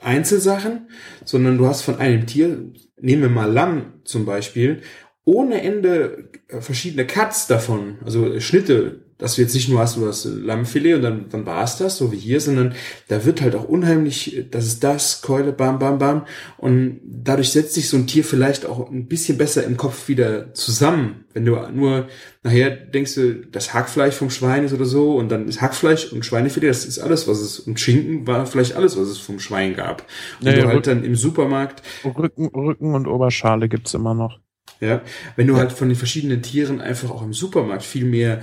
Einzelsachen, 0.01 0.89
sondern 1.25 1.59
du 1.59 1.67
hast 1.67 1.83
von 1.83 1.97
einem 1.97 2.27
Tier, 2.27 2.73
nehmen 3.01 3.23
wir 3.23 3.29
mal 3.29 3.51
Lamm 3.51 4.01
zum 4.05 4.25
Beispiel, 4.25 4.83
ohne 5.24 5.62
Ende 5.62 6.30
äh, 6.48 6.61
verschiedene 6.61 7.06
Cuts 7.06 7.46
davon, 7.46 7.98
also 8.04 8.40
Schnitte, 8.40 9.00
dass 9.20 9.35
du 9.35 9.42
jetzt 9.42 9.54
nicht 9.54 9.68
nur 9.68 9.80
hast, 9.80 9.96
du 9.96 10.06
hast 10.06 10.24
Lammfilet 10.24 10.94
und 10.94 11.02
dann, 11.02 11.28
dann 11.28 11.46
war 11.46 11.62
es 11.62 11.76
das, 11.76 11.98
so 11.98 12.11
wie 12.11 12.16
hier, 12.16 12.40
sondern 12.40 12.74
da 13.09 13.24
wird 13.26 13.42
halt 13.42 13.54
auch 13.54 13.64
unheimlich, 13.64 14.46
das 14.50 14.66
ist 14.66 14.83
das, 14.83 15.20
Keule, 15.20 15.52
bam, 15.52 15.78
bam, 15.78 15.98
bam. 15.98 16.26
Und 16.56 17.00
dadurch 17.04 17.50
setzt 17.50 17.74
sich 17.74 17.88
so 17.88 17.98
ein 17.98 18.06
Tier 18.06 18.24
vielleicht 18.24 18.64
auch 18.64 18.90
ein 18.90 19.06
bisschen 19.09 19.37
besser 19.37 19.62
im 19.64 19.76
Kopf 19.76 20.09
wieder 20.09 20.54
zusammen. 20.54 21.26
Wenn 21.35 21.44
du 21.44 21.56
nur 21.72 22.09
nachher 22.42 22.70
denkst 22.70 23.14
du, 23.14 23.35
das 23.46 23.74
Hackfleisch 23.74 24.14
vom 24.14 24.30
Schwein 24.30 24.64
ist 24.64 24.72
oder 24.72 24.87
so 24.87 25.16
und 25.16 25.28
dann 25.28 25.46
ist 25.48 25.61
Hackfleisch 25.61 26.12
und 26.12 26.24
Schweinefilet, 26.24 26.70
das 26.70 26.87
ist 26.87 26.98
alles, 26.98 27.28
was 27.28 27.40
es, 27.40 27.61
und 27.61 27.78
Schinken 27.78 28.26
war 28.26 28.46
vielleicht 28.46 28.74
alles, 28.74 28.96
was 28.96 29.09
es 29.09 29.18
vom 29.18 29.38
Schwein 29.38 29.74
gab. 29.74 30.06
Und 30.40 30.46
naja, 30.46 30.62
du 30.62 30.68
halt 30.68 30.87
dann 30.87 31.04
im 31.04 31.14
Supermarkt. 31.14 31.83
Rücken, 32.04 32.46
Rücken 32.46 32.94
und 32.94 33.06
Oberschale 33.06 33.68
gibt's 33.68 33.92
immer 33.92 34.14
noch. 34.14 34.40
Ja, 34.81 35.03
wenn 35.37 35.47
du 35.47 35.55
ja. 35.55 35.61
halt 35.61 35.73
von 35.73 35.88
den 35.88 35.97
verschiedenen 35.97 36.43
Tieren 36.43 36.81
einfach 36.81 37.11
auch 37.11 37.23
im 37.23 37.35
Supermarkt 37.35 37.83
viel 37.83 38.07
mehr 38.07 38.40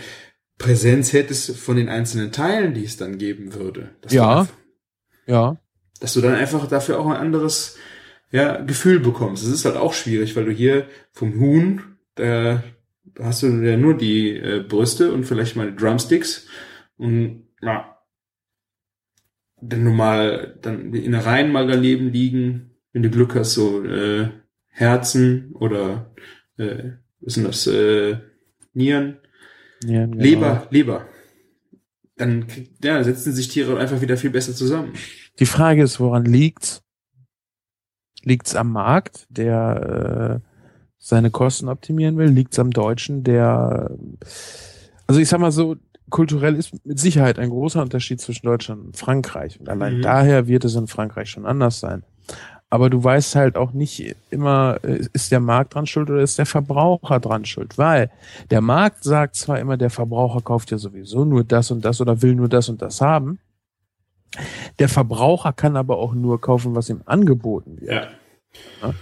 Präsenz 0.57 1.13
hättest 1.13 1.57
von 1.57 1.77
den 1.77 1.89
einzelnen 1.89 2.31
Teilen, 2.31 2.73
die 2.73 2.83
es 2.83 2.97
dann 2.97 3.17
geben 3.17 3.53
würde. 3.53 3.89
ja. 4.09 4.41
Einfach, 4.41 4.53
ja. 5.25 5.57
Dass 5.99 6.13
du 6.13 6.21
dann 6.21 6.35
einfach 6.35 6.67
dafür 6.67 6.99
auch 6.99 7.07
ein 7.07 7.15
anderes 7.15 7.77
ja, 8.31 8.61
Gefühl 8.61 8.99
bekommst. 8.99 9.43
Das 9.43 9.51
ist 9.51 9.65
halt 9.65 9.77
auch 9.77 9.93
schwierig, 9.93 10.35
weil 10.35 10.45
du 10.45 10.51
hier 10.51 10.87
vom 11.11 11.39
Huhn, 11.39 11.81
da 12.15 12.63
hast 13.19 13.43
du 13.43 13.47
ja 13.47 13.77
nur 13.77 13.95
die 13.95 14.35
äh, 14.35 14.63
Brüste 14.67 15.11
und 15.11 15.25
vielleicht 15.25 15.55
mal 15.55 15.75
Drumsticks 15.75 16.47
und 16.97 17.47
ja, 17.61 17.97
wenn 19.59 19.85
du 19.85 19.91
mal 19.91 20.57
dann 20.61 20.91
die 20.91 21.03
Innereien 21.03 21.51
mal 21.51 21.67
daneben 21.67 22.11
liegen, 22.11 22.71
wenn 22.93 23.03
du 23.03 23.09
Glück 23.09 23.35
hast, 23.35 23.53
so 23.53 23.83
äh, 23.83 24.29
Herzen 24.77 25.53
oder 25.53 26.11
äh, 26.57 26.91
was 27.19 27.33
sind 27.33 27.47
das, 27.47 27.67
äh, 27.67 28.17
Nieren, 28.73 29.17
Nieren 29.83 30.11
genau. 30.11 30.23
Leber, 30.23 30.67
Leber. 30.69 31.05
Dann 32.15 32.45
ja, 32.83 33.03
setzen 33.03 33.33
sich 33.33 33.47
Tiere 33.47 33.77
einfach 33.79 34.01
wieder 34.01 34.17
viel 34.17 34.29
besser 34.29 34.53
zusammen. 34.53 34.93
Die 35.39 35.45
Frage 35.45 35.83
ist, 35.83 35.99
woran 35.99 36.25
liegt's? 36.25 36.81
Liegt's 38.23 38.55
am 38.55 38.71
Markt, 38.71 39.27
der 39.29 40.41
äh, 40.43 40.49
seine 40.97 41.29
Kosten 41.29 41.69
optimieren 41.69 42.17
will? 42.17 42.27
Liegt's 42.27 42.59
am 42.59 42.71
Deutschen, 42.71 43.23
der 43.23 43.91
also 45.07 45.21
ich 45.21 45.29
sag 45.29 45.39
mal 45.39 45.51
so, 45.51 45.77
kulturell 46.09 46.55
ist 46.55 46.85
mit 46.85 46.99
Sicherheit 46.99 47.39
ein 47.39 47.49
großer 47.49 47.81
Unterschied 47.81 48.21
zwischen 48.21 48.45
Deutschland 48.45 48.85
und 48.85 48.97
Frankreich. 48.97 49.59
Und 49.59 49.69
allein 49.69 49.97
mhm. 49.97 50.01
daher 50.01 50.47
wird 50.47 50.65
es 50.65 50.75
in 50.75 50.87
Frankreich 50.87 51.29
schon 51.29 51.45
anders 51.45 51.79
sein. 51.79 52.03
Aber 52.69 52.89
du 52.89 53.01
weißt 53.01 53.35
halt 53.35 53.55
auch 53.55 53.71
nicht 53.71 54.15
immer, 54.29 54.79
äh, 54.83 55.05
ist 55.13 55.31
der 55.31 55.39
Markt 55.39 55.75
dran 55.75 55.85
schuld 55.85 56.09
oder 56.09 56.21
ist 56.21 56.37
der 56.37 56.45
Verbraucher 56.45 57.19
dran 57.19 57.45
schuld? 57.45 57.77
Weil 57.77 58.11
der 58.51 58.61
Markt 58.61 59.03
sagt 59.03 59.35
zwar 59.35 59.59
immer, 59.59 59.77
der 59.77 59.89
Verbraucher 59.89 60.41
kauft 60.41 60.71
ja 60.71 60.77
sowieso 60.77 61.23
nur 61.23 61.43
das 61.43 61.71
und 61.71 61.85
das 61.85 62.01
oder 62.01 62.21
will 62.21 62.35
nur 62.35 62.49
das 62.49 62.67
und 62.67 62.81
das 62.81 62.99
haben. 62.99 63.39
Der 64.79 64.89
Verbraucher 64.89 65.53
kann 65.53 65.77
aber 65.77 65.97
auch 65.97 66.13
nur 66.13 66.41
kaufen, 66.41 66.75
was 66.75 66.89
ihm 66.89 67.01
angeboten 67.05 67.79
wird. 67.79 67.91
Ja. 67.91 68.07
ja? 68.81 68.93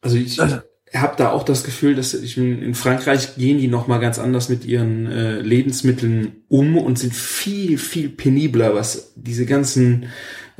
Also 0.00 0.16
ich 0.16 0.40
also, 0.40 0.60
habe 0.94 1.14
da 1.16 1.30
auch 1.30 1.44
das 1.44 1.64
Gefühl, 1.64 1.94
dass 1.94 2.14
ich 2.14 2.36
in 2.36 2.74
Frankreich 2.74 3.36
gehen 3.36 3.58
die 3.58 3.68
noch 3.68 3.86
mal 3.86 3.98
ganz 3.98 4.18
anders 4.18 4.48
mit 4.48 4.64
ihren 4.64 5.06
äh, 5.06 5.40
Lebensmitteln 5.40 6.42
um 6.48 6.78
und 6.78 6.98
sind 6.98 7.14
viel 7.14 7.76
viel 7.76 8.08
penibler, 8.08 8.74
was 8.74 9.12
diese 9.14 9.44
ganzen 9.44 10.06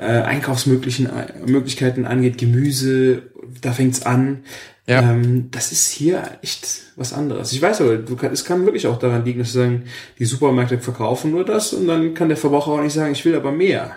äh, 0.01 0.23
Einkaufsmöglichkeiten 0.23 2.07
angeht, 2.07 2.39
Gemüse, 2.39 3.23
da 3.61 3.73
fängt's 3.73 4.07
an. 4.07 4.45
Ja. 4.87 5.03
Ähm, 5.03 5.51
das 5.51 5.73
ist 5.73 5.91
hier 5.91 6.23
echt 6.43 6.93
was 6.97 7.13
anderes. 7.13 7.53
Ich 7.53 7.61
weiß 7.61 7.83
aber, 7.83 7.97
du 7.99 8.17
kann, 8.17 8.33
es 8.33 8.45
kann 8.45 8.65
wirklich 8.65 8.87
auch 8.87 8.99
daran 8.99 9.25
liegen, 9.25 9.41
dass 9.41 9.53
sie 9.53 9.59
sagen, 9.59 9.85
die 10.19 10.25
Supermärkte 10.25 10.79
verkaufen 10.79 11.33
nur 11.33 11.45
das 11.45 11.75
und 11.75 11.87
dann 11.87 12.15
kann 12.15 12.29
der 12.29 12.39
Verbraucher 12.39 12.73
auch 12.73 12.81
nicht 12.81 12.95
sagen, 12.95 13.13
ich 13.13 13.25
will 13.25 13.37
aber 13.37 13.53
mehr. 13.53 13.95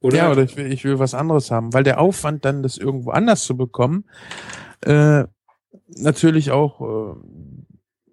Oder? 0.00 0.16
Ja, 0.16 0.32
oder 0.32 0.42
ich 0.42 0.56
will, 0.56 0.72
ich 0.72 0.82
will 0.84 0.98
was 0.98 1.14
anderes 1.14 1.50
haben, 1.50 1.72
weil 1.74 1.84
der 1.84 2.00
Aufwand 2.00 2.44
dann, 2.44 2.62
das 2.62 2.78
irgendwo 2.78 3.10
anders 3.10 3.44
zu 3.44 3.56
bekommen, 3.56 4.04
äh, 4.80 5.24
natürlich 5.88 6.50
auch 6.50 6.80
äh, 6.80 7.14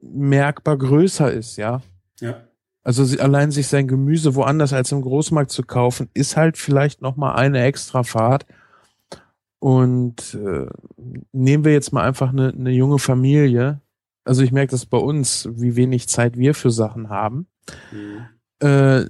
merkbar 0.02 0.78
größer 0.78 1.32
ist, 1.32 1.58
ja. 1.58 1.82
Ja. 2.20 2.49
Also 2.90 3.04
allein 3.22 3.52
sich 3.52 3.68
sein 3.68 3.88
Gemüse 3.88 4.34
woanders 4.34 4.74
als 4.74 4.92
im 4.92 5.04
Großmarkt 5.04 5.52
zu 5.52 5.62
kaufen, 5.62 6.10
ist 6.16 6.36
halt 6.36 6.58
vielleicht 6.58 7.04
noch 7.04 7.18
mal 7.18 7.36
eine 7.36 7.62
extra 7.62 8.02
Fahrt. 8.02 8.48
Und 9.60 10.34
äh, 10.34 10.66
nehmen 11.32 11.66
wir 11.66 11.72
jetzt 11.72 11.94
mal 11.94 12.04
einfach 12.04 12.30
eine, 12.30 12.48
eine 12.48 12.72
junge 12.72 12.98
Familie. 12.98 13.80
Also 14.24 14.42
ich 14.42 14.52
merke 14.52 14.72
das 14.72 14.88
bei 14.88 14.98
uns, 14.98 15.48
wie 15.52 15.76
wenig 15.76 16.10
Zeit 16.10 16.36
wir 16.36 16.56
für 16.56 16.72
Sachen 16.72 17.10
haben. 17.10 17.46
Mhm. 17.92 18.26
Äh, 18.58 19.06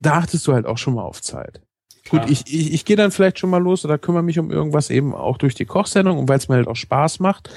da 0.00 0.12
achtest 0.18 0.46
du 0.46 0.52
halt 0.52 0.66
auch 0.66 0.76
schon 0.76 0.92
mal 0.92 1.04
auf 1.04 1.22
Zeit. 1.22 1.62
Gut, 2.10 2.22
ich, 2.28 2.42
ich, 2.52 2.72
ich 2.72 2.84
gehe 2.84 2.96
dann 2.96 3.10
vielleicht 3.10 3.38
schon 3.38 3.50
mal 3.50 3.62
los 3.62 3.84
oder 3.84 3.98
kümmere 3.98 4.22
mich 4.22 4.38
um 4.38 4.50
irgendwas 4.50 4.90
eben 4.90 5.14
auch 5.14 5.38
durch 5.38 5.54
die 5.54 5.66
Kochsendung 5.66 6.18
und 6.18 6.28
weil 6.28 6.38
es 6.38 6.48
mir 6.48 6.56
halt 6.56 6.68
auch 6.68 6.76
Spaß 6.76 7.20
macht 7.20 7.50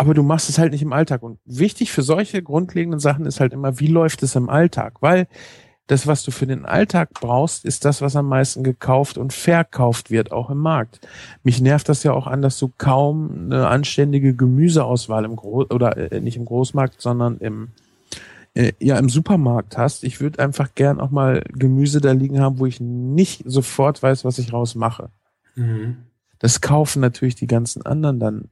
aber 0.00 0.14
du 0.14 0.22
machst 0.22 0.48
es 0.48 0.58
halt 0.58 0.72
nicht 0.72 0.80
im 0.80 0.94
Alltag. 0.94 1.22
Und 1.22 1.38
wichtig 1.44 1.92
für 1.92 2.00
solche 2.00 2.42
grundlegenden 2.42 3.00
Sachen 3.00 3.26
ist 3.26 3.38
halt 3.38 3.52
immer, 3.52 3.80
wie 3.80 3.86
läuft 3.86 4.22
es 4.22 4.34
im 4.34 4.48
Alltag? 4.48 4.94
Weil 5.02 5.28
das, 5.88 6.06
was 6.06 6.22
du 6.22 6.30
für 6.30 6.46
den 6.46 6.64
Alltag 6.64 7.10
brauchst, 7.20 7.66
ist 7.66 7.84
das, 7.84 8.00
was 8.00 8.16
am 8.16 8.26
meisten 8.26 8.64
gekauft 8.64 9.18
und 9.18 9.34
verkauft 9.34 10.10
wird, 10.10 10.32
auch 10.32 10.48
im 10.48 10.56
Markt. 10.56 11.06
Mich 11.42 11.60
nervt 11.60 11.90
das 11.90 12.02
ja 12.02 12.14
auch 12.14 12.26
an, 12.26 12.40
dass 12.40 12.58
du 12.58 12.72
kaum 12.78 13.50
eine 13.52 13.68
anständige 13.68 14.34
Gemüseauswahl 14.34 15.26
im 15.26 15.36
Groß 15.36 15.70
oder 15.70 16.12
äh, 16.12 16.20
nicht 16.22 16.38
im 16.38 16.46
Großmarkt, 16.46 16.98
sondern 16.98 17.36
im 17.36 17.68
äh, 18.54 18.72
ja 18.78 18.98
im 18.98 19.08
Supermarkt 19.08 19.76
hast. 19.76 20.04
Ich 20.04 20.20
würde 20.20 20.38
einfach 20.38 20.74
gern 20.74 21.00
auch 21.00 21.10
mal 21.10 21.42
Gemüse 21.52 22.00
da 22.00 22.12
liegen 22.12 22.40
haben, 22.40 22.58
wo 22.58 22.66
ich 22.66 22.80
nicht 22.80 23.42
sofort 23.46 24.02
weiß, 24.02 24.24
was 24.24 24.38
ich 24.38 24.52
rausmache. 24.52 25.10
Mhm. 25.54 25.98
Das 26.38 26.60
kaufen 26.60 27.00
natürlich 27.00 27.34
die 27.34 27.46
ganzen 27.46 27.82
anderen 27.82 28.18
dann 28.18 28.48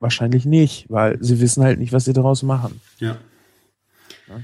Wahrscheinlich 0.00 0.44
nicht, 0.44 0.88
weil 0.88 1.18
sie 1.20 1.40
wissen 1.40 1.64
halt 1.64 1.80
nicht, 1.80 1.92
was 1.92 2.04
sie 2.04 2.12
daraus 2.12 2.44
machen. 2.44 2.80
Ja. 2.98 3.16
ja. 4.28 4.40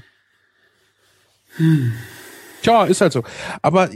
Hm. 1.55 1.93
Tja, 2.61 2.83
ist 2.85 2.99
halt 2.99 3.13
so. 3.13 3.23
Aber 3.61 3.89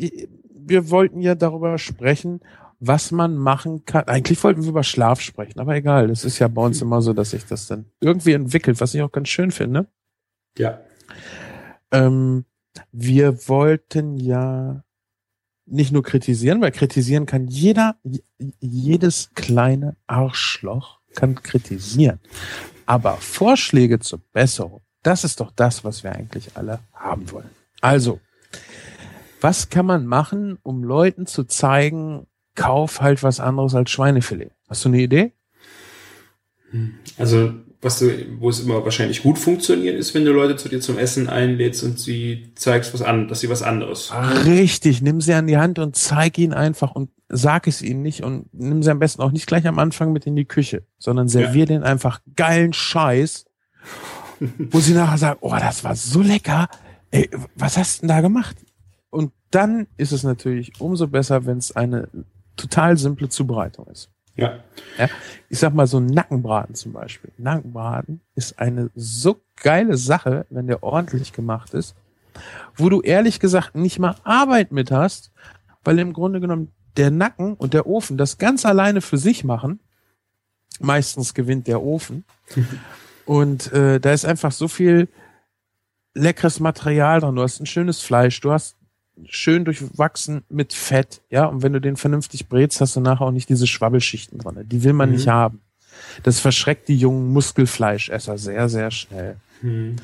wir 0.54 0.90
wollten 0.90 1.22
ja 1.22 1.36
darüber 1.36 1.78
sprechen, 1.78 2.40
was 2.80 3.12
man 3.12 3.36
machen 3.36 3.84
kann. 3.84 4.06
Eigentlich 4.08 4.42
wollten 4.42 4.64
wir 4.64 4.70
über 4.70 4.84
Schlaf 4.84 5.20
sprechen, 5.20 5.60
aber 5.60 5.76
egal. 5.76 6.08
Das 6.08 6.24
ist 6.24 6.40
ja 6.40 6.48
bei 6.48 6.62
uns 6.62 6.82
immer 6.82 7.02
so, 7.02 7.12
dass 7.12 7.32
sich 7.32 7.46
das 7.46 7.68
dann 7.68 7.88
irgendwie 8.00 8.34
entwickelt, 8.34 8.80
was 8.80 8.94
ich 8.94 9.02
auch 9.02 9.12
ganz 9.12 9.28
schön 9.28 9.52
finde. 9.52 9.88
Ja. 10.58 10.80
Ähm, 11.92 12.46
wir 12.92 13.48
wollten 13.48 14.18
ja 14.18 14.84
nicht 15.66 15.92
nur 15.92 16.04
kritisieren, 16.04 16.62
weil 16.62 16.72
kritisieren 16.72 17.26
kann 17.26 17.48
jeder, 17.48 17.96
jedes 18.60 19.32
kleine 19.36 19.96
Arschloch 20.08 21.00
kann 21.16 21.36
kritisieren. 21.36 22.20
Aber 22.86 23.18
Vorschläge 23.18 24.00
zur 24.00 24.20
Besserung, 24.34 24.82
das 25.04 25.24
ist 25.24 25.40
doch 25.40 25.52
das, 25.52 25.84
was 25.84 26.04
wir 26.04 26.12
eigentlich 26.14 26.58
alle 26.58 26.80
haben 26.94 27.32
wollen. 27.32 27.50
Also, 27.82 28.20
Was 29.42 29.70
kann 29.70 29.86
man 29.86 30.06
machen, 30.06 30.58
um 30.64 30.84
Leuten 30.84 31.26
zu 31.26 31.46
zeigen, 31.46 32.28
kauf 32.56 33.00
halt 33.00 33.24
was 33.24 33.40
anderes 33.40 33.74
als 33.74 33.90
Schweinefilet? 33.90 34.52
Hast 34.68 34.84
du 34.84 34.90
eine 34.90 35.00
Idee? 35.00 35.32
Also, 37.18 37.54
was 37.82 38.00
du, 38.00 38.12
wo 38.40 38.50
es 38.50 38.60
immer 38.60 38.84
wahrscheinlich 38.84 39.24
gut 39.24 39.38
funktioniert, 39.38 39.98
ist, 39.98 40.14
wenn 40.14 40.26
du 40.26 40.34
Leute 40.34 40.58
zu 40.58 40.68
dir 40.68 40.82
zum 40.82 40.98
Essen 40.98 41.30
einlädst 41.30 41.82
und 41.84 41.98
sie 41.98 42.52
zeigst 42.56 42.94
was 42.94 43.02
an, 43.02 43.30
dass 43.30 43.40
sie 43.40 43.50
was 43.50 43.62
anderes. 43.62 44.12
Richtig, 44.46 45.02
nimm 45.02 45.22
sie 45.22 45.34
an 45.34 45.48
die 45.48 45.58
Hand 45.58 45.80
und 45.80 45.96
zeig 45.96 46.38
ihnen 46.38 46.54
einfach 46.54 46.92
und 46.92 47.10
sag 47.30 47.68
es 47.68 47.82
ihnen 47.82 48.02
nicht 48.02 48.22
und 48.24 48.54
nimm 48.54 48.84
sie 48.84 48.92
am 48.92 49.00
besten 49.00 49.22
auch 49.22 49.32
nicht 49.32 49.48
gleich 49.48 49.66
am 49.66 49.80
Anfang 49.80 50.12
mit 50.12 50.26
in 50.26 50.36
die 50.36 50.46
Küche, 50.46 50.84
sondern 50.98 51.30
servier 51.30 51.62
ja. 51.62 51.66
denen 51.68 51.84
einfach 51.84 52.20
geilen 52.36 52.74
Scheiß, 52.74 53.46
wo 54.58 54.80
sie 54.80 54.94
nachher 54.94 55.18
sagen, 55.18 55.40
oh, 55.42 55.56
das 55.58 55.84
war 55.86 55.96
so 55.96 56.22
lecker. 56.22 56.68
Ey, 57.12 57.30
was 57.56 57.78
hast 57.78 57.98
du 57.98 58.02
denn 58.02 58.10
da 58.10 58.22
gemacht? 58.22 58.58
Und 59.10 59.32
dann 59.52 59.88
ist 59.96 60.12
es 60.12 60.24
natürlich 60.24 60.74
umso 60.80 61.08
besser, 61.08 61.46
wenn 61.46 61.58
es 61.58 61.76
eine 61.76 62.10
total 62.58 62.98
simple 62.98 63.30
Zubereitung 63.30 63.88
ist. 63.88 64.10
Ja. 64.42 64.60
ja. 64.98 65.10
Ich 65.50 65.60
sag 65.60 65.74
mal 65.74 65.88
so 65.88 66.00
Nackenbraten 66.00 66.76
zum 66.76 66.94
Beispiel. 66.94 67.32
Nackenbraten 67.38 68.22
ist 68.36 68.60
eine 68.60 68.90
so 68.96 69.42
geile 69.56 69.98
Sache, 69.98 70.46
wenn 70.50 70.68
der 70.68 70.84
ordentlich 70.84 71.34
gemacht 71.34 71.74
ist, 71.74 71.96
wo 72.76 72.90
du 72.90 73.02
ehrlich 73.02 73.40
gesagt 73.40 73.76
nicht 73.76 74.00
mal 74.00 74.16
Arbeit 74.24 74.72
mit 74.72 74.92
hast, 74.92 75.32
weil 75.84 76.00
im 76.00 76.14
Grunde 76.14 76.40
genommen 76.40 76.72
der 76.98 77.12
Nacken 77.12 77.54
und 77.54 77.74
der 77.74 77.88
Ofen 77.88 78.18
das 78.18 78.38
ganz 78.38 78.66
alleine 78.66 79.02
für 79.02 79.18
sich 79.18 79.44
machen. 79.44 79.80
Meistens 80.80 81.34
gewinnt 81.34 81.68
der 81.68 81.82
Ofen. 81.82 82.26
und 83.26 83.72
äh, 83.74 84.00
da 84.00 84.12
ist 84.14 84.26
einfach 84.26 84.52
so 84.52 84.68
viel 84.68 85.08
leckeres 86.14 86.60
Material 86.60 87.20
dran. 87.20 87.36
Du 87.36 87.42
hast 87.42 87.60
ein 87.60 87.66
schönes 87.66 88.02
Fleisch, 88.02 88.40
du 88.42 88.52
hast 88.52 88.79
schön 89.28 89.66
durchwachsen 89.66 90.44
mit 90.50 90.74
Fett, 90.74 91.22
ja. 91.30 91.46
Und 91.46 91.64
wenn 91.64 91.74
du 91.74 91.82
den 91.82 91.98
vernünftig 91.98 92.48
brätst, 92.48 92.82
hast 92.82 92.96
du 92.96 93.02
nachher 93.02 93.26
auch 93.26 93.32
nicht 93.32 93.50
diese 93.50 93.68
Schwabbelschichten 93.68 94.40
drin. 94.40 94.68
Die 94.68 94.84
will 94.84 94.94
man 94.94 95.10
mhm. 95.10 95.16
nicht 95.16 95.28
haben. 95.28 95.62
Das 96.24 96.40
verschreckt 96.40 96.88
die 96.88 96.98
jungen 96.98 97.32
Muskelfleischesser 97.34 98.38
sehr, 98.38 98.70
sehr 98.70 98.92
schnell. 98.92 99.38
Mhm. 99.62 99.98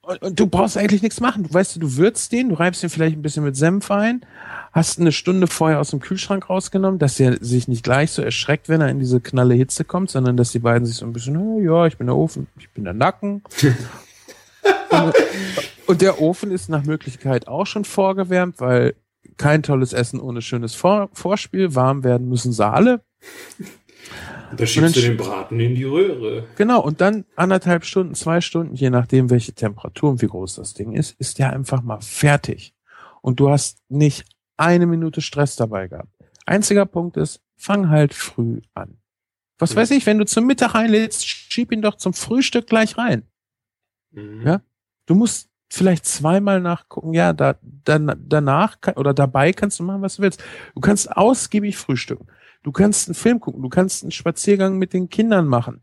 Und, 0.00 0.22
und, 0.22 0.38
du 0.38 0.46
brauchst 0.46 0.76
eigentlich 0.76 1.02
nichts 1.02 1.20
machen. 1.20 1.42
Du 1.42 1.52
weißt, 1.52 1.82
du 1.82 1.96
würzt 1.96 2.30
den, 2.30 2.50
du 2.50 2.54
reibst 2.54 2.80
den 2.82 2.90
vielleicht 2.90 3.16
ein 3.16 3.22
bisschen 3.22 3.42
mit 3.42 3.56
Senf 3.56 3.90
ein, 3.90 4.24
hast 4.70 5.00
eine 5.00 5.10
Stunde 5.10 5.48
vorher 5.48 5.80
aus 5.80 5.90
dem 5.90 5.98
Kühlschrank 5.98 6.48
rausgenommen, 6.48 7.00
dass 7.00 7.18
er 7.18 7.42
sich 7.44 7.66
nicht 7.66 7.82
gleich 7.82 8.12
so 8.12 8.22
erschreckt, 8.22 8.68
wenn 8.68 8.80
er 8.80 8.88
in 8.88 9.00
diese 9.00 9.20
knalle 9.20 9.54
Hitze 9.54 9.84
kommt, 9.84 10.10
sondern 10.10 10.36
dass 10.36 10.52
die 10.52 10.60
beiden 10.60 10.86
sich 10.86 10.96
so 10.96 11.06
ein 11.06 11.12
bisschen, 11.12 11.36
oh, 11.36 11.60
ja, 11.60 11.86
ich 11.86 11.98
bin 11.98 12.06
der 12.06 12.14
Ofen, 12.14 12.46
ich 12.56 12.70
bin 12.70 12.84
der 12.84 12.92
Nacken. 12.92 13.42
und, 14.90 15.14
und 15.86 16.00
der 16.02 16.20
Ofen 16.20 16.50
ist 16.50 16.68
nach 16.68 16.84
Möglichkeit 16.84 17.48
auch 17.48 17.66
schon 17.66 17.84
vorgewärmt, 17.84 18.60
weil 18.60 18.94
kein 19.36 19.62
tolles 19.62 19.92
Essen 19.92 20.20
ohne 20.20 20.42
schönes 20.42 20.74
Vor 20.74 21.08
Vorspiel. 21.12 21.74
Warm 21.74 22.04
werden 22.04 22.28
müssen 22.28 22.52
sie 22.52 22.66
alle. 22.66 23.02
Und 24.50 24.60
da 24.60 24.66
schiebst 24.66 24.96
du 24.96 25.00
den 25.00 25.16
Braten 25.16 25.58
in 25.58 25.74
die 25.74 25.84
Röhre. 25.84 26.46
Genau, 26.56 26.80
und 26.80 27.00
dann 27.00 27.24
anderthalb 27.34 27.84
Stunden, 27.84 28.14
zwei 28.14 28.40
Stunden, 28.40 28.74
je 28.74 28.90
nachdem, 28.90 29.30
welche 29.30 29.52
Temperatur 29.52 30.10
und 30.10 30.22
wie 30.22 30.28
groß 30.28 30.54
das 30.54 30.74
Ding 30.74 30.92
ist, 30.92 31.18
ist 31.18 31.38
der 31.38 31.52
einfach 31.52 31.82
mal 31.82 32.00
fertig. 32.00 32.74
Und 33.20 33.40
du 33.40 33.50
hast 33.50 33.80
nicht 33.88 34.24
eine 34.56 34.86
Minute 34.86 35.20
Stress 35.20 35.56
dabei 35.56 35.88
gehabt. 35.88 36.08
Einziger 36.46 36.86
Punkt 36.86 37.16
ist, 37.16 37.40
fang 37.56 37.88
halt 37.88 38.14
früh 38.14 38.60
an. 38.74 38.98
Was 39.58 39.74
mhm. 39.74 39.78
weiß 39.78 39.90
ich, 39.92 40.06
wenn 40.06 40.18
du 40.18 40.26
zum 40.26 40.46
Mittag 40.46 40.74
einlädst, 40.74 41.26
schieb 41.26 41.72
ihn 41.72 41.82
doch 41.82 41.96
zum 41.96 42.12
Frühstück 42.12 42.66
gleich 42.68 42.96
rein. 42.96 43.24
Mhm. 44.12 44.46
Ja? 44.46 44.62
Du 45.06 45.14
musst 45.14 45.48
vielleicht 45.68 46.06
zweimal 46.06 46.60
nachgucken, 46.60 47.12
ja, 47.12 47.32
da, 47.32 47.56
dann, 47.62 48.14
danach 48.26 48.76
oder 48.96 49.14
dabei 49.14 49.52
kannst 49.52 49.78
du 49.78 49.84
machen, 49.84 50.02
was 50.02 50.16
du 50.16 50.22
willst. 50.22 50.42
Du 50.74 50.80
kannst 50.80 51.10
ausgiebig 51.16 51.76
frühstücken. 51.76 52.26
Du 52.62 52.72
kannst 52.72 53.08
einen 53.08 53.14
Film 53.14 53.40
gucken, 53.40 53.62
du 53.62 53.68
kannst 53.68 54.02
einen 54.02 54.12
Spaziergang 54.12 54.78
mit 54.78 54.92
den 54.92 55.08
Kindern 55.08 55.46
machen. 55.46 55.82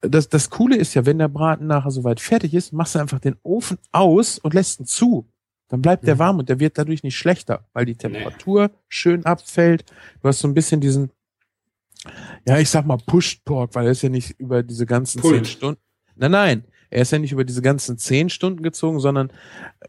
Das, 0.00 0.28
das 0.28 0.50
Coole 0.50 0.76
ist 0.76 0.94
ja, 0.94 1.06
wenn 1.06 1.18
der 1.18 1.28
Braten 1.28 1.66
nachher 1.66 1.90
soweit 1.90 2.20
fertig 2.20 2.54
ist, 2.54 2.72
machst 2.72 2.94
du 2.94 2.98
einfach 2.98 3.20
den 3.20 3.36
Ofen 3.42 3.78
aus 3.92 4.38
und 4.38 4.54
lässt 4.54 4.80
ihn 4.80 4.86
zu. 4.86 5.28
Dann 5.68 5.80
bleibt 5.80 6.06
der 6.06 6.16
mhm. 6.16 6.18
warm 6.18 6.38
und 6.40 6.48
der 6.48 6.60
wird 6.60 6.76
dadurch 6.76 7.02
nicht 7.02 7.16
schlechter, 7.16 7.66
weil 7.72 7.86
die 7.86 7.96
Temperatur 7.96 8.68
nee. 8.68 8.74
schön 8.88 9.24
abfällt. 9.24 9.84
Du 10.20 10.28
hast 10.28 10.40
so 10.40 10.48
ein 10.48 10.54
bisschen 10.54 10.80
diesen, 10.80 11.10
ja, 12.46 12.58
ich 12.58 12.68
sag 12.68 12.84
mal 12.84 12.98
Pushed 12.98 13.44
Pork, 13.44 13.74
weil 13.74 13.86
er 13.86 13.92
ist 13.92 14.02
ja 14.02 14.08
nicht 14.08 14.38
über 14.38 14.62
diese 14.62 14.86
ganzen 14.86 15.22
zehn 15.22 15.44
Stunden. 15.44 15.80
Nein, 16.14 16.30
nein, 16.30 16.64
er 16.92 17.02
ist 17.02 17.12
ja 17.12 17.18
nicht 17.18 17.32
über 17.32 17.44
diese 17.44 17.62
ganzen 17.62 17.98
zehn 17.98 18.28
Stunden 18.28 18.62
gezogen, 18.62 19.00
sondern 19.00 19.30
äh, 19.80 19.88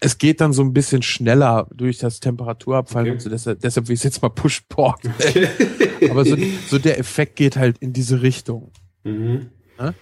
es 0.00 0.18
geht 0.18 0.40
dann 0.40 0.52
so 0.52 0.62
ein 0.62 0.72
bisschen 0.74 1.02
schneller 1.02 1.66
durch 1.72 1.98
das 1.98 2.20
Temperaturabfallen 2.20 3.06
okay. 3.06 3.14
und 3.14 3.20
so. 3.20 3.30
Deshalb, 3.30 3.60
deshalb 3.60 3.88
will 3.88 3.94
ich 3.94 4.04
jetzt 4.04 4.20
mal 4.20 4.28
Push 4.28 4.62
Pork. 4.68 5.00
Okay. 5.18 5.48
Aber 6.10 6.24
so, 6.24 6.36
so 6.68 6.78
der 6.78 6.98
Effekt 6.98 7.36
geht 7.36 7.56
halt 7.56 7.78
in 7.78 7.92
diese 7.92 8.20
Richtung. 8.20 8.70
Mhm. 9.04 9.50
Ne? 9.78 9.94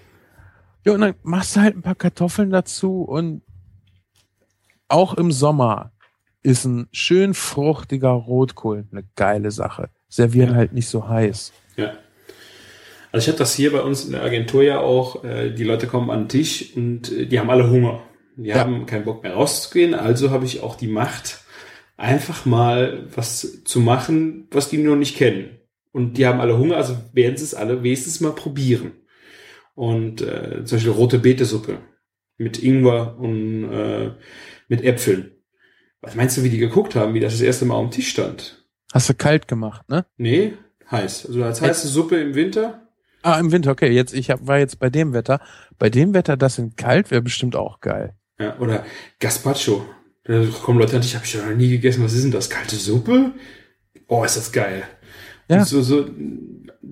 Ja, 0.84 0.92
und 0.92 1.00
dann 1.00 1.14
machst 1.22 1.54
du 1.54 1.60
halt 1.60 1.76
ein 1.76 1.82
paar 1.82 1.94
Kartoffeln 1.94 2.50
dazu 2.50 3.02
und 3.02 3.42
auch 4.88 5.14
im 5.14 5.30
Sommer 5.30 5.92
ist 6.42 6.64
ein 6.64 6.88
schön 6.90 7.34
fruchtiger 7.34 8.10
Rotkohl 8.10 8.86
eine 8.90 9.04
geile 9.14 9.50
Sache. 9.50 9.90
Servieren 10.08 10.50
ja. 10.50 10.56
halt 10.56 10.72
nicht 10.72 10.88
so 10.88 11.08
heiß. 11.08 11.52
Ja. 11.76 11.92
Also 13.12 13.24
ich 13.24 13.28
habe 13.28 13.38
das 13.38 13.54
hier 13.54 13.72
bei 13.72 13.82
uns 13.82 14.06
in 14.06 14.12
der 14.12 14.22
Agentur 14.22 14.62
ja 14.62 14.80
auch, 14.80 15.22
äh, 15.22 15.50
die 15.50 15.64
Leute 15.64 15.86
kommen 15.86 16.10
an 16.10 16.22
den 16.22 16.28
Tisch 16.30 16.74
und 16.74 17.12
äh, 17.12 17.26
die 17.26 17.38
haben 17.38 17.50
alle 17.50 17.70
Hunger. 17.70 18.02
Die 18.36 18.48
ja. 18.48 18.56
haben 18.56 18.86
keinen 18.86 19.04
Bock 19.04 19.22
mehr 19.22 19.34
rauszugehen, 19.34 19.92
also 19.92 20.30
habe 20.30 20.46
ich 20.46 20.62
auch 20.62 20.74
die 20.74 20.88
Macht, 20.88 21.40
einfach 21.98 22.46
mal 22.46 23.06
was 23.14 23.62
zu 23.64 23.80
machen, 23.80 24.48
was 24.50 24.70
die 24.70 24.78
noch 24.78 24.96
nicht 24.96 25.16
kennen. 25.16 25.58
Und 25.92 26.16
die 26.16 26.26
haben 26.26 26.40
alle 26.40 26.56
Hunger, 26.56 26.78
also 26.78 26.96
werden 27.12 27.36
sie 27.36 27.44
es 27.44 27.54
alle 27.54 27.82
wenigstens 27.82 28.20
mal 28.20 28.34
probieren. 28.34 28.92
Und 29.74 30.22
äh, 30.22 30.64
zum 30.64 30.76
Beispiel 30.76 30.92
rote 30.92 31.18
Betesuppe 31.18 31.78
mit 32.38 32.62
Ingwer 32.62 33.18
und 33.18 33.70
äh, 33.70 34.12
mit 34.68 34.82
Äpfeln. 34.82 35.32
Was 36.00 36.14
meinst 36.14 36.38
du, 36.38 36.42
wie 36.42 36.50
die 36.50 36.58
geguckt 36.58 36.94
haben, 36.94 37.12
wie 37.12 37.20
das 37.20 37.34
das 37.34 37.42
erste 37.42 37.66
Mal 37.66 37.78
am 37.78 37.90
Tisch 37.90 38.08
stand? 38.08 38.66
Hast 38.92 39.10
du 39.10 39.14
kalt 39.14 39.48
gemacht, 39.48 39.86
ne? 39.90 40.06
Nee, 40.16 40.54
heiß. 40.90 41.26
Also 41.26 41.44
als 41.44 41.60
heiße 41.60 41.88
Suppe 41.88 42.16
im 42.16 42.34
Winter 42.34 42.81
Ah, 43.22 43.38
im 43.38 43.52
Winter, 43.52 43.70
okay. 43.70 43.90
Jetzt, 43.90 44.14
ich 44.14 44.30
hab, 44.30 44.46
war 44.46 44.58
jetzt 44.58 44.78
bei 44.78 44.90
dem 44.90 45.12
Wetter. 45.12 45.40
Bei 45.78 45.90
dem 45.90 46.12
Wetter, 46.12 46.36
das 46.36 46.58
in 46.58 46.76
kalt 46.76 47.10
wäre 47.10 47.22
bestimmt 47.22 47.56
auch 47.56 47.80
geil. 47.80 48.14
Ja, 48.38 48.58
oder 48.58 48.84
Gazpacho. 49.20 49.84
Da 50.24 50.44
kommen 50.62 50.78
Leute 50.78 50.96
an 50.96 51.02
dich, 51.02 51.14
habe 51.14 51.24
ich 51.24 51.34
noch 51.34 51.54
nie 51.54 51.70
gegessen. 51.70 52.04
Was 52.04 52.12
ist 52.12 52.24
denn 52.24 52.30
das? 52.30 52.50
Kalte 52.50 52.76
Suppe? 52.76 53.32
Oh, 54.08 54.24
ist 54.24 54.36
das 54.36 54.52
geil. 54.52 54.82
Ja. 55.48 55.64
So, 55.64 55.82
so, 55.82 56.08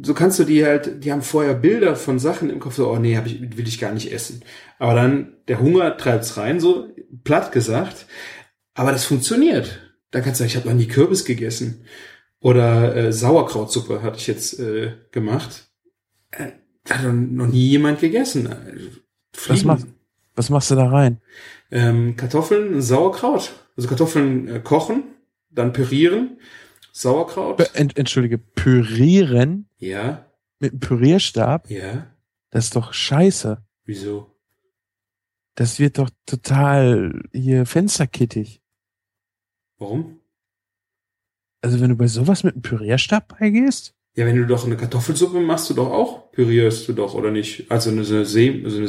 so 0.02 0.14
kannst 0.14 0.38
du 0.38 0.44
die 0.44 0.64
halt, 0.64 1.04
die 1.04 1.12
haben 1.12 1.22
vorher 1.22 1.54
Bilder 1.54 1.96
von 1.96 2.18
Sachen 2.18 2.50
im 2.50 2.60
Kopf, 2.60 2.74
so, 2.74 2.90
oh 2.90 2.98
nee, 2.98 3.16
hab 3.16 3.26
ich, 3.26 3.56
will 3.56 3.68
ich 3.68 3.80
gar 3.80 3.92
nicht 3.92 4.12
essen. 4.12 4.42
Aber 4.78 4.94
dann, 4.94 5.34
der 5.48 5.60
Hunger 5.60 5.96
treibt's 5.96 6.36
rein, 6.36 6.60
so 6.60 6.88
platt 7.24 7.52
gesagt. 7.52 8.06
Aber 8.74 8.92
das 8.92 9.04
funktioniert. 9.04 9.80
Dann 10.10 10.22
kannst 10.22 10.40
du 10.40 10.44
sagen, 10.44 10.50
ich 10.50 10.56
habe 10.56 10.68
noch 10.68 10.76
nie 10.76 10.88
Kürbis 10.88 11.24
gegessen. 11.24 11.84
Oder 12.40 12.96
äh, 12.96 13.12
Sauerkrautsuppe 13.12 14.02
hatte 14.02 14.18
ich 14.18 14.26
jetzt 14.26 14.58
äh, 14.58 14.92
gemacht 15.12 15.69
äh, 16.30 16.52
hat 16.88 17.04
noch 17.04 17.46
nie 17.46 17.68
jemand 17.68 18.00
gegessen. 18.00 18.48
Was, 19.46 19.64
mach, 19.64 19.80
was 20.34 20.50
machst 20.50 20.70
du 20.70 20.74
da 20.74 20.88
rein? 20.88 21.20
Ähm, 21.70 22.16
Kartoffeln, 22.16 22.80
Sauerkraut. 22.82 23.52
Also 23.76 23.88
Kartoffeln 23.88 24.48
äh, 24.48 24.60
kochen, 24.60 25.04
dann 25.50 25.72
pürieren, 25.72 26.38
Sauerkraut. 26.92 27.60
Ent, 27.74 27.96
entschuldige, 27.96 28.38
pürieren? 28.38 29.68
Ja. 29.78 30.26
Mit 30.58 30.72
einem 30.72 30.80
Pürierstab? 30.80 31.70
Ja. 31.70 32.14
Das 32.50 32.64
ist 32.64 32.76
doch 32.76 32.92
scheiße. 32.92 33.62
Wieso? 33.84 34.34
Das 35.54 35.78
wird 35.78 35.98
doch 35.98 36.10
total 36.26 37.22
hier 37.32 37.66
fensterkittig. 37.66 38.62
Warum? 39.78 40.20
Also 41.62 41.80
wenn 41.80 41.90
du 41.90 41.96
bei 41.96 42.06
sowas 42.06 42.44
mit 42.44 42.54
einem 42.54 42.62
Pürierstab 42.62 43.38
beigehst? 43.38 43.94
Ja, 44.20 44.26
wenn 44.26 44.36
du 44.36 44.44
doch 44.44 44.66
eine 44.66 44.76
Kartoffelsuppe 44.76 45.40
machst, 45.40 45.70
du 45.70 45.74
doch 45.74 45.90
auch, 45.90 46.30
pürierst 46.32 46.86
du 46.86 46.92
doch, 46.92 47.14
oder 47.14 47.30
nicht? 47.30 47.70
Also 47.70 47.88
eine, 47.88 48.02
eine, 48.02 48.26
säm, 48.26 48.66
also 48.66 48.76
eine 48.76 48.88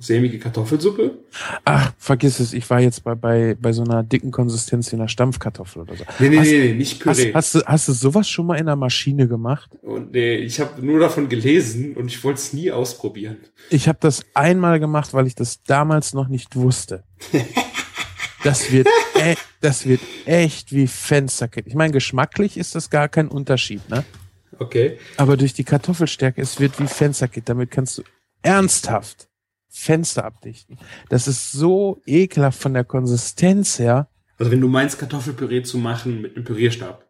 sämige 0.00 0.40
Kartoffelsuppe? 0.40 1.18
Ach, 1.64 1.92
vergiss 1.98 2.40
es, 2.40 2.52
ich 2.52 2.68
war 2.68 2.80
jetzt 2.80 3.04
bei, 3.04 3.14
bei, 3.14 3.56
bei 3.60 3.72
so 3.72 3.84
einer 3.84 4.02
dicken 4.02 4.32
Konsistenz 4.32 4.90
wie 4.90 4.96
einer 4.96 5.06
Stampfkartoffel 5.06 5.82
oder 5.82 5.94
so. 5.94 6.02
Nee, 6.18 6.30
nee, 6.30 6.38
hast, 6.38 6.50
nee, 6.50 6.58
nee, 6.58 6.74
nicht 6.74 6.98
Püree. 6.98 7.32
Hast, 7.32 7.34
hast, 7.34 7.54
du, 7.54 7.60
hast 7.64 7.88
du 7.90 7.92
sowas 7.92 8.28
schon 8.28 8.44
mal 8.44 8.58
in 8.58 8.66
der 8.66 8.74
Maschine 8.74 9.28
gemacht? 9.28 9.70
Und 9.82 10.10
nee, 10.10 10.38
ich 10.38 10.58
habe 10.58 10.84
nur 10.84 10.98
davon 10.98 11.28
gelesen 11.28 11.94
und 11.94 12.08
ich 12.08 12.24
wollte 12.24 12.40
es 12.40 12.52
nie 12.52 12.72
ausprobieren. 12.72 13.36
Ich 13.70 13.86
habe 13.86 13.98
das 14.00 14.26
einmal 14.34 14.80
gemacht, 14.80 15.14
weil 15.14 15.28
ich 15.28 15.36
das 15.36 15.62
damals 15.62 16.12
noch 16.12 16.26
nicht 16.26 16.56
wusste. 16.56 17.04
Das 18.44 18.72
wird, 18.72 18.88
e 19.14 19.36
das 19.60 19.86
wird 19.86 20.00
echt 20.24 20.72
wie 20.72 20.88
Fensterkette. 20.88 21.68
Ich 21.68 21.76
meine, 21.76 21.92
geschmacklich 21.92 22.56
ist 22.56 22.74
das 22.74 22.90
gar 22.90 23.08
kein 23.08 23.28
Unterschied, 23.28 23.88
ne? 23.88 24.02
Okay. 24.58 24.98
Aber 25.16 25.36
durch 25.36 25.54
die 25.54 25.64
Kartoffelstärke, 25.64 26.40
es 26.40 26.60
wird 26.60 26.78
wie 26.80 26.86
Fensterkit. 26.86 27.48
Damit 27.48 27.70
kannst 27.70 27.98
du 27.98 28.02
ernsthaft 28.42 29.28
Fenster 29.68 30.24
abdichten. 30.24 30.78
Das 31.08 31.26
ist 31.28 31.52
so 31.52 32.00
ekelhaft 32.06 32.60
von 32.60 32.74
der 32.74 32.84
Konsistenz 32.84 33.78
her. 33.78 34.08
Also 34.38 34.50
wenn 34.52 34.60
du 34.60 34.68
meinst, 34.68 34.98
Kartoffelpüree 34.98 35.62
zu 35.62 35.78
machen 35.78 36.20
mit 36.20 36.36
einem 36.36 36.44
Pürierstab. 36.44 37.06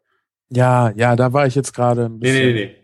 Ja, 0.51 0.91
ja, 0.97 1.17
da 1.17 1.33
war 1.33 1.47
ich 1.47 1.55
jetzt 1.55 1.73
gerade 1.75 2.07
ein 2.07 2.19
Nee, 2.19 2.53
bisschen. 2.53 2.55
nee, 2.55 2.77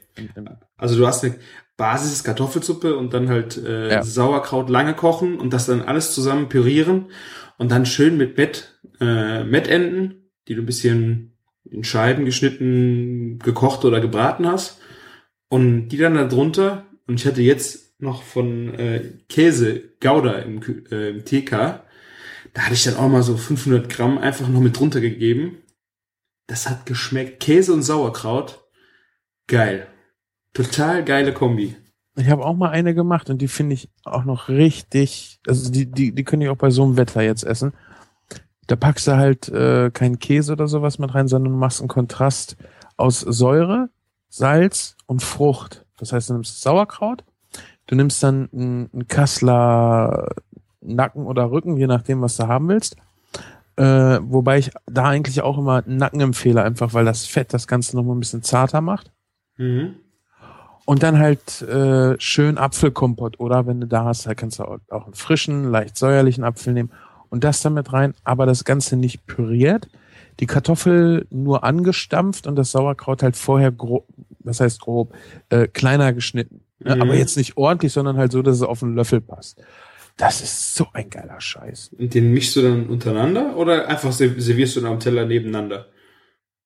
nee. 0.45 0.51
Also 0.77 0.97
du 0.97 1.07
hast 1.07 1.23
eine 1.25 1.37
Basis 1.77 2.13
ist 2.13 2.25
Kartoffelsuppe 2.25 2.97
und 2.97 3.15
dann 3.15 3.29
halt 3.29 3.57
äh, 3.57 3.91
Ja. 3.93 4.03
Sauerkraut 4.03 4.69
lange 4.69 4.95
kochen 4.95 5.39
und 5.39 5.53
das 5.53 5.67
dann 5.67 5.83
alles 5.83 6.13
zusammen 6.13 6.49
pürieren 6.49 7.11
und 7.57 7.71
dann 7.71 7.87
schön 7.87 8.17
mit 8.17 8.37
Mett, 8.37 8.81
äh, 9.01 9.45
Mettenden, 9.45 10.31
die 10.49 10.55
du 10.57 10.63
ein 10.63 10.67
bisschen 10.67 11.38
in 11.71 11.85
Scheiben 11.85 12.25
geschnitten, 12.25 13.39
gekocht 13.39 13.85
oder 13.85 14.01
gebraten 14.01 14.47
hast 14.47 14.81
und 15.49 15.89
die 15.89 15.99
dann 15.99 16.15
da 16.15 16.25
drunter 16.25 16.87
und 17.07 17.21
ich 17.21 17.27
hatte 17.27 17.43
jetzt 17.43 18.01
noch 18.01 18.23
von 18.23 18.75
äh, 18.75 19.13
Käse 19.29 19.93
Gouda 20.01 20.35
im, 20.39 20.61
äh, 20.91 21.11
im 21.11 21.25
TK, 21.25 21.83
da 22.55 22.63
hatte 22.63 22.75
ich 22.75 22.85
dann 22.85 22.97
auch 22.97 23.09
mal 23.09 23.23
so 23.23 23.37
500 23.37 23.89
Gramm 23.89 24.19
einfach 24.19 24.49
noch 24.49 24.61
mit 24.61 24.79
drunter 24.79 25.01
gegeben. 25.01 25.59
Das 26.47 26.69
hat 26.69 26.87
geschmeckt. 26.87 27.41
Käse 27.41 27.73
und 27.73 27.83
Sauerkraut. 27.83 28.65
Geil. 29.47 29.87
Total 30.55 31.05
geile 31.05 31.33
Kombi. 31.33 31.77
Ich 32.17 32.29
habe 32.31 32.45
auch 32.45 32.57
mal 32.57 32.71
eine 32.71 32.95
gemacht 32.95 33.31
und 33.31 33.41
die 33.41 33.49
finde 33.49 33.75
ich 33.75 33.91
auch 34.05 34.25
noch 34.25 34.49
richtig, 34.49 35.39
also 35.47 35.71
die, 35.71 35.87
die, 35.87 36.13
die 36.13 36.25
können 36.25 36.43
ich 36.43 36.49
auch 36.49 36.57
bei 36.57 36.71
so 36.71 36.83
einem 36.83 36.97
Wetter 36.97 37.23
jetzt 37.23 37.45
essen. 37.45 37.75
Da 38.69 38.77
packst 38.77 39.09
du 39.09 39.17
halt 39.17 39.49
äh, 39.49 39.91
keinen 39.91 40.19
Käse 40.19 40.53
oder 40.53 40.69
sowas 40.69 40.99
mit 40.99 41.15
rein, 41.15 41.27
sondern 41.27 41.55
du 41.55 41.59
machst 41.59 41.81
einen 41.81 41.89
Kontrast 41.89 42.57
aus 42.99 43.21
Säure, 43.21 43.89
Salz 44.29 44.95
und 45.07 45.23
Frucht. 45.23 45.87
Das 45.97 46.13
heißt, 46.13 46.29
du 46.29 46.35
nimmst 46.35 46.61
Sauerkraut, 46.61 47.25
du 47.87 47.97
nimmst 47.97 48.23
dann 48.23 48.49
einen, 48.53 49.09
Kassler 49.09 50.29
Nacken 50.83 51.27
oder 51.27 51.51
Rücken, 51.51 51.79
je 51.79 51.87
nachdem, 51.87 52.21
was 52.21 52.37
du 52.37 52.47
haben 52.47 52.69
willst. 52.69 52.97
Äh, 53.77 54.19
wobei 54.23 54.59
ich 54.59 54.71
da 54.87 55.05
eigentlich 55.05 55.41
auch 55.41 55.57
immer 55.57 55.83
Nacken 55.87 56.21
empfehle, 56.21 56.63
einfach 56.63 56.93
weil 56.93 57.07
das 57.07 57.25
Fett 57.25 57.55
das 57.55 57.69
Ganze 57.69 57.97
nochmal 57.97 58.17
ein 58.17 58.21
bisschen 58.21 58.43
zarter 58.43 58.83
macht. 58.83 59.13
Mhm. 59.57 59.95
Und 60.85 61.03
dann 61.03 61.19
halt 61.19 61.63
äh, 61.63 62.17
schön 62.21 62.59
Apfelkompott, 62.59 63.41
oder 63.41 63.67
wenn 63.67 63.81
du 63.81 63.87
da 63.87 64.05
hast, 64.05 64.27
da 64.27 64.35
kannst 64.35 64.59
du 64.59 64.65
auch, 64.65 64.79
auch 64.91 65.05
einen 65.05 65.15
frischen, 65.15 65.71
leicht 65.71 65.97
säuerlichen 65.97 66.45
Apfel 66.45 66.75
nehmen 66.75 66.91
und 67.31 67.45
das 67.45 67.63
damit 67.63 67.93
rein, 67.93 68.15
aber 68.25 68.47
das 68.47 68.65
Ganze 68.65 68.97
nicht 68.97 69.27
püriert. 69.27 69.89
Die 70.41 70.47
Kartoffel 70.47 71.27
nur 71.31 71.65
angestampft 71.65 72.47
und 72.47 72.57
das 72.57 72.71
Sauerkraut 72.71 73.23
halt 73.23 73.37
vorher 73.37 73.73
grob, 73.73 74.07
was 74.41 74.61
heißt 74.61 74.81
grob, 74.81 75.13
äh, 75.49 75.67
kleiner 75.67 76.13
geschnitten. 76.13 76.61
Ne? 76.79 76.95
Mhm. 76.95 77.03
Aber 77.03 77.15
jetzt 77.15 77.37
nicht 77.37 77.57
ordentlich, 77.57 77.93
sondern 77.93 78.17
halt 78.17 78.31
so, 78.31 78.43
dass 78.43 78.57
es 78.57 78.63
auf 78.63 78.83
einen 78.83 78.95
Löffel 78.95 79.21
passt. 79.21 79.61
Das 80.17 80.41
ist 80.41 80.75
so 80.75 80.87
ein 80.93 81.11
geiler 81.11 81.41
Scheiß. 81.41 81.91
Und 81.99 82.15
den 82.15 82.33
mischst 82.33 82.57
du 82.57 82.63
dann 82.63 82.87
untereinander 82.87 83.57
oder 83.57 83.89
einfach 83.89 84.13
ser- 84.13 84.41
servierst 84.41 84.77
du 84.77 84.81
dann 84.81 84.93
am 84.93 85.01
Teller 85.01 85.27
nebeneinander? 85.27 85.87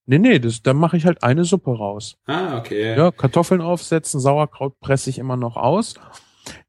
Nee, 0.05 0.19
nee, 0.19 0.39
das, 0.39 0.63
da 0.63 0.75
mache 0.75 0.97
ich 0.97 1.07
halt 1.07 1.23
eine 1.23 1.45
Suppe 1.45 1.77
raus. 1.77 2.17
Ah, 2.27 2.59
okay. 2.59 2.97
Ja, 2.97 3.11
Kartoffeln 3.11 3.61
aufsetzen, 3.61 4.21
Sauerkraut 4.21 4.81
presse 4.81 5.11
ich 5.11 5.19
immer 5.19 5.37
noch 5.37 5.57
aus, 5.57 5.95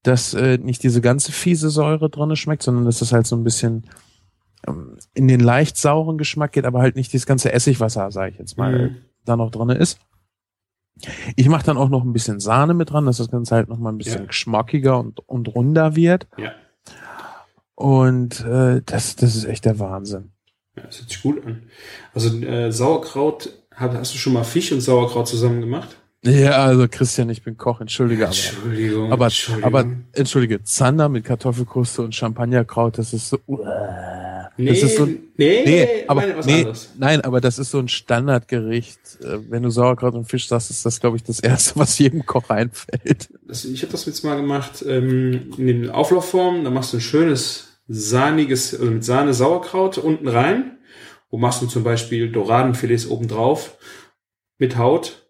dass 0.03 0.33
äh, 0.33 0.57
nicht 0.57 0.83
diese 0.83 1.01
ganze 1.01 1.31
fiese 1.31 1.69
Säure 1.69 2.09
drinne 2.09 2.35
schmeckt, 2.35 2.63
sondern 2.63 2.85
dass 2.85 3.01
es 3.01 3.11
halt 3.13 3.27
so 3.27 3.35
ein 3.35 3.43
bisschen 3.43 3.89
ähm, 4.67 4.97
in 5.13 5.27
den 5.27 5.39
leicht 5.39 5.77
sauren 5.77 6.17
Geschmack 6.17 6.51
geht, 6.53 6.65
aber 6.65 6.79
halt 6.81 6.95
nicht 6.95 7.11
dieses 7.13 7.25
ganze 7.25 7.51
Essigwasser, 7.53 8.11
sage 8.11 8.31
ich 8.31 8.39
jetzt 8.39 8.57
mal, 8.57 8.89
Mhm. 8.89 8.95
da 9.25 9.35
noch 9.35 9.51
drinne 9.51 9.75
ist. 9.75 9.99
Ich 11.35 11.49
mache 11.49 11.65
dann 11.65 11.77
auch 11.77 11.89
noch 11.89 12.03
ein 12.03 12.13
bisschen 12.13 12.39
Sahne 12.39 12.73
mit 12.73 12.91
dran, 12.91 13.05
dass 13.05 13.17
das 13.17 13.31
Ganze 13.31 13.55
halt 13.55 13.67
noch 13.67 13.79
mal 13.79 13.91
ein 13.91 13.97
bisschen 13.97 14.21
Ja. 14.21 14.25
geschmackiger 14.27 14.99
und, 14.99 15.19
und 15.27 15.47
runder 15.55 15.95
wird. 15.95 16.27
Ja. 16.37 16.51
Und 17.75 18.41
äh, 18.41 18.81
das, 18.85 19.15
das 19.15 19.35
ist 19.35 19.45
echt 19.45 19.65
der 19.65 19.79
Wahnsinn. 19.79 20.31
ja, 20.77 20.83
das 20.83 20.99
hört 20.99 21.09
sich 21.09 21.21
gut 21.21 21.43
an. 21.45 21.63
Also 22.13 22.37
äh, 22.39 22.71
Sauerkraut, 22.71 23.49
hast, 23.73 23.93
hast 23.95 24.13
du 24.13 24.17
schon 24.17 24.33
mal 24.33 24.43
Fisch 24.43 24.71
und 24.71 24.81
Sauerkraut 24.81 25.27
zusammen 25.27 25.59
gemacht? 25.61 25.97
Ja, 26.25 26.63
also 26.63 26.87
Christian, 26.89 27.29
ich 27.29 27.43
bin 27.43 27.57
Koch, 27.57 27.81
entschuldige, 27.81 28.23
aber 28.23 28.31
Entschuldigung. 28.33 29.11
Aber, 29.11 29.25
Entschuldigung. 29.25 29.67
aber 29.75 29.85
entschuldige, 30.13 30.63
Zander 30.63 31.09
mit 31.09 31.25
Kartoffelkruste 31.25 32.01
und 32.01 32.15
Champagnerkraut, 32.15 32.97
das 32.97 33.11
ist 33.13 33.27
so. 33.29 33.39
nee, 34.55 34.69
das 34.69 34.83
ist 34.83 34.95
so- 34.97 35.05
nee, 35.05 35.19
Nee, 35.37 35.87
aber 36.07 36.23
was 36.37 36.45
nee, 36.45 36.59
anderes. 36.59 36.89
nein, 36.97 37.21
aber 37.21 37.41
das 37.41 37.59
ist 37.59 37.71
so 37.71 37.79
ein 37.79 37.89
Standardgericht. 37.89 38.99
Äh, 39.21 39.39
Wenn 39.49 39.63
du 39.63 39.69
Sauerkraut 39.69 40.13
und 40.13 40.25
Fisch 40.25 40.47
sagst, 40.47 40.69
ist 40.69 40.85
das, 40.85 40.99
glaube 41.01 41.17
ich, 41.17 41.23
das 41.23 41.39
erste, 41.41 41.75
was 41.79 41.97
jedem 41.99 42.25
Koch 42.25 42.49
einfällt. 42.49 43.27
Das, 43.47 43.65
ich 43.65 43.81
habe 43.81 43.91
das 43.91 44.05
jetzt 44.05 44.23
mal 44.23 44.35
gemacht 44.37 44.83
ähm, 44.87 45.51
in 45.57 45.67
den 45.67 45.89
Auflaufformen. 45.89 46.63
Da 46.63 46.69
machst 46.69 46.93
du 46.93 46.97
ein 46.97 47.01
schönes 47.01 47.79
sahniges, 47.89 48.73
also 48.73 48.91
mit 48.91 49.03
Sahne 49.03 49.33
Sauerkraut 49.33 49.97
unten 49.97 50.29
rein. 50.29 50.77
Wo 51.29 51.37
machst 51.37 51.61
du 51.61 51.65
zum 51.67 51.83
Beispiel 51.83 52.31
Doradenfilets 52.31 53.07
oben 53.07 53.27
drauf 53.27 53.77
mit 54.59 54.77
Haut, 54.77 55.22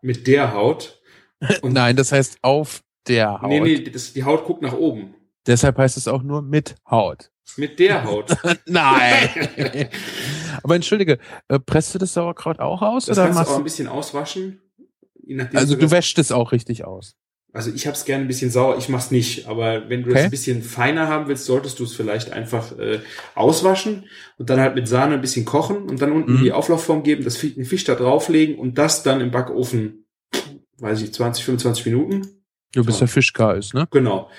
mit 0.00 0.26
der 0.26 0.52
Haut. 0.54 1.00
Und- 1.62 1.72
Nein, 1.72 1.96
das 1.96 2.12
heißt 2.12 2.38
auf 2.42 2.82
der 3.08 3.40
Haut. 3.40 3.48
Nee, 3.48 3.60
nee, 3.60 3.84
das, 3.84 4.12
die 4.12 4.24
Haut 4.24 4.44
guckt 4.44 4.62
nach 4.62 4.74
oben. 4.74 5.14
Deshalb 5.46 5.78
heißt 5.78 5.96
es 5.96 6.06
auch 6.06 6.22
nur 6.22 6.42
mit 6.42 6.74
Haut. 6.90 7.30
Mit 7.56 7.78
der 7.78 8.04
Haut. 8.04 8.36
Nein. 8.66 9.28
aber 10.62 10.74
entschuldige, 10.76 11.18
äh, 11.48 11.58
presst 11.58 11.94
du 11.94 11.98
das 11.98 12.14
Sauerkraut 12.14 12.60
auch 12.60 12.82
aus 12.82 13.06
Das 13.06 13.18
oder 13.18 13.26
kannst 13.28 13.48
du 13.50 13.54
auch 13.54 13.58
ein 13.58 13.64
bisschen 13.64 13.88
auswaschen. 13.88 14.60
Also 15.54 15.76
du 15.76 15.90
wäschst 15.90 16.18
es 16.18 16.32
auch 16.32 16.52
richtig 16.52 16.84
aus. 16.84 17.16
Also 17.52 17.72
ich 17.72 17.86
habe 17.86 17.96
es 17.96 18.04
gerne 18.04 18.24
ein 18.24 18.28
bisschen 18.28 18.50
sauer, 18.50 18.78
ich 18.78 18.88
mach's 18.88 19.10
nicht. 19.10 19.48
Aber 19.48 19.88
wenn 19.88 20.02
du 20.02 20.10
das 20.10 20.18
Okay. 20.18 20.24
ein 20.26 20.30
bisschen 20.30 20.62
feiner 20.62 21.08
haben 21.08 21.26
willst, 21.28 21.46
solltest 21.46 21.78
du 21.80 21.84
es 21.84 21.94
vielleicht 21.94 22.32
einfach 22.32 22.78
äh, 22.78 23.00
auswaschen 23.34 24.04
und 24.38 24.50
dann 24.50 24.60
halt 24.60 24.74
mit 24.76 24.86
Sahne 24.86 25.14
ein 25.14 25.20
bisschen 25.20 25.44
kochen 25.44 25.88
und 25.88 26.00
dann 26.00 26.12
unten 26.12 26.34
Mhm. 26.34 26.42
die 26.42 26.52
Auflaufform 26.52 27.02
geben, 27.02 27.24
das 27.24 27.36
Fisch, 27.36 27.54
den 27.54 27.64
Fisch 27.64 27.84
da 27.84 27.94
drauflegen 27.96 28.56
und 28.58 28.78
das 28.78 29.02
dann 29.02 29.20
im 29.20 29.30
Backofen, 29.32 30.06
weiß 30.78 31.02
ich, 31.02 31.12
20, 31.12 31.44
25 31.44 31.86
Minuten. 31.86 32.22
Du 32.72 32.84
bist 32.84 32.98
So. 32.98 33.04
der 33.06 33.08
Fischgar 33.08 33.56
ist, 33.56 33.74
ne? 33.74 33.88
Genau. 33.90 34.30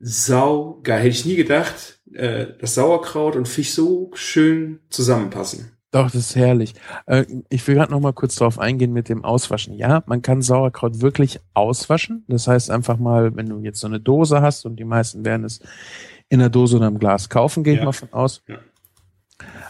Sau 0.00 0.80
geil. 0.84 0.98
Hätte 1.00 1.08
ich 1.08 1.24
nie 1.26 1.34
gedacht, 1.36 2.00
äh, 2.12 2.46
dass 2.60 2.74
Sauerkraut 2.74 3.34
und 3.34 3.48
Fisch 3.48 3.70
so 3.72 4.10
schön 4.14 4.78
zusammenpassen. 4.90 5.72
Doch, 5.90 6.04
das 6.06 6.16
ist 6.16 6.36
herrlich. 6.36 6.74
Äh, 7.06 7.24
ich 7.48 7.66
will 7.66 7.74
gerade 7.76 7.92
noch 7.92 8.00
mal 8.00 8.12
kurz 8.12 8.34
drauf 8.36 8.58
eingehen 8.58 8.92
mit 8.92 9.08
dem 9.08 9.24
Auswaschen. 9.24 9.74
Ja, 9.74 10.02
man 10.06 10.20
kann 10.20 10.42
Sauerkraut 10.42 11.00
wirklich 11.00 11.40
auswaschen. 11.54 12.24
Das 12.28 12.46
heißt 12.46 12.70
einfach 12.70 12.98
mal, 12.98 13.34
wenn 13.36 13.48
du 13.48 13.60
jetzt 13.60 13.80
so 13.80 13.86
eine 13.86 13.98
Dose 13.98 14.42
hast 14.42 14.66
und 14.66 14.76
die 14.76 14.84
meisten 14.84 15.24
werden 15.24 15.44
es 15.44 15.60
in 16.28 16.40
der 16.40 16.50
Dose 16.50 16.76
oder 16.76 16.88
im 16.88 16.98
Glas 16.98 17.30
kaufen, 17.30 17.64
gehe 17.64 17.72
ich 17.74 17.78
Ja. 17.78 17.86
mal 17.86 17.92
von 17.92 18.12
aus. 18.12 18.42
Ja. 18.46 18.58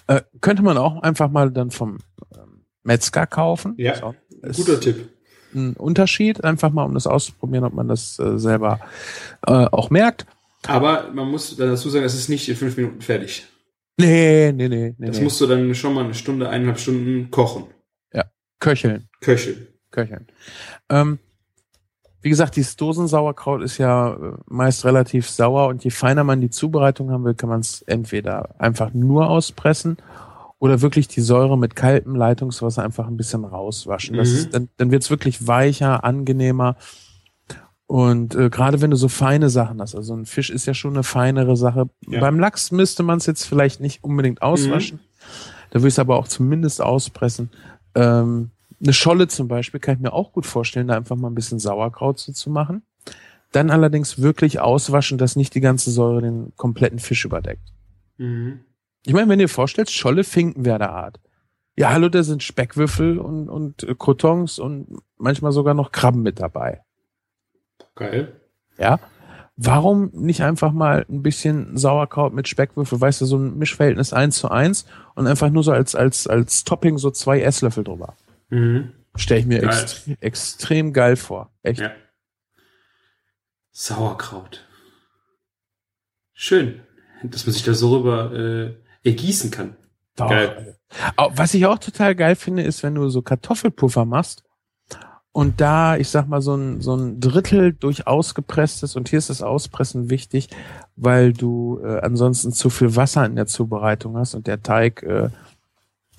Äh, 0.09 0.23
könnte 0.41 0.63
man 0.63 0.77
auch 0.77 1.03
einfach 1.03 1.31
mal 1.31 1.51
dann 1.53 1.71
vom 1.71 1.99
ähm, 2.35 2.65
Metzger 2.83 3.27
kaufen. 3.27 3.75
Ja. 3.77 4.15
Ist 4.43 4.57
Guter 4.57 4.81
Tipp. 4.81 5.09
Ein 5.55 5.75
Unterschied, 5.75 6.43
einfach 6.43 6.71
mal, 6.71 6.85
um 6.85 6.95
das 6.95 7.07
auszuprobieren, 7.07 7.65
ob 7.65 7.75
man 7.75 7.87
das 7.89 8.19
äh, 8.19 8.39
selber 8.39 8.81
äh, 9.47 9.53
auch 9.53 9.91
merkt. 9.91 10.27
Aber 10.67 11.11
man 11.13 11.31
muss 11.31 11.57
dazu 11.57 11.89
sagen, 11.91 12.05
es 12.05 12.15
ist 12.15 12.29
nicht 12.29 12.49
in 12.49 12.57
fünf 12.57 12.77
Minuten 12.77 13.01
fertig. 13.01 13.47
Nee, 13.99 14.53
nee, 14.53 14.69
nee, 14.69 14.95
nee. 14.97 15.07
Das 15.09 15.19
nee. 15.19 15.25
musst 15.25 15.41
du 15.41 15.47
dann 15.47 15.75
schon 15.75 15.95
mal 15.95 16.05
eine 16.05 16.15
Stunde, 16.15 16.49
eineinhalb 16.49 16.79
Stunden 16.79 17.31
kochen. 17.31 17.65
köcheln. 18.61 19.09
Köcheln. 19.21 19.69
köcheln. 19.91 20.27
Ähm, 20.89 21.19
wie 22.21 22.31
gesagt, 22.31 22.57
dieses 22.57 22.77
Dosensauerkraut 22.77 23.63
ist 23.63 23.79
ja 23.79 24.15
äh, 24.15 24.33
meist 24.47 24.85
relativ 24.85 25.29
sauer 25.29 25.69
und 25.69 25.85
je 25.85 25.91
feiner 25.91 26.25
man 26.25 26.41
die 26.41 26.51
Zubereitung 26.51 27.11
haben 27.11 27.25
will, 27.25 27.35
kann 27.35 27.49
man 27.49 27.61
es 27.61 27.83
entweder 27.83 28.61
einfach 28.61 28.93
nur 28.93 29.31
auspressen 29.31 29.99
oder 30.59 30.83
wirklich 30.83 31.07
die 31.07 31.21
Säure 31.21 31.57
mit 31.57 31.77
kaltem 31.77 32.17
Leitungswasser 32.17 32.83
einfach 32.83 33.07
ein 33.07 33.17
bisschen 33.17 33.45
rauswaschen. 33.45 34.17
Mhm. 34.17 34.23
ist, 34.23 34.55
dann 34.55 34.69
dann 34.77 34.91
wird 34.91 35.05
es 35.05 35.11
wirklich 35.11 35.47
weicher, 35.47 36.05
angenehmer. 36.05 36.77
Und 37.89 38.35
äh, 38.35 38.51
gerade 38.51 38.83
wenn 38.83 38.91
du 38.91 38.99
so 38.99 39.09
feine 39.09 39.49
Sachen 39.49 39.81
hast, 39.81 39.95
also 39.95 40.15
ein 40.15 40.27
Fisch 40.27 40.51
ist 40.51 40.67
ja 40.67 40.75
schon 40.75 40.93
eine 40.93 41.03
feinere 41.03 41.57
Sache. 41.57 41.89
Ja. 42.07 42.21
Beim 42.21 42.39
Lachs 42.39 42.71
müsste 42.71 43.03
man 43.03 43.17
es 43.17 43.25
jetzt 43.25 43.45
vielleicht 43.45 43.81
nicht 43.81 44.05
unbedingt 44.05 44.43
auswaschen. 44.43 45.01
Da 45.71 45.79
würde 45.81 45.89
ich 45.89 45.95
es 45.95 45.99
aber 45.99 46.19
auch 46.19 46.29
zumindest 46.29 46.83
auspressen. 46.83 47.51
Ähm, 47.95 48.51
eine 48.79 48.93
Scholle 48.93 49.27
zum 49.27 49.49
Beispiel 49.49 49.81
kann 49.81 49.95
ich 49.95 50.03
mir 50.03 50.13
auch 50.13 50.33
gut 50.33 50.45
vorstellen, 50.45 50.89
da 50.89 50.97
einfach 50.97 51.17
mal 51.17 51.31
ein 51.31 51.35
bisschen 51.35 51.59
Sauerkraut 51.59 52.19
so 52.19 52.31
zu 52.33 52.51
machen. 52.51 52.83
Dann 53.53 53.71
allerdings 53.71 54.21
wirklich 54.21 54.61
auswaschen, 54.61 55.17
dass 55.17 55.35
nicht 55.35 55.55
die 55.55 55.63
ganze 55.63 55.91
Säure 55.91 56.21
den 56.21 56.53
kompletten 56.57 56.99
Fisch 56.99 57.25
überdeckt. 57.25 57.73
Mhm. 58.19 58.61
Ich 59.07 59.15
meine, 59.15 59.31
wenn 59.31 59.39
du 59.39 59.47
dir 59.47 59.49
vorstellst, 59.49 59.95
Scholle 59.95 60.25
Finken 60.25 60.67
wäre 60.67 60.79
der 60.79 60.93
Art. 60.93 61.21
Ja, 61.75 61.91
hallo, 61.91 62.11
da 62.11 62.23
sind 62.23 62.43
Speckwürfel 62.43 63.19
und, 63.19 63.49
und 63.49 63.87
Crotons 63.99 64.59
und 64.59 64.99
manchmal 65.17 65.53
sogar 65.53 65.73
noch 65.73 65.91
Krabben 65.91 66.21
mit 66.21 66.39
dabei. 66.39 66.83
Geil. 67.95 68.41
Ja. 68.79 68.99
Warum 69.57 70.11
nicht 70.13 70.43
einfach 70.43 70.71
mal 70.71 71.05
ein 71.09 71.23
bisschen 71.23 71.77
Sauerkraut 71.77 72.33
mit 72.33 72.47
Speckwürfel, 72.47 73.01
weißt 73.01 73.21
du, 73.21 73.27
so 73.27 73.37
ein 73.39 73.59
Mischverhältnis 73.59 74.13
eins 74.13 74.39
zu 74.39 74.51
eins 74.51 74.87
und 75.17 75.27
einfach 75.27 75.51
nur 75.51 75.65
so 75.65 75.73
als, 75.73 75.97
als, 75.97 76.29
als 76.29 76.63
Topping 76.63 76.97
so 76.97 77.11
zwei 77.11 77.41
Esslöffel 77.41 77.83
drüber. 77.83 78.15
Mhm. 78.51 78.93
Stelle 79.17 79.41
ich 79.41 79.47
mir 79.47 79.61
Geil. 79.61 79.71
extre 79.71 80.17
extrem 80.21 80.93
geil 80.93 81.17
vor. 81.17 81.51
Echt. 81.65 81.81
Ja. 81.81 81.91
Sauerkraut. 83.73 84.65
Schön, 86.35 86.81
dass 87.25 87.45
man 87.45 87.53
sich 87.53 87.65
da 87.65 87.75
so 87.75 87.97
rüber 87.97 88.33
äh, 88.33 88.75
ergießen 89.09 89.51
kann. 89.51 89.77
Doch. 90.15 90.31
Geil. 90.31 90.77
Was 91.17 91.53
ich 91.55 91.67
auch 91.67 91.79
total 91.79 92.15
geil 92.15 92.37
finde, 92.37 92.63
ist, 92.63 92.85
wenn 92.85 92.95
du 92.95 93.09
so 93.09 93.23
Kartoffelpuffer 93.23 94.05
machst 94.05 94.45
und 95.39 95.61
da, 95.61 95.97
ich 95.97 96.09
sag 96.09 96.27
mal, 96.27 96.43
so 96.43 96.57
ein, 96.57 96.81
so 96.81 96.97
ein 96.97 97.21
Drittel 97.21 97.73
durch 97.73 98.09
ausgepresstes 98.09 98.97
und 98.97 99.09
hier 99.09 99.21
ist 99.21 99.31
das 99.31 99.41
Auspressen 99.41 100.11
wichtig, 100.11 100.49
weil 100.97 101.33
du 101.33 101.79
äh, 101.81 102.01
ansonsten 102.01 102.51
zu 102.51 102.71
viel 102.71 102.97
Wasser 102.97 103.25
in 103.25 103.37
der 103.37 103.47
Zubereitung 103.47 104.17
hast 104.17 104.35
und 104.35 104.49
der 104.49 104.65
Teig 104.65 105.05
äh, 105.05 105.29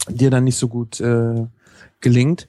dir 0.07 0.29
dann 0.29 0.45
nicht 0.45 0.55
so 0.55 0.69
gut 0.69 1.01
äh, 1.01 1.45
gelingt. 1.99 2.47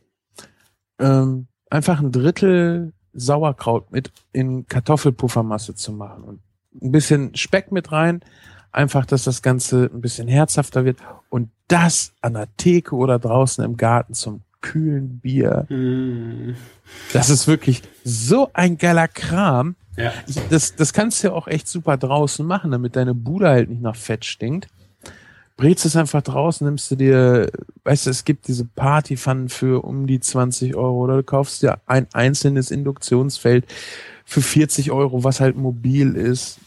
Ähm, 1.00 1.48
einfach 1.70 1.98
ein 1.98 2.12
Drittel 2.12 2.92
Sauerkraut 3.14 3.90
mit 3.90 4.12
in 4.32 4.68
Kartoffelpuffermasse 4.68 5.74
zu 5.74 5.90
machen 5.90 6.22
und 6.22 6.40
ein 6.80 6.92
bisschen 6.92 7.34
Speck 7.34 7.72
mit 7.72 7.90
rein, 7.90 8.20
einfach, 8.70 9.06
dass 9.06 9.24
das 9.24 9.42
Ganze 9.42 9.90
ein 9.92 10.02
bisschen 10.02 10.28
herzhafter 10.28 10.84
wird 10.84 10.98
und 11.30 11.50
das 11.66 12.12
an 12.20 12.34
der 12.34 12.46
Theke 12.56 12.94
oder 12.94 13.18
draußen 13.18 13.64
im 13.64 13.76
Garten 13.76 14.14
zum 14.14 14.42
kühlen 14.60 15.18
Bier. 15.20 15.66
Mm, 15.68 16.54
Das 17.12 17.30
ist 17.30 17.46
wirklich 17.48 17.82
so 18.04 18.50
ein 18.52 18.76
geiler 18.78 19.08
Kram. 19.08 19.74
ja. 19.96 20.12
Das, 20.50 20.74
das 20.76 20.92
kannst 20.92 21.22
du 21.22 21.28
ja 21.28 21.34
auch 21.34 21.46
echt 21.48 21.68
super 21.68 21.96
draußen 21.96 22.44
machen, 22.46 22.70
damit 22.70 22.96
deine 22.96 23.14
Bude 23.14 23.48
halt 23.48 23.68
nicht 23.70 23.82
nach 23.82 23.96
Fett 23.96 24.24
stinkt. 24.24 24.68
Brätst 25.56 25.84
es 25.84 25.94
einfach 25.94 26.22
draußen, 26.22 26.66
nimmst 26.66 26.90
du 26.90 26.96
dir, 26.96 27.50
weißt 27.84 28.06
du, 28.06 28.10
es 28.10 28.24
gibt 28.24 28.48
diese 28.48 28.64
Partypfannen 28.64 29.50
für 29.50 29.84
um 29.84 30.06
die 30.06 30.18
20 30.18 30.74
Euro 30.74 31.00
oder 31.04 31.16
du 31.18 31.22
kaufst 31.22 31.62
dir 31.62 31.80
ein 31.86 32.06
einzelnes 32.14 32.70
Induktionsfeld 32.70 33.66
für 34.24 34.40
40 34.40 34.90
Euro, 34.90 35.22
was 35.22 35.40
halt 35.40 35.56
mobil 35.56 36.16
ist. 36.16 36.58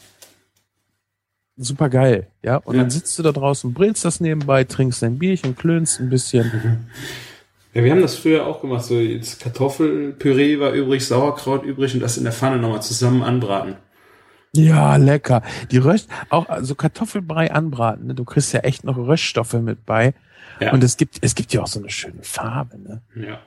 Super 1.57 1.89
geil, 1.89 2.27
ja. 2.43 2.57
Und 2.57 2.75
Ja. 2.75 2.81
dann 2.81 2.91
sitzt 2.91 3.17
du 3.17 3.23
da 3.23 3.31
draußen, 3.31 3.73
brätst 3.73 4.05
das 4.05 4.19
nebenbei, 4.19 4.63
trinkst 4.63 5.01
dein 5.01 5.17
Bierchen, 5.19 5.55
klönst 5.55 5.99
ein 5.99 6.09
bisschen. 6.09 6.51
Ja, 7.73 7.83
wir 7.83 7.91
haben 7.91 8.01
das 8.01 8.15
früher 8.15 8.45
auch 8.45 8.61
gemacht. 8.61 8.83
So 8.85 8.95
jetzt 8.95 9.41
Kartoffelpüree 9.41 10.59
war 10.59 10.71
übrig, 10.71 11.05
Sauerkraut 11.05 11.63
übrig 11.63 11.93
und 11.95 12.01
das 12.01 12.17
in 12.17 12.23
der 12.23 12.33
Pfanne 12.33 12.57
nochmal 12.57 12.81
zusammen 12.81 13.23
anbraten. 13.23 13.77
Ja, 14.55 14.97
lecker. 14.97 15.41
Die 15.71 15.79
Röst, 15.79 16.09
auch 16.29 16.47
also 16.47 16.75
Kartoffelbrei 16.75 17.51
anbraten, 17.51 18.07
ne? 18.07 18.13
du 18.13 18.23
kriegst 18.23 18.53
ja 18.53 18.59
echt 18.59 18.83
noch 18.83 18.97
Röststoffe 18.97 19.53
mit 19.53 19.85
bei. 19.85 20.13
Ja. 20.59 20.71
Und 20.71 20.83
es 20.83 20.97
gibt, 20.97 21.17
es 21.21 21.33
gibt 21.33 21.51
ja 21.53 21.63
auch 21.63 21.67
so 21.67 21.79
eine 21.79 21.89
schöne 21.89 22.21
Farbe, 22.21 22.77
ne? 22.77 23.01
ja. 23.15 23.39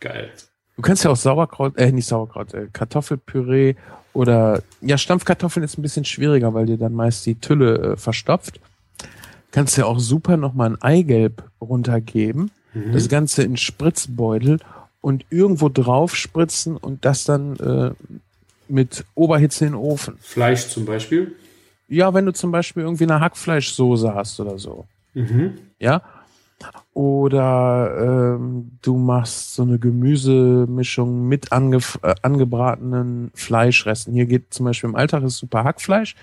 Geil. 0.00 0.30
Du 0.76 0.82
kannst 0.82 1.04
ja 1.04 1.10
auch 1.10 1.16
Sauerkraut, 1.16 1.76
äh, 1.76 1.92
nicht 1.92 2.06
Sauerkraut, 2.06 2.54
äh, 2.54 2.68
Kartoffelpüree 2.72 3.74
oder, 4.14 4.62
ja, 4.80 4.96
Stampfkartoffeln 4.96 5.62
ist 5.62 5.76
ein 5.76 5.82
bisschen 5.82 6.06
schwieriger, 6.06 6.54
weil 6.54 6.64
dir 6.64 6.78
dann 6.78 6.94
meist 6.94 7.26
die 7.26 7.38
Tülle 7.38 7.92
äh, 7.92 7.96
verstopft. 7.98 8.60
Kannst 9.50 9.76
ja 9.76 9.84
auch 9.84 9.98
super 9.98 10.38
nochmal 10.38 10.70
ein 10.70 10.80
Eigelb 10.80 11.44
runtergeben, 11.60 12.50
Mhm. 12.74 12.92
das 12.92 13.08
Ganze 13.08 13.42
in 13.42 13.56
Spritzbeutel 13.56 14.58
und 15.00 15.24
irgendwo 15.30 15.68
drauf 15.68 16.14
spritzen 16.14 16.76
und 16.76 17.04
das 17.04 17.24
dann 17.24 17.56
äh, 17.56 17.90
mit 18.68 19.04
Oberhitze 19.14 19.66
in 19.66 19.72
den 19.72 19.80
Ofen. 19.80 20.16
Fleisch 20.20 20.68
zum 20.68 20.84
Beispiel. 20.84 21.34
Ja, 21.88 22.14
wenn 22.14 22.26
du 22.26 22.32
zum 22.32 22.52
Beispiel 22.52 22.84
irgendwie 22.84 23.04
eine 23.04 23.20
Hackfleischsoße 23.20 24.14
hast 24.14 24.38
oder 24.40 24.58
so. 24.58 24.86
Mhm. 25.14 25.54
Ja. 25.78 26.02
Oder 26.92 28.36
ähm, 28.36 28.72
du 28.82 28.96
machst 28.96 29.54
so 29.54 29.62
eine 29.62 29.78
Gemüsemischung 29.78 31.26
mit 31.26 31.52
angef 31.52 31.98
äh, 32.02 32.14
angebratenen 32.22 33.30
Fleischresten. 33.34 34.12
Hier 34.12 34.26
geht 34.26 34.52
zum 34.52 34.66
Beispiel 34.66 34.90
im 34.90 34.96
Alltag 34.96 35.22
ist 35.22 35.38
super 35.38 35.64
Hackfleisch. 35.64 36.16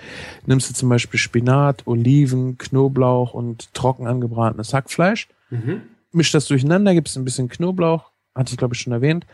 Nimmst 0.45 0.69
du 0.69 0.73
zum 0.75 0.89
Beispiel 0.89 1.19
Spinat, 1.19 1.87
Oliven, 1.87 2.57
Knoblauch 2.57 3.33
und 3.33 3.73
trocken 3.73 4.07
angebratenes 4.07 4.73
Hackfleisch. 4.73 5.27
Mhm. 5.49 5.81
Misch 6.11 6.31
das 6.31 6.47
durcheinander, 6.47 6.93
gibst 6.93 7.17
ein 7.17 7.25
bisschen 7.25 7.49
Knoblauch, 7.49 8.11
hatte 8.35 8.51
ich 8.51 8.57
glaube 8.57 8.75
ich 8.75 8.81
schon 8.81 8.93
erwähnt, 8.93 9.25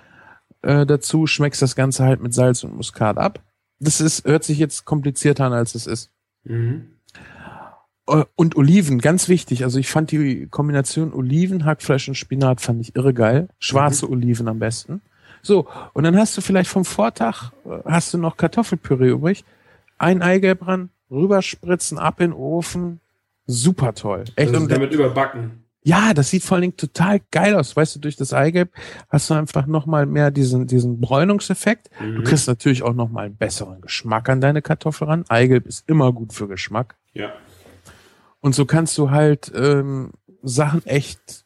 äh, 0.61 0.85
dazu, 0.85 1.27
schmeckst 1.27 1.61
das 1.61 1.75
Ganze 1.75 2.03
halt 2.05 2.21
mit 2.21 2.33
Salz 2.33 2.63
und 2.63 2.75
Muskat 2.75 3.17
ab. 3.17 3.41
Das 3.79 3.99
ist, 4.01 4.25
hört 4.25 4.43
sich 4.43 4.57
jetzt 4.57 4.85
komplizierter 4.85 5.45
an, 5.45 5.53
als 5.53 5.75
es 5.75 5.87
ist. 5.87 6.11
Mhm. 6.45 6.87
Äh, 8.07 8.23
Und 8.35 8.55
Oliven, 8.55 8.99
ganz 8.99 9.29
wichtig. 9.29 9.63
Also 9.63 9.79
ich 9.79 9.89
fand 9.89 10.11
die 10.11 10.47
Kombination 10.47 11.13
Oliven, 11.13 11.65
Hackfleisch 11.65 12.07
und 12.07 12.15
Spinat 12.15 12.61
fand 12.61 12.81
ich 12.81 12.95
irre 12.95 13.13
geil. 13.13 13.49
Schwarze 13.59 14.09
Oliven 14.09 14.47
am 14.47 14.59
besten. 14.59 15.01
So, 15.41 15.67
und 15.91 16.05
dann 16.05 16.17
hast 16.17 16.37
du 16.37 16.41
vielleicht 16.41 16.69
vom 16.69 16.85
Vortag, 16.85 17.51
äh, 17.65 17.79
hast 17.85 18.13
du 18.13 18.17
noch 18.17 18.37
Kartoffelpüree 18.37 19.09
übrig. 19.09 19.43
Ein 19.97 20.21
Eigelb 20.21 20.65
ran, 20.65 20.89
rüberspritzen, 21.11 21.97
ab 21.97 22.19
in 22.21 22.31
den 22.31 22.33
Ofen. 22.33 22.99
Super 23.45 23.93
toll. 23.93 24.23
Echt. 24.37 24.49
Also 24.49 24.61
Und 24.61 24.71
damit 24.71 24.93
überbacken. 24.93 25.62
Ja, 25.83 26.13
das 26.13 26.29
sieht 26.29 26.43
vor 26.43 26.55
allen 26.55 26.61
Dingen 26.61 26.77
total 26.77 27.19
geil 27.31 27.55
aus. 27.55 27.75
Weißt 27.75 27.95
du, 27.95 27.99
durch 27.99 28.15
das 28.15 28.31
Eigelb 28.33 28.71
hast 29.09 29.29
du 29.29 29.33
einfach 29.33 29.65
nochmal 29.65 30.05
mehr 30.05 30.31
diesen, 30.31 30.65
diesen 30.67 30.99
Bräunungseffekt. 31.01 31.89
Du 31.99 32.05
Mhm. 32.05 32.23
kriegst 32.23 32.47
natürlich 32.47 32.83
auch 32.83 32.93
nochmal 32.93 33.25
einen 33.25 33.35
besseren 33.35 33.81
Geschmack 33.81 34.29
an 34.29 34.39
deine 34.41 34.61
Kartoffel 34.61 35.07
ran. 35.07 35.25
Eigelb 35.27 35.65
ist 35.67 35.87
immer 35.89 36.13
gut 36.13 36.31
für 36.33 36.47
Geschmack. 36.47 36.95
Ja. 37.13 37.33
Und 38.39 38.55
so 38.55 38.65
kannst 38.65 38.97
du 38.97 39.09
halt 39.11 39.51
ähm, 39.55 40.11
Sachen 40.41 40.85
echt, 40.85 41.45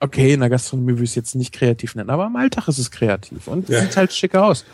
okay, 0.00 0.32
in 0.34 0.40
der 0.40 0.50
Gastronomie 0.50 0.92
würde 0.92 1.04
ich 1.04 1.10
es 1.10 1.14
jetzt 1.16 1.34
nicht 1.34 1.52
kreativ 1.54 1.94
nennen, 1.94 2.10
aber 2.10 2.26
im 2.26 2.36
Alltag 2.36 2.68
ist 2.68 2.78
es 2.78 2.90
kreativ 2.90 3.48
und 3.48 3.68
Ja. 3.68 3.80
sieht 3.80 3.96
halt 3.96 4.12
schicker 4.12 4.44
aus. 4.44 4.64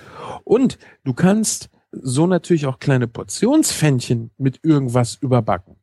Und 0.44 0.78
du 1.04 1.14
kannst 1.14 1.68
so 1.92 2.26
natürlich 2.26 2.66
auch 2.66 2.78
kleine 2.78 3.06
Portionsfännchen 3.06 4.30
mit 4.38 4.60
irgendwas 4.62 5.14
überbacken. 5.16 5.76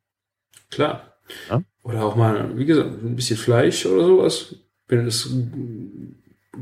Klar. 0.71 1.13
Ja. 1.49 1.61
Oder 1.83 2.03
auch 2.03 2.15
mal, 2.15 2.57
wie 2.57 2.65
gesagt, 2.65 2.89
ein 3.03 3.15
bisschen 3.15 3.37
Fleisch 3.37 3.85
oder 3.85 4.05
sowas. 4.05 4.55
Wenn 4.87 4.99
du 4.99 5.05
das 5.05 5.29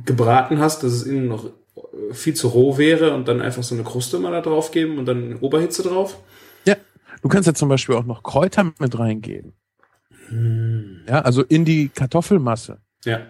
gebraten 0.05 0.59
hast, 0.59 0.83
dass 0.83 0.91
es 0.91 1.03
innen 1.03 1.27
noch 1.27 1.49
viel 2.11 2.33
zu 2.33 2.49
roh 2.49 2.77
wäre 2.77 3.13
und 3.13 3.27
dann 3.27 3.41
einfach 3.41 3.63
so 3.63 3.75
eine 3.75 3.83
Kruste 3.83 4.19
mal 4.19 4.31
da 4.31 4.41
drauf 4.41 4.71
geben 4.71 4.97
und 4.97 5.05
dann 5.05 5.37
Oberhitze 5.37 5.83
drauf. 5.83 6.17
Du 7.21 7.29
kannst 7.29 7.47
ja 7.47 7.53
zum 7.53 7.69
Beispiel 7.69 7.95
auch 7.95 8.05
noch 8.05 8.23
Kräuter 8.23 8.71
mit 8.79 8.97
reingeben. 8.97 9.53
Ja, 11.07 11.21
also 11.21 11.43
in 11.43 11.65
die 11.65 11.89
Kartoffelmasse. 11.89 12.79
Ja. 13.05 13.21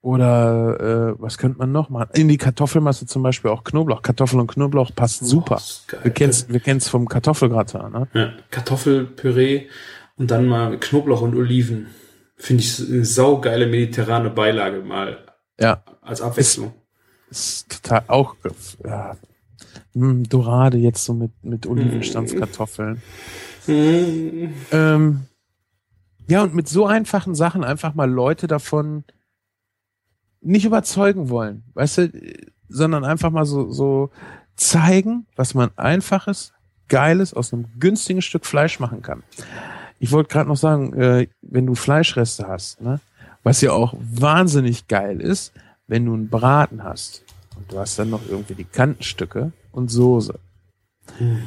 Oder 0.00 1.14
äh, 1.16 1.22
was 1.22 1.38
könnte 1.38 1.58
man 1.58 1.70
noch 1.70 1.88
machen? 1.88 2.10
In 2.14 2.28
die 2.28 2.38
Kartoffelmasse 2.38 3.06
zum 3.06 3.22
Beispiel 3.22 3.50
auch 3.50 3.62
Knoblauch. 3.62 4.02
Kartoffel 4.02 4.40
und 4.40 4.48
Knoblauch 4.48 4.90
passt 4.94 5.24
super. 5.24 5.56
Oh, 5.56 5.58
ist 5.58 5.88
geil. 5.88 6.00
Wir 6.02 6.10
kennen's, 6.10 6.48
wir 6.48 6.60
kennen's 6.60 6.88
vom 6.88 7.06
Kartoffelgratin, 7.06 7.92
ne? 7.92 8.08
Ja. 8.12 8.32
Kartoffelpüree 8.50 9.68
und 10.16 10.30
dann 10.30 10.46
mal 10.46 10.78
Knoblauch 10.78 11.22
und 11.22 11.34
Oliven. 11.34 11.88
Finde 12.36 12.62
ich 12.62 12.78
eine 12.80 13.04
saugeile 13.04 13.66
mediterrane 13.66 14.30
Beilage 14.30 14.80
mal 14.80 15.18
Ja, 15.60 15.84
als 16.00 16.20
Abwechslung. 16.20 16.74
ist 17.30 17.82
total 17.82 18.04
auch 18.08 18.34
ja, 18.84 19.16
hm, 19.94 20.28
Dorade 20.28 20.78
jetzt 20.78 21.04
so 21.04 21.14
mit 21.14 21.30
mit 21.42 21.66
Olivenstampfkartoffeln. 21.66 23.00
Mhm. 23.66 24.54
Ähm, 24.72 25.20
ja, 26.28 26.42
und 26.42 26.54
mit 26.54 26.68
so 26.68 26.86
einfachen 26.86 27.34
Sachen 27.34 27.62
einfach 27.64 27.94
mal 27.94 28.10
Leute 28.10 28.46
davon 28.46 29.04
nicht 30.40 30.64
überzeugen 30.64 31.28
wollen, 31.28 31.62
weißt 31.74 31.98
du, 31.98 32.12
sondern 32.68 33.04
einfach 33.04 33.30
mal 33.30 33.44
so, 33.46 33.70
so 33.70 34.10
zeigen, 34.56 35.26
was 35.36 35.54
man 35.54 35.70
einfaches, 35.76 36.52
geiles 36.88 37.34
aus 37.34 37.52
einem 37.52 37.66
günstigen 37.78 38.22
Stück 38.22 38.44
Fleisch 38.46 38.80
machen 38.80 39.02
kann. 39.02 39.22
Ich 40.02 40.10
wollte 40.10 40.30
gerade 40.30 40.48
noch 40.48 40.56
sagen, 40.56 40.94
äh, 40.94 41.28
wenn 41.42 41.64
du 41.64 41.76
Fleischreste 41.76 42.48
hast, 42.48 42.80
ne, 42.80 42.98
was 43.44 43.60
ja 43.60 43.70
auch 43.70 43.94
wahnsinnig 44.00 44.88
geil 44.88 45.20
ist, 45.20 45.52
wenn 45.86 46.06
du 46.06 46.14
einen 46.14 46.28
Braten 46.28 46.82
hast 46.82 47.22
und 47.56 47.70
du 47.70 47.78
hast 47.78 48.00
dann 48.00 48.10
noch 48.10 48.22
irgendwie 48.28 48.56
die 48.56 48.64
Kantenstücke 48.64 49.52
und 49.70 49.92
Soße. 49.92 50.40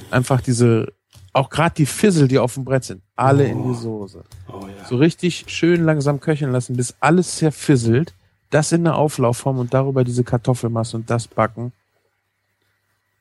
Einfach 0.10 0.40
diese, 0.40 0.94
auch 1.34 1.50
gerade 1.50 1.76
die 1.76 1.86
Fissel, 1.86 2.30
die 2.30 2.40
auf 2.40 2.54
dem 2.54 2.64
Brett 2.64 2.86
sind, 2.86 3.02
alle 3.18 3.44
in 3.44 3.62
die 3.62 3.78
Soße. 3.78 4.24
Oh 4.48 4.62
ja. 4.62 4.88
So 4.88 4.96
richtig 4.96 5.44
schön 5.48 5.84
langsam 5.84 6.22
köcheln 6.22 6.54
lassen, 6.54 6.78
bis 6.78 6.96
alles 7.02 7.36
zerfisselt. 7.36 8.14
Das 8.52 8.72
in 8.72 8.86
der 8.86 8.96
Auflaufform 8.96 9.60
und 9.60 9.74
darüber 9.74 10.06
diese 10.06 10.24
Kartoffelmasse 10.24 10.96
und 10.96 11.10
das 11.10 11.28
backen. 11.28 11.74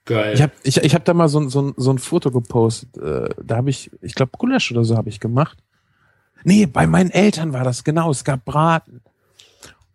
Geil. 0.06 0.34
Ich 0.34 0.42
habe 0.42 0.52
ich, 0.62 0.76
ich 0.76 0.94
hab 0.94 1.04
da 1.04 1.14
mal 1.14 1.28
so, 1.28 1.40
ein- 1.40 1.48
so, 1.48 1.62
ein- 1.62 1.74
so 1.76 1.90
ein 1.90 1.98
Foto 1.98 2.30
gepostet. 2.30 2.96
Äh, 2.98 3.30
da 3.42 3.56
habe 3.56 3.70
ich, 3.70 3.90
ich 4.02 4.14
glaube, 4.14 4.32
Gulasch 4.36 4.70
oder 4.70 4.84
so 4.84 4.96
habe 4.96 5.08
ich 5.08 5.18
gemacht. 5.20 5.58
Nee, 6.44 6.66
bei 6.66 6.86
meinen 6.86 7.10
Eltern 7.10 7.52
war 7.54 7.64
das 7.64 7.84
genau. 7.84 8.10
Es 8.10 8.22
gab 8.24 8.44
Braten. 8.44 9.00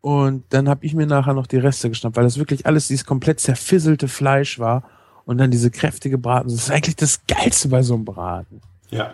Und 0.02 0.44
dann 0.50 0.70
habe 0.70 0.86
ich 0.86 0.94
mir 0.96 1.06
nachher 1.06 1.34
noch 1.34 1.46
die 1.46 1.58
Reste 1.58 1.90
geschnappt, 1.90 2.16
weil 2.16 2.24
das 2.24 2.38
wirklich 2.40 2.66
alles 2.66 2.88
dieses 2.88 3.06
komplett 3.06 3.40
zerfisselte 3.40 4.08
Fleisch 4.08 4.58
war. 4.58 4.84
Und 5.26 5.38
dann 5.38 5.52
diese 5.52 5.70
kräftige 5.70 6.18
Braten. 6.18 6.50
Das 6.50 6.58
ist 6.58 6.72
eigentlich 6.72 6.96
das 6.96 7.20
Geilste 7.28 7.68
bei 7.68 7.84
so 7.84 7.94
einem 7.94 8.06
Braten. 8.06 8.62
Ja. 8.90 9.14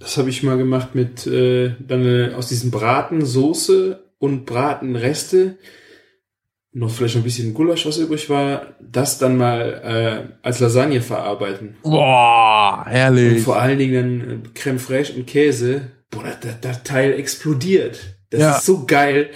Das 0.00 0.16
habe 0.16 0.30
ich 0.30 0.42
mal 0.42 0.56
gemacht 0.56 0.94
mit 0.96 1.26
äh, 1.28 1.74
dann 1.78 2.04
äh, 2.04 2.32
aus 2.34 2.48
diesem 2.48 2.72
Braten 2.72 3.24
Soße 3.24 4.02
und 4.18 4.46
Bratenreste 4.46 5.58
noch 6.72 6.90
vielleicht 6.90 7.16
noch 7.16 7.22
ein 7.22 7.24
bisschen 7.24 7.52
Gulasch, 7.54 7.84
was 7.86 7.98
übrig 7.98 8.30
war, 8.30 8.74
das 8.80 9.18
dann 9.18 9.36
mal 9.36 10.30
äh, 10.42 10.46
als 10.46 10.60
Lasagne 10.60 11.00
verarbeiten. 11.02 11.76
Boah, 11.82 12.84
Und 12.86 12.92
herrlich. 12.92 13.42
vor 13.42 13.60
allen 13.60 13.78
Dingen 13.78 14.20
dann 14.20 14.30
äh, 14.44 14.48
Creme 14.54 14.78
fraiche 14.78 15.14
und 15.14 15.26
Käse. 15.26 15.90
Boah, 16.10 16.22
das, 16.24 16.38
das, 16.40 16.60
das 16.60 16.82
Teil 16.84 17.12
explodiert. 17.14 18.16
Das 18.30 18.40
Ja. 18.40 18.56
ist 18.56 18.66
so 18.66 18.86
geil. 18.86 19.30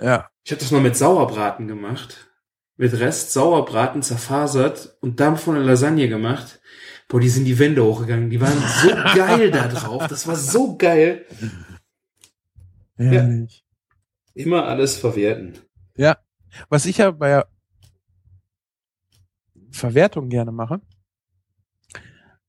Ja. 0.00 0.28
Ich 0.44 0.50
habe 0.50 0.60
das 0.60 0.70
mal 0.72 0.80
mit 0.80 0.96
Sauerbraten 0.96 1.68
gemacht. 1.68 2.28
Mit 2.76 2.98
Rest 2.98 3.32
Sauerbraten 3.32 4.02
zerfasert 4.02 4.96
und 5.00 5.20
dann 5.20 5.36
von 5.36 5.54
der 5.54 5.62
Lasagne 5.64 6.08
gemacht. 6.08 6.60
Boah, 7.06 7.20
die 7.20 7.28
sind 7.28 7.44
die 7.44 7.60
Wände 7.60 7.84
hochgegangen. 7.84 8.30
Die 8.30 8.40
waren 8.40 8.60
so 8.82 8.88
geil 9.16 9.52
da 9.52 9.68
drauf. 9.68 10.08
Das 10.08 10.26
war 10.26 10.34
so 10.34 10.76
geil. 10.76 11.24
Herrlich. 12.96 13.64
Immer 14.34 14.66
alles 14.66 14.96
verwerten. 14.96 15.58
Was 16.68 16.86
ich 16.86 16.98
ja 16.98 17.10
bei 17.10 17.28
der 17.28 17.46
Verwertung 19.70 20.28
gerne 20.28 20.52
mache, 20.52 20.80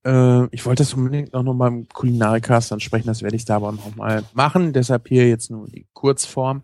äh, 0.05 0.45
ich 0.51 0.65
wollte 0.65 0.83
das 0.83 0.93
unbedingt 0.93 1.33
auch 1.33 1.43
noch 1.43 1.53
mal 1.53 1.67
im 1.67 1.89
Kulinarikast 1.89 2.71
ansprechen, 2.71 3.07
das 3.07 3.23
werde 3.23 3.35
ich 3.35 3.45
da 3.45 3.57
aber 3.57 3.71
noch 3.71 3.95
mal 3.95 4.23
machen. 4.33 4.71
Deshalb 4.71 5.07
hier 5.07 5.27
jetzt 5.27 5.49
nur 5.49 5.67
die 5.67 5.87
Kurzform. 5.93 6.63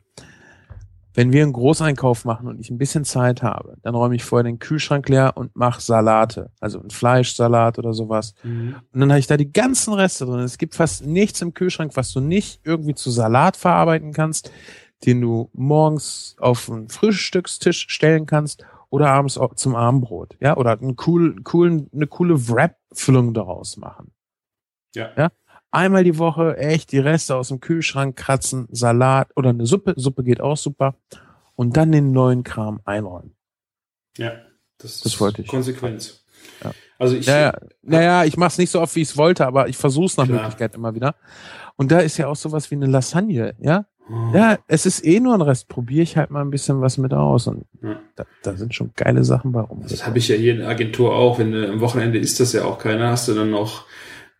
Wenn 1.14 1.34
wir 1.34 1.44
einen 1.44 1.52
Großeinkauf 1.52 2.24
machen 2.24 2.48
und 2.48 2.62
ich 2.62 2.70
ein 2.70 2.78
bisschen 2.78 3.04
Zeit 3.04 3.44
habe, 3.44 3.76
dann 3.82 3.96
räume 3.96 4.16
ich 4.16 4.24
vorher 4.24 4.46
den 4.46 4.60
Kühlschrank 4.60 5.10
leer 5.10 5.34
und 5.36 5.54
mache 5.58 5.82
Salate, 5.82 6.52
also 6.62 6.80
einen 6.80 6.90
Fleischsalat 6.90 7.78
oder 7.78 7.94
sowas. 7.94 8.34
Und 8.94 9.00
dann 9.02 9.12
habe 9.12 9.20
ich 9.20 9.28
da 9.28 9.36
die 9.36 9.52
ganzen 9.52 9.94
Reste 9.94 10.26
drin. 10.26 10.40
Es 10.40 10.58
gibt 10.58 10.74
fast 10.74 11.06
nichts 11.06 11.42
im 11.42 11.54
Kühlschrank, 11.54 11.98
was 11.98 12.14
du 12.14 12.22
nicht 12.22 12.62
irgendwie 12.64 12.96
zu 12.96 13.12
Salat 13.12 13.58
verarbeiten 13.58 14.14
kannst, 14.14 14.54
den 15.06 15.22
du 15.22 15.50
morgens 15.54 16.36
auf 16.40 16.70
einen 16.70 16.90
Frühstückstisch 16.90 17.88
stellen 17.90 18.26
kannst 18.26 18.66
oder 18.90 19.10
abends 19.10 19.40
zum 19.56 19.76
Abendbrot, 19.76 20.38
ja, 20.40 20.58
oder 20.58 20.72
einen 20.72 20.96
coolen, 20.96 21.44
coolen, 21.44 21.90
eine 21.94 22.08
coole 22.08 22.50
Wrap-Füllung 22.50 23.34
daraus 23.34 23.78
machen. 23.78 24.12
Ja. 24.94 25.12
Ja. 25.18 25.32
Einmal 25.72 26.04
die 26.04 26.18
Woche 26.18 26.58
echt 26.58 26.92
die 26.92 27.00
Reste 27.00 27.36
aus 27.36 27.48
dem 27.48 27.62
Kühlschrank 27.62 28.18
kratzen, 28.18 28.68
Salat 28.72 29.30
oder 29.38 29.52
eine 29.52 29.66
Suppe, 29.66 29.94
Suppe 29.96 30.24
geht 30.24 30.42
auch 30.42 30.58
super 30.58 30.96
und 31.56 31.78
dann 31.78 31.94
den 31.94 32.12
neuen 32.12 32.44
Kram 32.44 32.82
einräumen. 32.84 33.36
Ja, 34.18 34.34
das, 34.78 35.00
Das 35.00 35.20
wollte 35.22 35.44
ich. 35.44 35.48
Konsequenz. 35.48 36.26
Ja. 36.62 36.72
Also 37.00 37.16
ich, 37.16 37.26
Naja, 37.26 37.58
naja, 37.82 38.26
ich 38.26 38.36
mache 38.36 38.50
es 38.50 38.58
nicht 38.58 38.70
so 38.70 38.82
oft, 38.82 38.96
wie 38.96 39.02
ich 39.02 39.10
es 39.10 39.18
wollte, 39.18 39.48
aber 39.48 39.70
ich 39.70 39.78
versuche 39.78 40.06
es 40.08 40.18
nach 40.18 40.26
Klar. 40.26 40.42
Möglichkeit 40.42 40.76
immer 40.76 40.94
wieder. 40.94 41.16
Und 41.78 41.92
da 41.92 42.00
ist 42.00 42.18
ja 42.18 42.28
auch 42.28 42.36
sowas 42.36 42.70
wie 42.70 42.76
eine 42.76 42.88
Lasagne, 42.88 43.56
ja? 43.60 43.86
Oh. 44.10 44.36
Ja, 44.36 44.58
es 44.68 44.86
ist 44.86 45.06
eh 45.06 45.20
nur 45.20 45.34
ein 45.34 45.42
Rest. 45.42 45.68
Probiere 45.68 46.04
ich 46.04 46.18
halt 46.18 46.32
mal 46.32 46.42
ein 46.42 46.50
bisschen 46.52 46.82
was 46.82 46.98
mit 46.98 47.14
aus. 47.14 47.48
Und 47.48 47.66
Ja. 47.82 48.00
da, 48.16 48.26
da 48.44 48.56
sind 48.58 48.74
schon 48.76 48.92
geile 48.96 49.24
Sachen 49.24 49.52
bei 49.52 49.62
rum. 49.62 49.84
Das 49.88 50.06
habe 50.06 50.18
ich 50.18 50.28
ja 50.28 50.36
hier 50.36 50.54
in 50.54 50.60
der 50.60 50.68
Agentur 50.70 51.16
auch. 51.16 51.40
Wenn 51.40 51.52
du 51.52 51.70
am 51.70 51.80
Wochenende 51.82 52.20
isst 52.20 52.40
das 52.40 52.54
ja 52.54 52.66
auch 52.66 52.78
keiner, 52.80 53.12
hast 53.12 53.28
du 53.28 53.34
dann 53.34 53.52
noch 53.52 53.86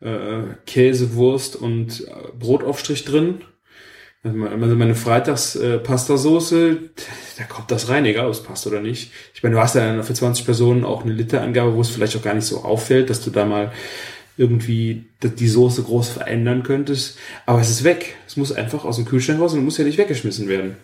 äh, 0.02 0.42
Käse, 0.66 1.14
Wurst 1.16 1.56
und 1.56 2.02
äh, 2.08 2.12
Brotaufstrich 2.38 3.06
drin. 3.06 3.42
Also 4.24 4.38
meine 4.38 4.76
meine 4.76 4.94
Freitags 4.96 5.56
äh, 5.56 5.80
da 7.38 7.44
kommt 7.48 7.72
das 7.72 7.90
rein, 7.90 8.06
egal 8.06 8.26
ob 8.28 8.32
es 8.34 8.44
passt 8.44 8.68
oder 8.68 8.80
nicht. 8.82 9.12
Ich 9.34 9.42
meine, 9.42 9.56
du 9.56 9.62
hast 9.62 9.74
ja 9.76 9.86
dann 9.86 10.04
für 10.04 10.14
20 10.14 10.46
Personen 10.46 10.84
auch 10.86 11.04
eine 11.04 11.14
Literangabe, 11.14 11.76
wo 11.76 11.82
es 11.82 11.90
vielleicht 11.90 12.16
auch 12.18 12.22
gar 12.22 12.34
nicht 12.36 12.46
so 12.46 12.64
auffällt, 12.64 13.10
dass 13.10 13.24
du 13.24 13.32
da 13.32 13.46
mal 13.46 13.72
irgendwie 14.38 15.06
die 15.22 15.48
Soße 15.48 15.84
groß 15.84 16.10
verändern 16.10 16.64
könntest. 16.64 17.18
Aber 17.46 17.62
es 17.62 17.70
ist 17.70 17.84
weg. 17.84 18.16
Es 18.28 18.38
muss 18.38 18.52
einfach 18.52 18.86
aus 18.86 18.96
dem 18.96 19.06
Kühlschrank 19.06 19.40
raus 19.40 19.54
und 19.54 19.64
muss 19.64 19.78
ja 19.78 19.84
nicht 19.84 19.98
weggeschmissen 19.98 20.48
werden. 20.48 20.76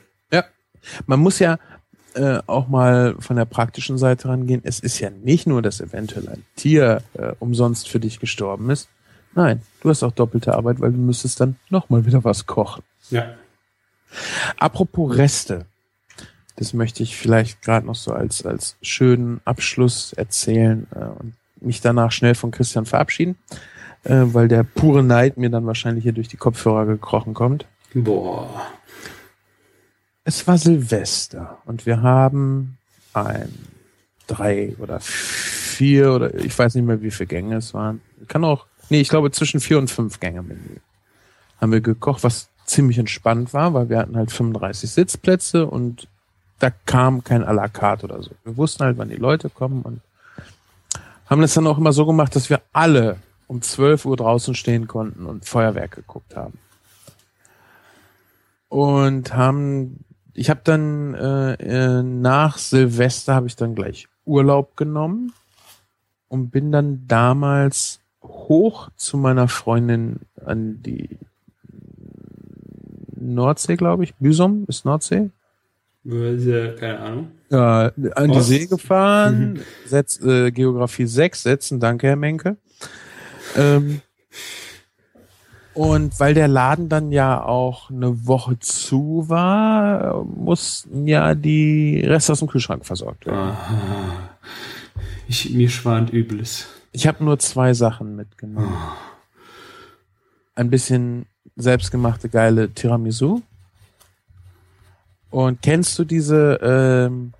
Man 1.05 1.19
muss 1.19 1.39
ja 1.39 1.59
äh, 2.15 2.39
auch 2.47 2.67
mal 2.67 3.15
von 3.19 3.35
der 3.35 3.45
praktischen 3.45 3.97
Seite 3.97 4.29
rangehen. 4.29 4.61
Es 4.63 4.79
ist 4.79 4.99
ja 4.99 5.09
nicht 5.09 5.47
nur, 5.47 5.61
dass 5.61 5.81
eventuell 5.81 6.27
ein 6.29 6.43
Tier 6.55 7.03
äh, 7.13 7.33
umsonst 7.39 7.89
für 7.89 7.99
dich 7.99 8.19
gestorben 8.19 8.69
ist. 8.69 8.89
Nein, 9.35 9.61
du 9.81 9.89
hast 9.89 10.03
auch 10.03 10.11
doppelte 10.11 10.55
Arbeit, 10.55 10.79
weil 10.79 10.91
du 10.91 10.97
müsstest 10.97 11.39
dann 11.39 11.57
nochmal 11.69 12.05
wieder 12.05 12.23
was 12.23 12.45
kochen. 12.45 12.83
Ja. 13.09 13.35
Apropos 14.57 15.17
Reste. 15.17 15.65
Das 16.55 16.73
möchte 16.73 17.03
ich 17.03 17.15
vielleicht 17.15 17.61
gerade 17.61 17.85
noch 17.85 17.95
so 17.95 18.13
als, 18.13 18.43
als 18.43 18.77
schönen 18.81 19.41
Abschluss 19.45 20.13
erzählen 20.13 20.87
äh, 20.95 21.05
und 21.05 21.33
mich 21.61 21.81
danach 21.81 22.11
schnell 22.11 22.35
von 22.35 22.51
Christian 22.51 22.85
verabschieden, 22.85 23.35
äh, 24.03 24.23
weil 24.25 24.47
der 24.47 24.63
pure 24.63 25.03
Neid 25.03 25.37
mir 25.37 25.49
dann 25.49 25.65
wahrscheinlich 25.65 26.03
hier 26.03 26.13
durch 26.13 26.27
die 26.27 26.37
Kopfhörer 26.37 26.85
gekrochen 26.85 27.33
kommt. 27.33 27.65
Boah. 27.93 28.49
Es 30.23 30.45
war 30.45 30.57
Silvester 30.57 31.57
und 31.65 31.85
wir 31.85 32.01
haben 32.01 32.77
ein 33.13 33.53
drei 34.27 34.75
oder 34.79 34.99
vier 34.99 36.13
oder 36.13 36.33
ich 36.35 36.57
weiß 36.57 36.75
nicht 36.75 36.85
mehr, 36.85 37.01
wie 37.01 37.11
viele 37.11 37.27
Gänge 37.27 37.55
es 37.55 37.73
waren. 37.73 38.01
Kann 38.27 38.43
auch, 38.43 38.65
nee, 38.89 38.99
ich 38.99 39.09
glaube 39.09 39.31
zwischen 39.31 39.59
vier 39.59 39.77
und 39.77 39.89
fünf 39.89 40.19
Gänge 40.19 40.41
Menü. 40.41 40.79
Haben 41.61 41.71
wir 41.71 41.81
gekocht, 41.81 42.23
was 42.23 42.49
ziemlich 42.65 42.97
entspannt 42.97 43.53
war, 43.53 43.73
weil 43.73 43.89
wir 43.89 43.97
hatten 43.97 44.17
halt 44.17 44.31
35 44.31 44.89
Sitzplätze 44.91 45.65
und 45.65 46.07
da 46.59 46.71
kam 46.71 47.23
kein 47.23 47.43
à 47.43 47.53
la 47.53 47.67
carte 47.67 48.05
oder 48.05 48.21
so. 48.21 48.31
Wir 48.43 48.57
wussten 48.57 48.83
halt, 48.83 48.97
wann 48.97 49.09
die 49.09 49.15
Leute 49.15 49.49
kommen 49.49 49.81
und 49.83 50.01
haben 51.29 51.41
das 51.41 51.53
dann 51.53 51.67
auch 51.67 51.77
immer 51.77 51.93
so 51.93 52.05
gemacht, 52.05 52.35
dass 52.35 52.49
wir 52.49 52.61
alle 52.73 53.17
um 53.47 53.61
12 53.61 54.05
Uhr 54.05 54.17
draußen 54.17 54.55
stehen 54.55 54.87
konnten 54.87 55.25
und 55.25 55.45
Feuerwerk 55.45 55.91
geguckt 55.91 56.35
haben. 56.35 56.57
Und 58.69 59.33
haben, 59.33 60.03
ich 60.33 60.49
habe 60.49 60.61
dann 60.63 61.13
äh, 61.13 61.53
äh, 61.53 62.03
nach 62.03 62.57
Silvester 62.57 63.35
habe 63.35 63.47
ich 63.47 63.55
dann 63.55 63.75
gleich 63.75 64.07
Urlaub 64.25 64.75
genommen 64.75 65.33
und 66.27 66.49
bin 66.49 66.71
dann 66.71 67.07
damals 67.07 68.01
hoch 68.21 68.89
zu 68.97 69.17
meiner 69.17 69.47
Freundin 69.47 70.19
an 70.45 70.81
die 70.83 71.17
Nordsee, 73.15 73.75
glaube 73.75 74.03
ich. 74.03 74.15
Büsum 74.15 74.65
ist 74.67 74.85
Nordsee. 74.85 75.29
Keine 76.07 76.99
Ahnung. 76.99 77.31
Ja, 77.49 77.91
an 78.15 78.31
die 78.31 78.37
Ost. 78.37 78.47
See 78.47 78.65
gefahren, 78.65 79.59
Setz, 79.85 80.21
äh, 80.21 80.51
Geografie 80.51 81.05
6 81.05 81.43
setzen, 81.43 81.79
danke 81.79 82.07
Herr 82.07 82.15
Menke. 82.15 82.57
Ähm, 83.55 84.01
und 85.73 86.19
weil 86.19 86.33
der 86.33 86.47
Laden 86.47 86.89
dann 86.89 87.11
ja 87.11 87.43
auch 87.43 87.91
eine 87.91 88.25
Woche 88.25 88.57
zu 88.59 89.25
war, 89.27 90.23
mussten 90.23 91.07
ja 91.07 91.35
die 91.35 92.01
Reste 92.03 92.31
aus 92.31 92.39
dem 92.39 92.47
Kühlschrank 92.47 92.85
versorgt 92.85 93.25
werden. 93.25 93.37
Aha. 93.37 94.29
Ich, 95.27 95.51
mir 95.53 95.69
schwant 95.69 96.11
Übles. 96.11 96.67
Ich 96.93 97.05
habe 97.05 97.23
nur 97.23 97.37
zwei 97.37 97.73
Sachen 97.73 98.15
mitgenommen. 98.15 98.75
Ein 100.55 100.69
bisschen 100.69 101.27
selbstgemachte 101.55 102.29
geile 102.29 102.69
Tiramisu. 102.69 103.41
Und 105.37 105.61
kennst 105.61 105.99
du 105.99 106.03
diese 106.03 106.57
ähm, 106.63 107.33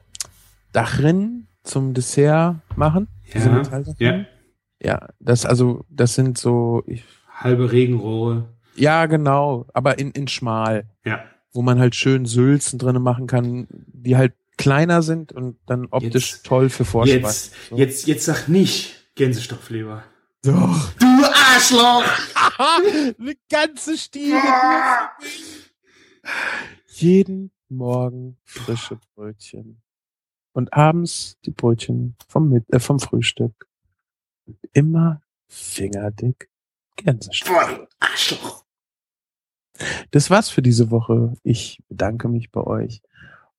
Dachrinnen 0.72 1.48
zum 1.64 1.96
Dessert 1.96 2.58
machen? 2.76 3.08
Ja, 3.34 3.64
ja. 3.98 4.26
Ja, 4.80 5.10
das 5.20 5.48
also, 5.48 5.84
das 5.90 6.14
sind 6.14 6.38
so, 6.38 6.84
ich, 6.86 7.04
Halbe 7.34 7.72
Regenrohre. 7.72 8.50
ja 8.76 9.08
genau, 9.08 9.66
aber 9.74 9.98
in, 9.98 10.12
in 10.12 10.28
schmal, 10.28 10.86
Ja. 11.06 11.24
wo 11.54 11.64
man 11.64 11.80
halt 11.80 11.96
schön 11.96 12.26
Sülzen 12.28 12.78
drinne 12.78 13.00
machen 13.00 13.26
kann, 13.26 13.66
die 13.72 14.16
halt 14.16 14.36
kleiner 14.60 15.02
sind 15.02 15.32
und 15.34 15.58
dann 15.66 15.88
optisch 15.90 16.34
Jetzt- 16.34 16.46
toll 16.46 16.70
für 16.70 16.86
Vorspeisen. 16.86 17.24
Jetzt, 17.24 17.54
So. 17.70 17.78
jetzt, 17.78 18.06
jetzt 18.08 18.26
sag 18.26 18.48
nicht 18.48 19.08
Gänsestopfleber. 19.16 20.04
Doch. 20.44 20.92
Du 21.00 21.06
Arschloch! 21.26 22.04
Eine 22.60 23.34
ganze 23.50 23.98
Stiege. 23.98 24.38
Jeden 26.88 27.52
Morgen 27.70 28.38
frische 28.44 29.00
Brötchen. 29.16 29.82
Und 30.54 30.74
abends 30.74 31.38
die 31.46 31.52
Brötchen 31.52 32.16
vom, 32.28 32.50
Mit 32.50 32.72
äh, 32.74 32.80
vom 32.80 33.00
Frühstück. 33.00 33.68
Und 34.46 34.58
immer 34.74 35.22
fingerdick. 35.48 36.50
Boah, 37.46 37.68
du 37.68 37.88
Arschloch! 38.00 38.66
Das 40.12 40.30
war's 40.30 40.50
für 40.50 40.62
diese 40.62 40.90
Woche. 40.90 41.34
Ich 41.44 41.84
bedanke 41.88 42.28
mich 42.28 42.52
bei 42.52 42.62
euch 42.62 43.02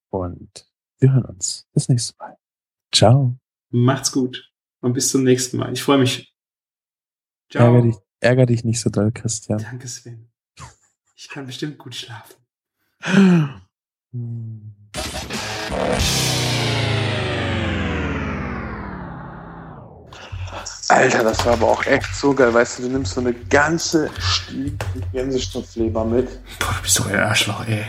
und 0.09 0.69
wir 0.99 1.13
hören 1.13 1.25
uns 1.25 1.67
das 1.73 1.87
nächste 1.87 2.15
Mal. 2.17 2.37
Ciao. 2.93 3.39
Macht's 3.69 4.11
gut. 4.11 4.51
Und 4.81 4.93
bis 4.93 5.09
zum 5.09 5.23
nächsten 5.23 5.57
Mal. 5.57 5.71
Ich 5.71 5.83
freue 5.83 5.99
mich. 5.99 6.33
Ciao. 7.49 7.65
Ärger 7.65 7.81
dich, 7.81 7.95
ärger 8.19 8.45
dich 8.45 8.63
nicht 8.63 8.81
so 8.81 8.89
doll, 8.89 9.11
Christian. 9.11 9.59
Danke, 9.59 9.87
Sven. 9.87 10.31
Ich 11.15 11.29
kann 11.29 11.45
bestimmt 11.45 11.77
gut 11.77 11.95
schlafen. 11.95 12.35
Hm. 14.11 14.73
Alter, 20.87 21.23
das 21.23 21.45
war 21.45 21.53
aber 21.53 21.67
auch 21.67 21.85
echt 21.85 22.15
so 22.15 22.33
geil. 22.33 22.51
Weißt 22.51 22.79
du, 22.79 22.83
du 22.83 22.89
nimmst 22.89 23.13
so 23.13 23.21
eine 23.21 23.33
ganze 23.33 24.09
Stiege 24.19 24.77
Gänsestoffleber 25.13 26.03
mit. 26.03 26.27
Boah, 26.57 26.73
du 26.77 26.81
bist 26.81 26.95
so 26.95 27.03
ein 27.03 27.19
Arschloch, 27.19 27.67
ey. 27.67 27.85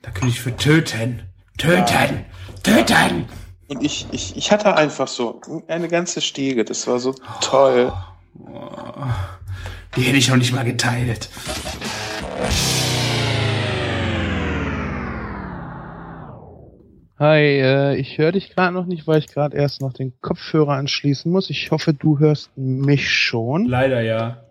Da 0.00 0.10
bin 0.10 0.28
ich 0.28 0.40
für 0.40 0.56
töten. 0.56 1.22
Töten. 1.58 2.24
Töten. 2.62 3.28
Und 3.68 3.82
ich, 3.82 4.06
ich, 4.12 4.34
ich 4.36 4.50
hatte 4.50 4.74
einfach 4.76 5.08
so 5.08 5.42
eine 5.68 5.88
ganze 5.88 6.22
Stiege. 6.22 6.64
Das 6.64 6.86
war 6.86 6.98
so 6.98 7.14
toll. 7.42 7.92
Oh, 8.38 9.06
die 9.96 10.02
hätte 10.02 10.16
ich 10.16 10.28
noch 10.28 10.36
nicht 10.36 10.54
mal 10.54 10.64
geteilt. 10.64 11.28
Hi, 17.18 17.38
äh, 17.60 17.94
ich 17.96 18.18
höre 18.18 18.32
dich 18.32 18.50
gerade 18.50 18.74
noch 18.74 18.86
nicht, 18.86 19.06
weil 19.06 19.20
ich 19.20 19.28
gerade 19.28 19.56
erst 19.56 19.80
noch 19.80 19.92
den 19.92 20.18
Kopfhörer 20.20 20.72
anschließen 20.72 21.30
muss. 21.30 21.48
Ich 21.48 21.70
hoffe, 21.70 21.94
du 21.94 22.18
hörst 22.18 22.50
mich 22.56 23.08
schon. 23.10 23.66
Leider 23.66 24.00
ja. 24.00 24.44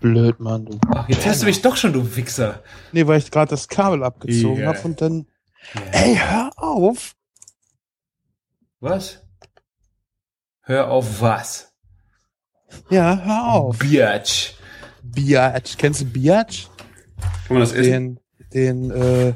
Blöd, 0.00 0.40
Mann, 0.40 0.64
du. 0.64 0.78
Ach, 0.94 1.08
jetzt 1.08 1.26
hörst 1.26 1.42
du 1.42 1.46
mich 1.46 1.60
doch 1.60 1.76
schon, 1.76 1.92
du 1.92 2.16
Wichser. 2.16 2.62
Nee, 2.92 3.06
weil 3.06 3.18
ich 3.18 3.30
gerade 3.30 3.50
das 3.50 3.68
Kabel 3.68 4.02
abgezogen 4.04 4.62
Ja. 4.62 4.68
hab 4.68 4.84
und 4.84 5.00
dann. 5.02 5.26
Ja. 5.74 5.80
Ey, 6.00 6.14
hör 6.16 6.50
auf! 6.56 7.14
Was? 8.80 9.22
Hör 10.62 10.88
auf 10.90 11.20
was? 11.20 11.72
Ja, 12.90 13.20
hör 13.22 13.52
auf. 13.54 13.78
Biatch. 13.78 14.54
Biatch. 15.02 15.76
Kennst 15.76 16.00
du 16.00 16.04
Biatch? 16.06 16.68
Kann 17.46 17.56
man 17.56 17.60
das 17.60 17.72
Den, 17.72 18.20
den, 18.54 18.90
äh, 18.90 19.34